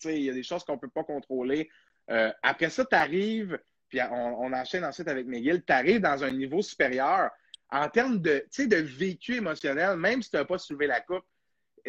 il 0.05 0.23
y 0.23 0.29
a 0.29 0.33
des 0.33 0.43
choses 0.43 0.63
qu'on 0.63 0.75
ne 0.75 0.79
peut 0.79 0.89
pas 0.89 1.03
contrôler. 1.03 1.69
Euh, 2.09 2.31
après 2.43 2.69
ça, 2.69 2.85
tu 2.85 2.95
arrives 2.95 3.57
puis 3.91 3.99
on, 4.09 4.53
enchaîne 4.53 4.85
ensuite 4.85 5.09
avec 5.09 5.27
Miguel, 5.27 5.63
tu 5.65 5.73
arrives 5.73 5.99
dans 5.99 6.23
un 6.23 6.31
niveau 6.31 6.61
supérieur 6.61 7.29
en 7.69 7.89
termes 7.89 8.19
de, 8.19 8.45
de 8.57 8.75
vécu 8.77 9.35
émotionnel, 9.35 9.97
même 9.97 10.21
si 10.21 10.29
tu 10.29 10.37
n'as 10.37 10.45
pas 10.45 10.57
soulevé 10.57 10.87
la 10.87 11.01
coupe. 11.01 11.25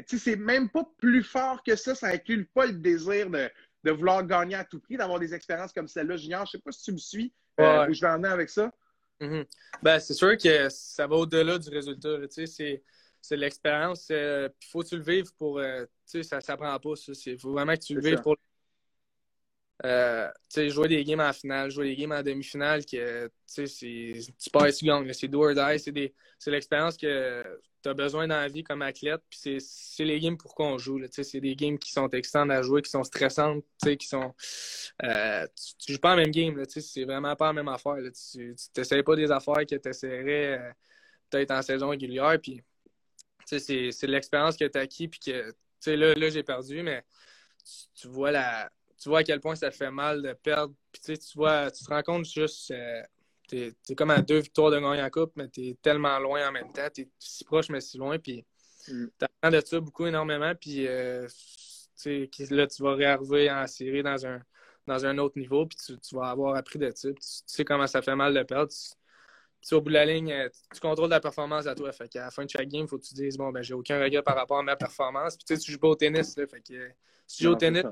C'est 0.07 0.37
même 0.37 0.69
pas 0.69 0.89
plus 0.99 1.23
fort 1.23 1.63
que 1.63 1.77
ça. 1.77 1.95
Ça 1.95 2.09
inclut 2.09 2.47
pas 2.47 2.67
le 2.67 2.75
désir 2.75 3.31
de, 3.31 3.91
vouloir 3.91 4.25
gagner 4.27 4.55
à 4.55 4.65
tout 4.65 4.81
prix, 4.81 4.97
d'avoir 4.97 5.19
des 5.19 5.35
expériences 5.35 5.73
comme 5.73 5.89
celle-là. 5.89 6.17
Junior, 6.17 6.47
je 6.47 6.53
sais 6.53 6.59
pas 6.59 6.73
si 6.73 6.83
tu 6.83 6.93
me 6.93 6.99
suis, 6.99 7.33
euh, 7.61 7.89
où 7.89 7.93
je 7.93 8.01
vais 8.01 8.09
en 8.09 8.23
avec 8.25 8.49
ça. 8.49 8.73
Mm-hmm. 9.21 9.47
ben, 9.83 9.99
c'est 10.01 10.15
sûr 10.15 10.37
que 10.37 10.69
ça 10.69 11.07
va 11.07 11.17
au-delà 11.17 11.59
du 11.59 11.69
résultat. 11.69 12.17
C'est 12.29 13.37
l'expérience. 13.37 14.07
Il 14.11 14.17
euh, 14.17 14.49
faut 14.71 14.83
que 14.83 14.89
tu 14.89 14.97
le 14.97 15.03
vives 15.03 15.33
pour. 15.39 15.59
Euh, 15.59 15.85
ça 16.07 16.39
ne 16.39 16.57
prend 16.57 16.79
pas. 16.79 16.95
Il 17.27 17.39
faut 17.39 17.53
vraiment 17.53 17.75
que 17.75 17.85
tu 17.85 17.95
le 17.95 18.01
vives 18.01 18.21
pour 18.21 18.37
euh, 19.85 20.31
jouer 20.69 20.89
des 20.89 21.05
games 21.05 21.21
en 21.21 21.33
finale, 21.33 21.71
jouer 21.71 21.89
des 21.89 21.97
games 21.97 22.13
en 22.13 22.23
demi-finale, 22.23 22.85
que 22.87 23.29
tu 23.53 24.51
passes, 24.53 24.79
tu 24.79 24.85
gagnes. 24.85 25.13
C'est 25.13 25.29
do 25.29 25.43
or 25.43 25.55
die. 25.55 26.13
C'est 26.39 26.51
l'expérience 26.51 26.97
que 26.97 27.43
tu 27.83 27.89
as 27.89 27.95
besoin 27.95 28.29
dans 28.29 28.37
la 28.37 28.49
vie 28.49 28.63
comme 28.63 28.83
athlète. 28.83 29.23
Puis 29.29 29.61
c'est 29.61 30.05
les 30.05 30.21
games 30.21 30.37
pour 30.37 30.55
qu'on 30.55 30.79
joue. 30.79 31.01
C'est 31.11 31.41
des 31.41 31.57
games 31.57 31.79
qui 31.79 31.91
sont 31.91 32.09
excitantes 32.11 32.51
à 32.51 32.63
jouer, 32.63 32.83
qui 32.83 32.91
sont 32.91 33.03
stressantes, 33.03 33.65
qui 33.83 34.07
sont. 34.07 34.35
Euh, 35.03 35.47
tu, 35.79 35.91
ne 35.91 35.95
joues 35.95 36.01
pas 36.01 36.11
la 36.11 36.23
même 36.23 36.31
game. 36.31 36.63
C'est 36.69 37.05
vraiment 37.05 37.35
pas 37.35 37.47
la 37.47 37.53
même 37.55 37.69
affaire. 37.69 37.97
Tu 38.33 38.55
n'essayes 38.77 39.03
pas 39.03 39.17
des 39.17 39.33
affaires 39.33 39.67
que 39.69 39.75
tu 39.75 39.89
essaierais 39.89 40.59
euh, 40.59 40.73
peut-être 41.29 41.51
en 41.51 41.63
saison 41.63 41.89
régulière. 41.89 42.39
Puis 42.41 42.63
c'est 43.47 44.07
l'expérience 44.07 44.57
que 44.57 44.65
tu 44.65 44.79
as 44.79 44.83
acquis. 44.83 45.09
Puis 45.09 45.19
que 45.21 45.91
là, 45.91 46.15
là 46.15 46.31
j'ai 46.31 46.45
perdu, 46.45 46.83
mais 46.83 47.05
tu 47.95 48.07
vois 48.07 48.31
la 48.31 48.71
tu 49.03 49.09
vois 49.09 49.21
à 49.21 49.25
quel 49.25 49.41
point 49.41 49.57
ça 49.57 49.71
fait 49.73 49.91
mal 49.91 50.23
de 50.23 50.33
perdre. 50.33 50.75
Puis 50.93 51.19
tu 51.19 51.37
vois, 51.37 51.71
tu 51.73 51.85
te 51.85 51.91
rends 51.91 52.03
compte 52.03 52.25
juste, 52.25 52.71
euh, 52.71 53.03
tu 53.49 53.75
es, 53.89 53.95
comme 53.97 54.11
à 54.11 54.23
deux 54.23 54.39
victoires 54.39 54.71
de 54.71 54.79
gagner 54.79 55.03
en 55.03 55.11
coupe, 55.11 55.33
mais 55.35 55.49
tu 55.49 55.69
es 55.69 55.75
tellement 55.83 56.19
loin 56.21 56.49
en 56.49 56.53
même 56.53 56.73
temps. 56.73 56.89
Tu 56.95 57.03
es 57.03 57.09
si 57.19 57.45
proche, 57.45 57.69
mais 57.69 57.81
si 57.81 57.99
loin. 57.99 58.19
Puis 58.19 58.45
mm. 58.87 59.07
tu 59.19 59.25
apprends 59.25 59.51
de 59.51 59.61
ça 59.65 59.81
beaucoup, 59.81 60.07
énormément. 60.07 60.53
Puis 60.55 60.87
euh, 60.87 61.27
là, 62.51 62.67
tu 62.69 62.83
vas 62.83 62.95
réarriver 62.95 63.51
en 63.51 63.67
série 63.67 64.05
dans 64.05 64.25
un, 64.25 64.41
dans 64.87 65.05
un 65.05 65.19
autre 65.19 65.37
niveau. 65.37 65.67
Puis 65.67 65.79
tu, 66.01 66.15
vas 66.15 66.31
avoir 66.31 66.55
appris 66.55 66.79
de 66.79 66.93
ça. 66.95 67.09
tu, 67.09 67.17
sais 67.21 67.65
comment 67.65 67.89
ça 67.89 68.03
fait 68.03 68.15
mal 68.15 68.33
de 68.33 68.43
perdre. 68.45 68.73
Tu, 69.67 69.75
au 69.75 69.81
bout 69.81 69.91
de 69.91 69.95
la 69.95 70.07
ligne, 70.07 70.33
euh, 70.33 70.49
tu, 70.73 70.81
contrôles 70.81 71.11
la 71.11 71.21
performance 71.21 71.67
à 71.67 71.75
toi. 71.75 71.91
Fait 71.91 72.09
qu'à 72.09 72.25
la 72.27 72.31
fin 72.31 72.45
de 72.45 72.51
chaque 72.51 72.69
game, 72.69 72.83
il 72.83 72.89
faut 72.89 72.99
que 72.99 73.05
tu 73.05 73.15
dises 73.15 73.37
bon 73.37 73.51
ben 73.51 73.63
j'ai 73.63 73.75
aucun 73.75 74.01
regret 74.01 74.23
par 74.23 74.37
rapport 74.37 74.59
à 74.59 74.63
ma 74.63 74.77
performance. 74.77 75.37
Puis 75.37 75.45
tu 75.45 75.57
sais, 75.57 75.61
tu 75.61 75.73
joues 75.73 75.79
pas 75.79 75.89
au 75.89 75.97
tennis. 75.97 76.37
Là, 76.37 76.47
fait 76.47 76.61
que 76.61 76.93
si 77.33 77.39
tu 77.39 77.45
joues 77.45 77.53
au 77.53 77.57
tennis, 77.57 77.83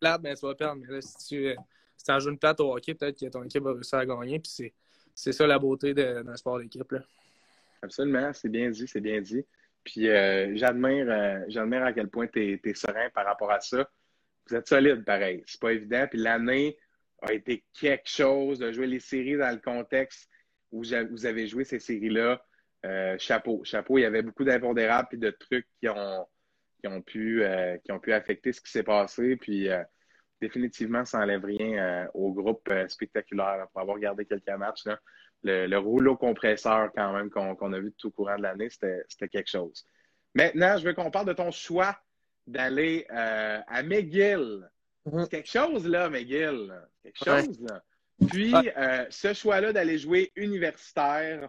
plate, 0.00 0.20
ben, 0.20 0.34
tu 0.34 0.44
vas 0.44 0.54
perdre. 0.56 0.82
Mais 0.84 0.94
là, 0.94 1.00
si 1.00 1.28
tu, 1.28 1.46
euh, 1.46 1.54
si 1.96 2.10
en 2.10 2.18
joues 2.18 2.30
une 2.30 2.38
plate 2.38 2.58
au 2.58 2.74
hockey, 2.74 2.94
peut-être 2.94 3.18
que 3.18 3.26
ton 3.26 3.44
équipe 3.44 3.62
va 3.62 3.72
réussir 3.72 3.98
à 3.98 4.06
gagner. 4.06 4.40
Puis 4.40 4.72
c'est 5.14 5.32
ça 5.32 5.46
la 5.46 5.60
beauté 5.60 5.94
d'un 5.94 6.36
sport 6.36 6.58
d'équipe. 6.58 6.92
Absolument, 7.82 8.32
c'est 8.32 8.48
bien 8.48 8.68
dit, 8.70 8.88
c'est 8.88 9.00
bien 9.00 9.20
dit. 9.20 9.46
Puis 9.84 10.08
euh, 10.08 10.56
j'admire, 10.56 11.06
euh, 11.08 11.38
j'admire 11.46 11.84
à 11.84 11.92
quel 11.92 12.08
point 12.08 12.26
tu 12.26 12.60
es, 12.62 12.74
serein 12.74 13.08
par 13.14 13.24
rapport 13.26 13.52
à 13.52 13.60
ça. 13.60 13.88
Vous 14.48 14.56
êtes 14.56 14.68
solide, 14.68 15.04
pareil. 15.04 15.44
C'est 15.46 15.60
pas 15.60 15.72
évident. 15.72 16.06
Puis 16.10 16.18
l'année 16.18 16.76
a 17.22 17.32
été 17.32 17.64
quelque 17.78 18.08
chose 18.08 18.58
de 18.58 18.72
jouer 18.72 18.88
les 18.88 19.00
séries 19.00 19.36
dans 19.36 19.50
le 19.50 19.60
contexte 19.60 20.28
où 20.72 20.82
vous 20.82 21.26
avez 21.26 21.46
joué 21.46 21.62
ces 21.62 21.78
séries-là. 21.78 22.44
chapeau. 23.18 23.62
Chapeau, 23.62 23.98
il 23.98 24.02
y 24.02 24.04
avait 24.04 24.22
beaucoup 24.22 24.44
d'impondérables 24.44 25.08
et 25.12 25.16
de 25.16 25.30
trucs 25.30 25.68
qui 25.80 25.88
ont, 25.88 26.26
qui 26.80 26.88
ont 26.88 27.02
pu, 27.02 27.44
euh, 27.44 27.76
qui 27.78 27.92
ont 27.92 28.00
pu 28.00 28.12
affecter 28.12 28.52
ce 28.52 28.60
qui 28.60 28.70
s'est 28.70 28.82
passé. 28.82 29.36
Puis 29.36 29.68
euh, 29.68 29.82
définitivement, 30.40 31.04
ça 31.04 31.18
n'enlève 31.18 31.44
rien 31.44 31.78
euh, 31.78 32.06
au 32.14 32.32
groupe 32.32 32.72
spectaculaire 32.88 33.66
pour 33.72 33.82
avoir 33.82 33.98
gardé 33.98 34.24
quelques 34.24 34.48
matchs. 34.48 34.84
Le, 35.42 35.76
rouleau 35.76 36.16
compresseur, 36.16 36.90
quand 36.94 37.12
même, 37.12 37.30
qu'on 37.30 37.72
a 37.72 37.78
vu 37.78 37.92
tout 37.96 38.08
au 38.08 38.10
courant 38.10 38.36
de 38.36 38.42
l'année, 38.42 38.68
c'était 38.70 39.28
quelque 39.28 39.48
chose. 39.48 39.86
Maintenant, 40.34 40.76
je 40.76 40.84
veux 40.84 40.92
qu'on 40.92 41.10
parle 41.10 41.26
de 41.26 41.32
ton 41.32 41.50
choix 41.50 41.96
d'aller 42.46 43.06
à 43.08 43.82
McGill. 43.82 44.68
Mm-hmm. 45.06 45.22
C'est 45.22 45.30
quelque 45.30 45.50
chose, 45.50 45.88
là, 45.88 46.10
McGill. 46.10 46.74
Quelque 47.02 47.24
chose, 47.24 47.60
là. 47.62 47.82
Puis, 48.28 48.52
ce 49.08 49.32
choix-là 49.32 49.72
d'aller 49.72 49.96
jouer 49.96 50.30
universitaire, 50.36 51.48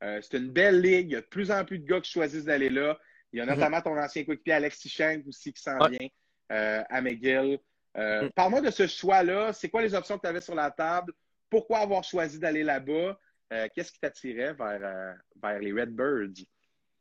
c'est 0.00 0.34
une 0.34 0.50
belle 0.50 0.80
ligue. 0.80 1.10
Il 1.10 1.12
y 1.12 1.16
a 1.16 1.20
de 1.20 1.26
plus 1.26 1.52
en 1.52 1.64
plus 1.64 1.78
de 1.78 1.86
gars 1.86 2.00
qui 2.00 2.10
choisissent 2.10 2.46
d'aller 2.46 2.70
là. 2.70 2.98
Il 3.32 3.38
y 3.38 3.40
a 3.40 3.46
mhm. 3.46 3.54
notamment 3.54 3.80
ton 3.82 3.96
ancien 3.98 4.24
coéquipier 4.24 4.54
Alex 4.54 4.78
Tichenk 4.78 5.26
aussi 5.26 5.52
qui 5.52 5.62
s'en 5.62 5.78
vient 5.86 6.08
euh, 6.52 6.82
à 6.88 7.00
McGill. 7.00 7.58
Euh, 7.96 8.22
mhm. 8.22 8.30
Parle-moi 8.32 8.60
de 8.60 8.70
ce 8.70 8.86
choix-là. 8.86 9.52
C'est 9.52 9.68
quoi 9.68 9.82
les 9.82 9.94
options 9.94 10.16
que 10.16 10.22
tu 10.22 10.28
avais 10.28 10.40
sur 10.40 10.54
la 10.54 10.70
table? 10.70 11.12
Pourquoi 11.50 11.78
avoir 11.78 12.04
choisi 12.04 12.38
d'aller 12.38 12.62
là-bas? 12.62 13.18
Euh, 13.52 13.68
qu'est-ce 13.74 13.92
qui 13.92 14.00
t'attirait 14.00 14.52
vers, 14.54 15.16
vers 15.42 15.58
les 15.58 15.72
Redbirds? 15.72 16.44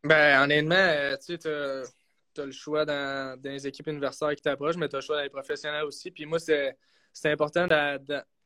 Ben, 0.04 0.44
honnêtement, 0.44 1.16
tu 1.26 1.38
sais, 1.38 1.50
as 1.50 2.46
le 2.46 2.52
choix 2.52 2.86
dans, 2.86 3.40
les 3.44 3.68
équipes 3.68 3.88
universitaires 3.88 4.36
qui 4.36 4.42
t'approchent, 4.42 4.78
mais 4.78 4.88
tu 4.88 4.96
as 4.96 5.00
le 5.00 5.06
choix 5.06 5.18
d'aller 5.18 5.30
professionnel 5.30 5.84
aussi. 5.84 6.12
Puis 6.12 6.26
moi, 6.26 6.40
c'est 6.40 6.76
important 7.26 7.68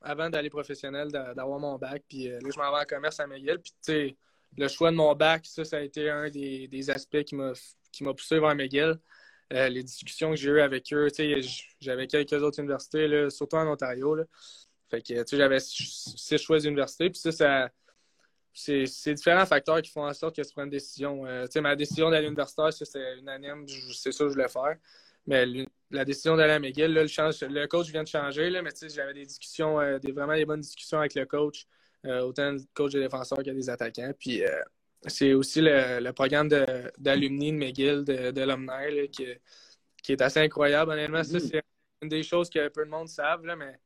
avant 0.01 0.29
d'aller 0.29 0.49
professionnel 0.49 1.11
d'avoir 1.11 1.59
mon 1.59 1.77
bac. 1.77 2.01
Puis 2.07 2.27
là, 2.27 2.39
je 2.41 2.57
m'en 2.57 2.71
vais 2.73 2.81
en 2.81 2.85
commerce 2.85 3.19
à 3.19 3.27
McGill. 3.27 3.59
Puis 3.59 3.73
tu 3.73 3.77
sais, 3.81 4.17
le 4.57 4.67
choix 4.67 4.91
de 4.91 4.95
mon 4.95 5.13
bac, 5.15 5.45
ça, 5.45 5.63
ça 5.63 5.77
a 5.77 5.81
été 5.81 6.09
un 6.09 6.29
des, 6.29 6.89
aspects 6.89 7.23
qui 7.23 7.35
m'a 7.35 8.13
poussé 8.13 8.39
vers 8.39 8.55
McGill. 8.55 8.99
Euh, 9.53 9.67
les 9.67 9.83
discussions 9.83 10.31
que 10.31 10.37
j'ai 10.37 10.49
eues 10.49 10.61
avec 10.61 10.91
eux, 10.93 11.09
j'avais 11.79 12.07
quelques 12.07 12.33
autres 12.33 12.59
universités, 12.59 13.29
surtout 13.29 13.57
en 13.57 13.67
Ontario. 13.67 14.17
Fait 14.89 15.01
que 15.01 15.13
j'avais 15.31 15.59
six 15.59 16.37
choix 16.37 16.59
d'université. 16.59 17.09
Puis 17.09 17.19
ça, 17.19 17.69
c'est 18.53 19.13
différents 19.13 19.45
facteurs 19.45 19.81
qui 19.81 19.91
font 19.91 20.05
en 20.05 20.13
sorte 20.13 20.35
que 20.35 20.41
tu 20.41 20.51
prends 20.53 20.63
une 20.63 20.69
décision. 20.69 21.25
Euh, 21.25 21.47
ma 21.61 21.75
décision 21.75 22.09
d'aller 22.09 22.25
à 22.25 22.29
l'universitaire, 22.29 22.71
c'est 22.71 23.17
unanime, 23.19 23.65
c'est 23.93 24.11
ça 24.11 24.23
que 24.23 24.29
je 24.29 24.33
voulais 24.33 24.49
faire. 24.49 24.77
Mais 25.27 25.45
la 25.91 26.05
décision 26.05 26.35
d'aller 26.35 26.53
à 26.53 26.59
McGill, 26.59 26.93
le, 26.93 27.03
le, 27.03 27.65
coach 27.67 27.87
vient 27.89 28.03
de 28.03 28.07
changer, 28.07 28.49
là, 28.49 28.61
mais 28.61 28.71
j'avais 28.89 29.13
des 29.13 29.25
discussions, 29.25 29.79
euh, 29.79 29.99
des, 29.99 30.11
vraiment 30.11 30.35
des 30.35 30.45
bonnes 30.45 30.61
discussions 30.61 30.99
avec 30.99 31.13
le 31.15 31.25
coach. 31.25 31.67
Euh, 32.07 32.21
autant 32.21 32.55
coach 32.73 32.93
de 32.93 32.99
défenseurs 32.99 33.43
que 33.43 33.51
des 33.51 33.69
attaquants. 33.69 34.11
Puis 34.17 34.43
euh, 34.43 34.49
c'est 35.05 35.33
aussi 35.33 35.61
le, 35.61 36.11
programme 36.13 36.49
d'alumni 36.97 37.51
de, 37.51 37.57
McGill, 37.57 38.03
de, 38.03 38.31
de 38.31 39.05
qui, 39.05 39.27
qui, 40.01 40.11
est 40.13 40.21
assez 40.21 40.39
incroyable. 40.39 40.91
Honnêtement, 40.91 41.23
ça, 41.23 41.37
mm-hmm. 41.37 41.49
c'est 41.51 41.63
une 42.01 42.09
des 42.09 42.23
choses 42.23 42.49
que 42.49 42.67
peu 42.69 42.85
de 42.85 42.89
monde 42.89 43.07
savent, 43.07 43.45
là, 43.45 43.55
mais 43.55 43.79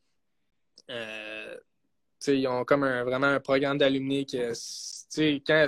euh, 0.89 1.57
ils 2.27 2.47
ont 2.47 2.63
comme 2.63 2.83
un, 2.83 3.03
vraiment 3.03 3.27
un 3.27 3.41
programme 3.41 3.77
d'alumni 3.77 4.25
que 4.25 4.53
quand 5.45 5.67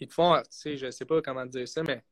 ils 0.00 0.06
te 0.06 0.12
font, 0.12 0.42
je 0.62 0.84
ne 0.86 0.90
sais 0.90 1.04
pas 1.06 1.22
comment 1.22 1.46
dire 1.46 1.66
ça, 1.66 1.82
mais 1.82 2.04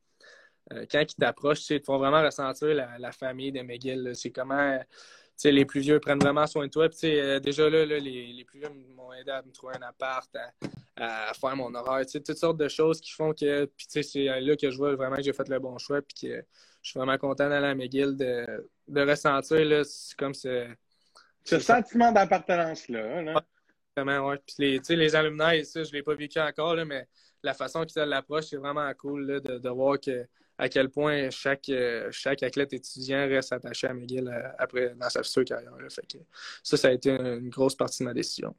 quand 0.90 1.00
ils 1.00 1.14
t'approchent, 1.14 1.68
ils 1.68 1.80
te 1.80 1.84
font 1.84 1.98
vraiment 1.98 2.22
ressentir 2.22 2.68
la, 2.68 3.12
famille 3.12 3.52
de 3.52 3.60
McGill. 3.60 4.12
C'est 4.14 4.30
comment 4.30 4.78
les 5.44 5.64
plus 5.64 5.80
vieux 5.80 6.00
prennent 6.00 6.18
vraiment 6.18 6.46
soin 6.46 6.66
de 6.66 6.70
toi. 6.70 6.88
Puis, 6.88 7.18
euh, 7.18 7.40
déjà 7.40 7.68
là, 7.68 7.84
les, 7.84 8.44
plus 8.44 8.60
vieux 8.60 8.68
m'ont 8.96 9.12
aidé 9.12 9.30
à 9.30 9.42
me 9.42 9.52
trouver 9.52 9.74
un 9.76 9.82
appart, 9.82 10.28
à, 10.96 11.32
faire 11.34 11.56
mon 11.56 11.74
horaire, 11.74 12.04
toutes 12.06 12.36
sortes 12.36 12.58
de 12.58 12.68
choses 12.68 13.00
qui 13.00 13.12
font 13.12 13.32
que 13.32 13.66
puis, 13.66 14.02
c'est 14.02 14.40
là 14.40 14.56
que 14.56 14.70
je 14.70 14.76
vois 14.76 14.94
vraiment 14.96 15.16
que 15.16 15.22
j'ai 15.22 15.32
fait 15.32 15.48
le 15.48 15.58
bon 15.58 15.78
choix. 15.78 16.02
Puis 16.02 16.28
que 16.28 16.44
je 16.82 16.90
suis 16.90 16.98
vraiment 16.98 17.18
content 17.18 17.48
d'aller 17.48 17.68
à 17.68 17.74
McGill, 17.74 18.16
de, 18.16 18.68
de 18.88 19.00
ressentir 19.08 19.64
là, 19.64 19.82
comme 20.16 20.34
ce, 20.34 20.66
ce 21.44 21.58
sentiment 21.58 22.12
d'appartenance-là. 22.12 23.22
Là. 23.22 23.44
Vraiment, 23.96 24.28
ouais. 24.28 24.38
Puis 24.46 24.80
les, 24.88 24.96
les 24.96 25.16
alumni, 25.16 25.64
ça, 25.64 25.82
je 25.82 25.88
ne 25.88 25.94
l'ai 25.94 26.02
pas 26.02 26.14
vécu 26.14 26.38
encore, 26.38 26.74
là, 26.74 26.84
mais 26.84 27.06
la 27.42 27.54
façon 27.54 27.84
qu'ils 27.84 28.02
l'approche, 28.02 28.46
c'est 28.46 28.56
vraiment 28.56 28.92
cool 28.94 29.26
là, 29.26 29.40
de, 29.40 29.58
de 29.58 29.68
voir 29.68 29.98
que 30.00 30.26
à 30.58 30.68
quel 30.68 30.90
point 30.90 31.30
chaque, 31.30 31.68
euh, 31.68 32.08
chaque 32.10 32.42
athlète 32.42 32.72
étudiant 32.72 33.26
reste 33.28 33.52
attaché 33.52 33.86
à 33.86 33.94
McGill 33.94 34.28
euh, 34.28 34.48
après, 34.58 34.92
dans 34.96 35.08
sa 35.08 35.22
future 35.22 35.44
carrière. 35.44 35.72
ça, 36.62 36.76
ça 36.76 36.88
a 36.88 36.90
été 36.90 37.10
une 37.10 37.48
grosse 37.48 37.76
partie 37.76 38.02
de 38.02 38.08
ma 38.08 38.14
décision. 38.14 38.54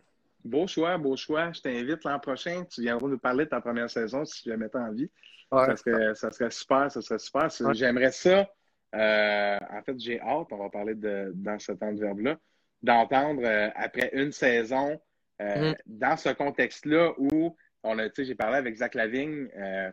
Beau 0.45 0.66
choix, 0.66 0.97
beau 0.97 1.18
choix. 1.18 1.52
Je 1.52 1.60
t'invite 1.60 2.06
l'an 2.06 2.18
prochain. 2.20 2.64
Tu 2.70 2.82
viendras 2.82 3.10
nous 3.10 3.18
parler 3.18 3.43
de 3.43 3.50
ta 3.50 3.60
première 3.60 3.89
saison 3.89 4.24
si 4.24 4.43
tu 4.43 4.50
jamais 4.50 4.74
envie. 4.74 5.12
Ça, 5.52 5.76
serait, 5.76 6.16
ça 6.16 6.32
serait 6.32 6.52
super, 6.52 6.91
ça 6.91 7.02
serait 7.02 7.20
super. 7.20 7.50
J'aimerais 7.74 8.12
ça 8.12 8.47
en 8.93 9.82
fait, 9.86 10.00
j'ai 10.00 10.20
hâte, 10.22 10.47
on 10.52 10.58
va 10.58 10.70
parler 10.70 10.95
de, 10.95 11.32
dans 11.36 11.60
ce 11.60 11.74
temps 11.74 11.91
de 11.91 12.00
verbe-là, 12.00 12.38
d'entendre 12.82 13.45
après 13.76 14.10
une 14.14 14.32
saison, 14.32 15.00
mm. 15.39 15.74
dans 15.86 16.18
ce 16.18 16.30
contexte-là 16.30 17.14
où 17.18 17.56
on 17.84 18.00
a, 18.00 18.08
j'ai 18.18 18.36
parlé 18.36 18.58
avec 18.58 18.76
Zach 18.78 18.95
Lavigne, 18.95 19.47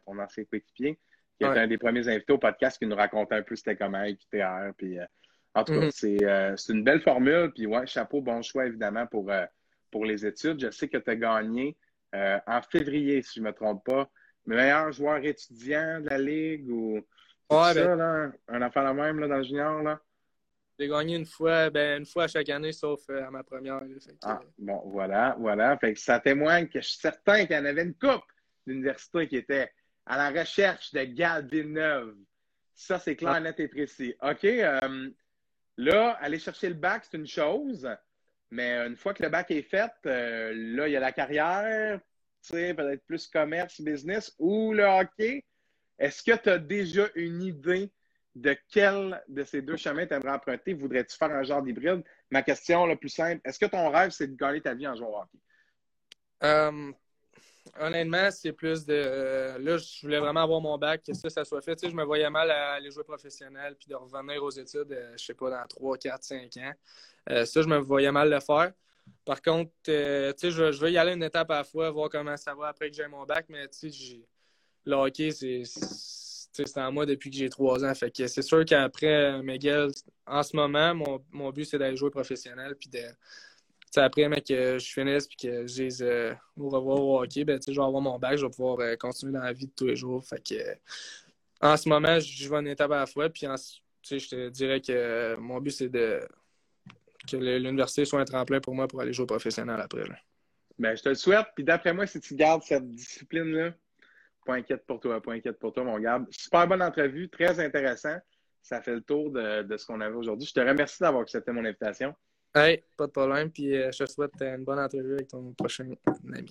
ton 0.06 0.18
ancien 0.18 0.44
coéquipier, 0.44 0.98
qui 1.38 1.46
était 1.46 1.58
un 1.58 1.66
des 1.66 1.78
premiers 1.78 2.08
invités 2.08 2.32
au 2.32 2.38
podcast 2.38 2.78
qui 2.78 2.86
nous 2.86 2.96
racontait 2.96 3.36
un 3.36 3.42
peu 3.42 3.56
c'était 3.56 3.76
comment 3.76 4.04
QTR. 4.04 4.72
Puis, 4.76 4.98
en 5.54 5.64
tout 5.64 5.72
cas, 5.72 5.86
mm-hmm. 5.86 6.56
c'est 6.56 6.72
une 6.72 6.84
belle 6.84 7.00
formule. 7.00 7.52
Puis, 7.54 7.66
ouais, 7.66 7.86
chapeau, 7.86 8.20
bon 8.20 8.42
choix, 8.42 8.66
évidemment, 8.66 9.06
pour, 9.06 9.30
pour 9.90 10.04
les 10.04 10.24
études. 10.24 10.60
Je 10.60 10.70
sais 10.70 10.88
que 10.88 10.98
tu 10.98 11.10
as 11.10 11.16
gagné 11.16 11.76
en 12.14 12.62
février, 12.62 13.22
si 13.22 13.34
je 13.36 13.40
ne 13.40 13.46
me 13.46 13.52
trompe 13.52 13.84
pas, 13.84 14.08
meilleur 14.46 14.92
joueur 14.92 15.18
étudiant 15.24 16.00
de 16.00 16.08
la 16.08 16.18
Ligue 16.18 16.68
ou 16.70 16.96
ouais, 16.96 17.04
ça, 17.50 17.74
ben 17.74 17.96
là, 17.96 18.32
un 18.48 18.62
enfant 18.62 18.82
la 18.82 18.94
même 18.94 19.18
là, 19.18 19.28
dans 19.28 19.36
le 19.38 19.44
junior. 19.44 19.82
Là? 19.82 20.00
J'ai 20.78 20.88
gagné 20.88 21.16
une 21.16 21.26
fois, 21.26 21.70
ben, 21.70 22.00
une 22.00 22.06
fois 22.06 22.24
à 22.24 22.28
chaque 22.28 22.48
année, 22.50 22.72
sauf 22.72 23.00
euh, 23.10 23.26
à 23.26 23.30
ma 23.30 23.42
première. 23.42 23.82
ah, 24.22 24.40
bon, 24.58 24.82
voilà, 24.86 25.36
voilà. 25.38 25.76
Fait 25.78 25.94
que 25.94 26.00
ça 26.00 26.20
témoigne 26.20 26.68
que 26.68 26.80
je 26.80 26.88
suis 26.88 26.98
certain 26.98 27.46
qu'il 27.46 27.56
y 27.56 27.58
en 27.58 27.64
avait 27.64 27.82
une 27.82 27.94
coupe 27.94 28.24
d'université 28.66 29.28
qui 29.28 29.36
était 29.36 29.70
à 30.06 30.16
la 30.16 30.40
recherche 30.40 30.92
de 30.92 31.04
Gad 31.04 31.50
Villeneuve. 31.50 32.16
Ça, 32.74 32.98
c'est 32.98 33.16
clair, 33.16 33.32
ah. 33.34 33.40
net 33.40 33.58
et 33.60 33.68
précis. 33.68 34.14
OK. 34.22 34.44
Euh, 34.44 35.10
là, 35.76 36.10
aller 36.20 36.38
chercher 36.38 36.68
le 36.68 36.74
bac, 36.74 37.04
c'est 37.04 37.16
une 37.16 37.26
chose. 37.26 37.88
Mais 38.50 38.76
une 38.86 38.96
fois 38.96 39.12
que 39.12 39.22
le 39.22 39.28
bac 39.28 39.50
est 39.50 39.62
fait, 39.62 39.92
euh, 40.06 40.52
là, 40.54 40.88
il 40.88 40.92
y 40.92 40.96
a 40.96 41.00
la 41.00 41.12
carrière, 41.12 42.00
peut-être 42.48 43.04
plus 43.06 43.26
commerce, 43.26 43.80
business 43.80 44.34
ou 44.38 44.72
le 44.72 44.84
hockey. 44.84 45.44
Est-ce 45.98 46.22
que 46.22 46.36
tu 46.36 46.48
as 46.48 46.58
déjà 46.58 47.08
une 47.14 47.42
idée 47.42 47.90
de 48.34 48.56
quel 48.70 49.22
de 49.28 49.44
ces 49.44 49.62
deux 49.62 49.76
chemins 49.76 50.06
tu 50.06 50.14
aimerais 50.14 50.32
emprunter? 50.32 50.74
Voudrais-tu 50.74 51.16
faire 51.16 51.30
un 51.30 51.42
genre 51.42 51.62
d'hybride? 51.62 52.04
Ma 52.30 52.42
question 52.42 52.86
la 52.86 52.96
plus 52.96 53.08
simple, 53.08 53.40
est-ce 53.44 53.58
que 53.58 53.66
ton 53.66 53.88
rêve, 53.88 54.10
c'est 54.10 54.28
de 54.28 54.36
gagner 54.36 54.60
ta 54.60 54.74
vie 54.74 54.86
en 54.86 54.94
jouant 54.94 55.08
au 55.08 55.22
hockey? 55.22 55.38
Euh, 56.44 56.92
honnêtement, 57.80 58.30
c'est 58.30 58.52
plus 58.52 58.84
de. 58.84 58.94
Euh, 58.94 59.58
là, 59.58 59.76
je 59.76 60.02
voulais 60.02 60.18
vraiment 60.18 60.42
avoir 60.42 60.60
mon 60.60 60.78
bac, 60.78 61.02
que 61.04 61.14
ça, 61.14 61.28
ça 61.30 61.44
soit 61.44 61.60
fait. 61.60 61.78
je 61.82 61.94
me 61.94 62.04
voyais 62.04 62.28
mal 62.30 62.50
à 62.50 62.72
aller 62.72 62.90
jouer 62.90 63.04
professionnel 63.04 63.76
puis 63.78 63.88
de 63.88 63.94
revenir 63.94 64.42
aux 64.42 64.50
études, 64.50 64.92
euh, 64.92 65.14
je 65.16 65.24
sais 65.24 65.34
pas, 65.34 65.50
dans 65.50 65.66
3, 65.66 65.98
4, 65.98 66.22
5 66.22 66.56
ans. 66.58 66.72
ça, 67.44 67.62
je 67.62 67.68
me 67.68 67.78
voyais 67.78 68.12
mal 68.12 68.30
le 68.30 68.40
faire. 68.40 68.72
Par 69.24 69.40
contre, 69.40 69.70
euh, 69.88 70.32
tu 70.32 70.38
sais, 70.38 70.50
je, 70.50 70.72
je, 70.72 70.80
veux 70.80 70.90
y 70.90 70.98
aller 70.98 71.12
une 71.12 71.22
étape 71.22 71.50
à 71.50 71.58
la 71.58 71.64
fois, 71.64 71.90
voir 71.90 72.10
comment 72.10 72.36
ça 72.36 72.54
va 72.54 72.68
après 72.68 72.90
que 72.90 72.96
j'ai 72.96 73.06
mon 73.06 73.24
bac, 73.24 73.46
mais 73.48 73.68
tu 73.68 73.90
sais, 73.90 74.20
le 74.84 74.94
hockey, 74.94 75.30
c'est 75.30 76.78
en 76.78 76.92
moi 76.92 77.06
depuis 77.06 77.30
que 77.30 77.36
j'ai 77.36 77.48
trois 77.48 77.84
ans. 77.84 77.94
Fait 77.94 78.10
que 78.10 78.26
c'est 78.26 78.42
sûr 78.42 78.64
qu'après 78.64 79.42
Miguel, 79.42 79.90
en 80.26 80.42
ce 80.42 80.56
moment, 80.56 80.94
mon, 80.94 81.24
mon 81.30 81.50
but, 81.50 81.64
c'est 81.64 81.78
d'aller 81.78 81.96
jouer 81.96 82.10
professionnel, 82.10 82.76
puis 82.76 82.88
de 82.88 83.00
après, 83.98 84.28
mec, 84.28 84.46
que 84.46 84.78
je 84.78 84.92
finisse 84.92 85.26
puis 85.26 85.36
que 85.36 85.66
j'ai 85.66 85.88
euh, 86.02 86.34
au 86.56 86.68
revoir 86.68 87.00
au 87.00 87.22
hockey, 87.22 87.44
ben, 87.44 87.60
je 87.66 87.72
vais 87.72 87.78
avoir 87.78 88.00
mon 88.00 88.18
bac, 88.18 88.36
je 88.36 88.46
vais 88.46 88.50
pouvoir 88.50 88.80
euh, 88.80 88.96
continuer 88.96 89.32
dans 89.32 89.42
la 89.42 89.52
vie 89.52 89.66
de 89.66 89.72
tous 89.72 89.86
les 89.86 89.96
jours. 89.96 90.24
En 91.60 91.76
ce 91.76 91.88
moment, 91.88 92.18
je 92.20 92.48
vais 92.48 92.56
une 92.56 92.68
étape 92.68 92.90
à 92.92 93.00
la 93.00 93.06
fois. 93.06 93.28
Puis, 93.30 93.46
je 94.10 94.28
te 94.28 94.48
dirais 94.48 94.80
que 94.80 95.36
mon 95.36 95.60
but, 95.60 95.70
c'est 95.70 95.88
de 95.88 96.20
que 97.26 97.36
l'université 97.36 98.04
soit 98.04 98.20
un 98.20 98.24
tremplin 98.24 98.60
pour 98.60 98.74
moi 98.74 98.86
pour 98.86 99.00
aller 99.00 99.12
jouer 99.12 99.26
professionnel 99.26 99.80
après. 99.80 100.04
Ben, 100.78 100.96
je 100.96 101.02
te 101.02 101.08
le 101.08 101.14
souhaite. 101.14 101.46
Puis 101.54 101.64
d'après 101.64 101.92
moi, 101.92 102.06
si 102.06 102.20
tu 102.20 102.34
gardes 102.34 102.62
cette 102.62 102.88
discipline-là, 102.88 103.72
pas 104.44 104.54
inquiète 104.54 104.86
pour 104.86 105.00
toi, 105.00 105.20
pas 105.20 105.32
inquiète 105.32 105.58
pour 105.58 105.72
toi, 105.72 105.84
mon 105.84 105.98
gars. 105.98 106.24
Super 106.30 106.68
bonne 106.68 106.82
entrevue, 106.82 107.28
très 107.28 107.58
intéressant. 107.58 108.16
Ça 108.62 108.80
fait 108.80 108.94
le 108.94 109.00
tour 109.00 109.30
de, 109.30 109.76
ce 109.76 109.86
qu'on 109.86 110.00
avait 110.00 110.14
aujourd'hui. 110.14 110.46
Je 110.46 110.54
te 110.54 110.60
remercie 110.60 111.00
d'avoir 111.00 111.22
accepté 111.22 111.52
mon 111.52 111.64
invitation. 111.64 112.14
Hey, 112.56 112.82
pas 112.96 113.06
de 113.06 113.12
problème. 113.12 113.50
Puis 113.50 113.76
euh, 113.76 113.92
je 113.92 114.04
te 114.04 114.10
souhaite 114.10 114.32
une 114.40 114.64
bonne 114.64 114.78
entrevue 114.78 115.12
avec 115.12 115.28
ton 115.28 115.52
prochain 115.52 115.90
ami. 116.34 116.50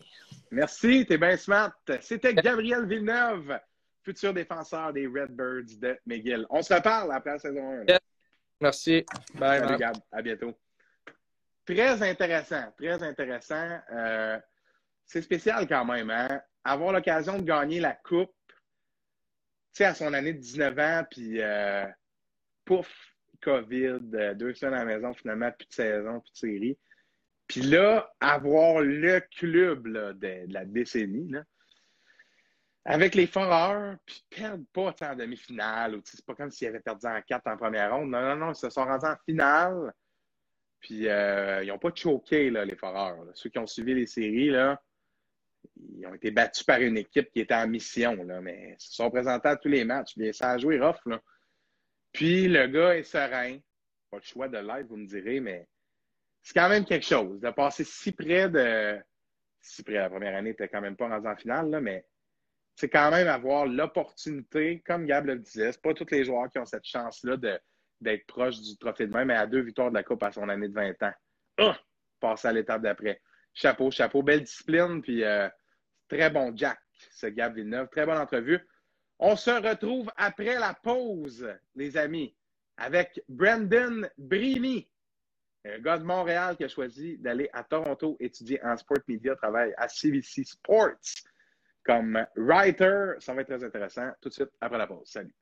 Merci, 0.52 1.04
t'es 1.08 1.18
bien 1.18 1.36
smart. 1.36 1.74
C'était 2.00 2.36
Gabriel 2.36 2.86
Villeneuve, 2.86 3.58
futur 4.04 4.32
défenseur 4.32 4.94
des 4.94 5.08
Redbirds 5.08 5.80
de 5.80 5.98
McGill. 6.06 6.46
On 6.52 6.62
se 6.62 6.76
reparle 6.76 7.12
après 7.12 7.32
la 7.32 7.40
saison 7.40 7.82
1. 7.90 7.98
Merci. 8.62 9.04
Bye. 9.34 9.62
Salut, 9.62 9.78
Gab. 9.78 9.96
À 10.12 10.22
bientôt. 10.22 10.54
Très 11.66 12.04
intéressant, 12.04 12.72
très 12.78 13.02
intéressant. 13.02 13.80
Euh, 13.92 14.40
c'est 15.06 15.24
spécial 15.24 15.68
quand 15.68 15.86
même, 15.86 16.12
hein? 16.12 16.40
Avoir 16.64 16.94
l'occasion 16.94 17.40
de 17.40 17.44
gagner 17.44 17.80
la 17.80 17.94
coupe, 17.94 18.32
tu 18.48 18.54
sais, 19.74 19.86
à 19.86 19.96
son 19.96 20.14
année 20.14 20.34
de 20.34 20.40
19 20.40 20.78
ans, 20.78 21.04
puis 21.10 21.42
euh, 21.42 21.86
pouf, 22.64 23.15
COVID, 23.42 24.00
euh, 24.14 24.34
deux 24.34 24.54
semaines 24.54 24.76
à 24.76 24.86
la 24.86 24.86
maison, 24.86 25.14
finalement, 25.14 25.52
plus 25.52 25.68
de 25.68 25.74
saison, 25.74 26.20
plus 26.20 26.32
de 26.32 26.38
série. 26.38 26.78
Puis 27.48 27.62
là, 27.62 28.12
avoir 28.20 28.82
le 28.82 29.20
club 29.38 29.88
de, 29.88 30.52
la 30.52 30.66
décennie, 30.66 31.30
là, 31.30 31.44
avec 32.86 33.16
les 33.16 33.28
Foreurs, 33.28 33.98
puis 34.06 34.24
perdre 34.30 34.64
pas 34.72 34.94
en 35.02 35.16
demi-finale, 35.16 36.00
c'est 36.04 36.24
pas 36.26 36.36
comme 36.36 36.52
s'ils 36.52 36.68
avaient 36.68 36.80
perdu 36.80 37.08
en 37.08 37.20
quatre 37.22 37.48
en 37.48 37.58
première 37.58 37.96
ronde. 37.96 38.12
Non, 38.12 38.22
non, 38.22 38.36
non, 38.36 38.52
ils 38.52 38.56
se 38.56 38.70
sont 38.70 38.86
rendus 38.86 39.08
en 39.08 39.16
finale. 39.26 39.94
Puis 40.80 41.08
euh, 41.08 41.64
ils 41.64 41.70
n'ont 41.70 41.80
pas 41.80 41.92
choqué, 41.96 42.52
là, 42.52 42.64
les 42.64 42.76
Foreurs. 42.76 43.18
Ceux 43.34 43.50
qui 43.50 43.58
ont 43.58 43.66
suivi 43.66 43.96
les 43.96 44.06
séries, 44.06 44.52
là, 44.52 44.80
ils 45.98 46.06
ont 46.06 46.14
été 46.14 46.30
battus 46.30 46.64
par 46.64 46.80
une 46.80 46.98
équipe 46.98 47.32
qui 47.32 47.40
était 47.40 47.56
en 47.56 47.68
mission, 47.68 48.24
là, 48.24 48.40
mais 48.40 48.76
ils 48.80 48.84
se 48.84 48.94
sont 48.94 49.10
présentés 49.10 49.50
à 49.50 49.56
tous 49.56 49.68
les 49.68 49.84
matchs. 49.84 50.16
Bien, 50.16 50.32
ça 50.32 50.52
a 50.52 50.58
joué 50.60 50.80
rough. 50.80 51.00
Là. 51.08 51.20
Puis 52.16 52.48
le 52.48 52.68
gars 52.68 52.96
est 52.96 53.04
serein. 53.04 53.60
Pas 54.10 54.18
le 54.18 54.24
choix 54.24 54.48
de 54.48 54.58
l'être, 54.58 54.88
vous 54.88 54.96
me 54.96 55.06
direz, 55.06 55.42
mais 55.42 55.68
c'est 56.42 56.54
quand 56.54 56.70
même 56.70 56.86
quelque 56.86 57.06
chose 57.06 57.42
de 57.42 57.50
passer 57.50 57.84
si 57.84 58.14
près 58.14 58.50
de. 58.50 58.98
Si 59.60 59.84
près 59.84 59.96
la 59.96 60.10
première 60.10 60.36
année, 60.36 60.56
tu 60.56 60.66
quand 60.70 60.80
même 60.80 60.96
pas 60.96 61.10
en 61.10 61.36
finale, 61.36 61.72
là, 61.72 61.82
mais 61.82 62.06
c'est 62.76 62.88
quand 62.88 63.12
même 63.12 63.28
avoir 63.28 63.66
l'opportunité, 63.66 64.82
comme 64.86 65.06
Gab 65.06 65.26
le 65.26 65.38
disait, 65.38 65.72
c'est 65.72 65.82
pas 65.82 65.94
tous 65.94 66.06
les 66.12 66.24
joueurs 66.24 66.50
qui 66.50 66.60
ont 66.60 66.66
cette 66.66 66.86
chance-là 66.86 67.36
de 67.36 67.60
d'être 68.00 68.26
proche 68.28 68.62
du 68.62 68.78
trophée 68.78 69.08
de 69.08 69.12
main, 69.12 69.26
mais 69.26 69.36
à 69.36 69.48
deux 69.48 69.62
victoires 69.62 69.90
de 69.90 69.96
la 69.96 70.04
Coupe 70.04 70.24
à 70.24 70.32
son 70.32 70.48
année 70.48 70.68
de 70.68 70.74
20 70.74 71.02
ans. 71.04 71.14
Ah! 71.58 71.80
Passer 72.20 72.48
à 72.48 72.54
l'étape 72.54 72.82
d'après. 72.82 73.22
Chapeau, 73.54 73.90
chapeau. 73.92 74.22
Belle 74.22 74.44
discipline, 74.44 75.02
puis 75.02 75.24
euh, 75.24 75.50
très 76.08 76.30
bon 76.30 76.56
Jack, 76.56 76.78
ce 77.12 77.28
Gab 77.28 77.56
Villeneuve. 77.56 77.90
Très 77.90 78.06
bonne 78.06 78.18
entrevue. 78.18 78.60
On 79.20 79.36
se 79.36 79.52
retrouve 79.52 80.12
après 80.18 80.60
la 80.60 80.74
pause, 80.74 81.48
les 81.76 81.98
amis, 81.98 82.36
avec 82.78 83.22
Brandon 83.30 84.08
Brimy, 84.18 84.88
un 85.66 85.80
gars 85.80 85.98
de 85.98 86.04
Montréal 86.04 86.58
qui 86.58 86.64
a 86.66 86.68
choisi 86.68 87.18
d'aller 87.18 87.50
à 87.54 87.64
Toronto 87.64 88.18
étudier 88.20 88.64
en 88.64 88.76
sport 88.78 89.00
media, 89.08 89.36
travaille 89.36 89.74
à 89.78 89.88
CVC 89.88 90.44
Sports 90.44 90.98
comme 91.84 92.26
writer. 92.36 93.14
Ça 93.20 93.34
va 93.34 93.42
être 93.42 93.48
très 93.48 93.64
intéressant. 93.64 94.12
Tout 94.22 94.30
de 94.30 94.34
suite 94.34 94.52
après 94.60 94.78
la 94.78 94.88
pause. 94.88 95.08
Salut. 95.08 95.34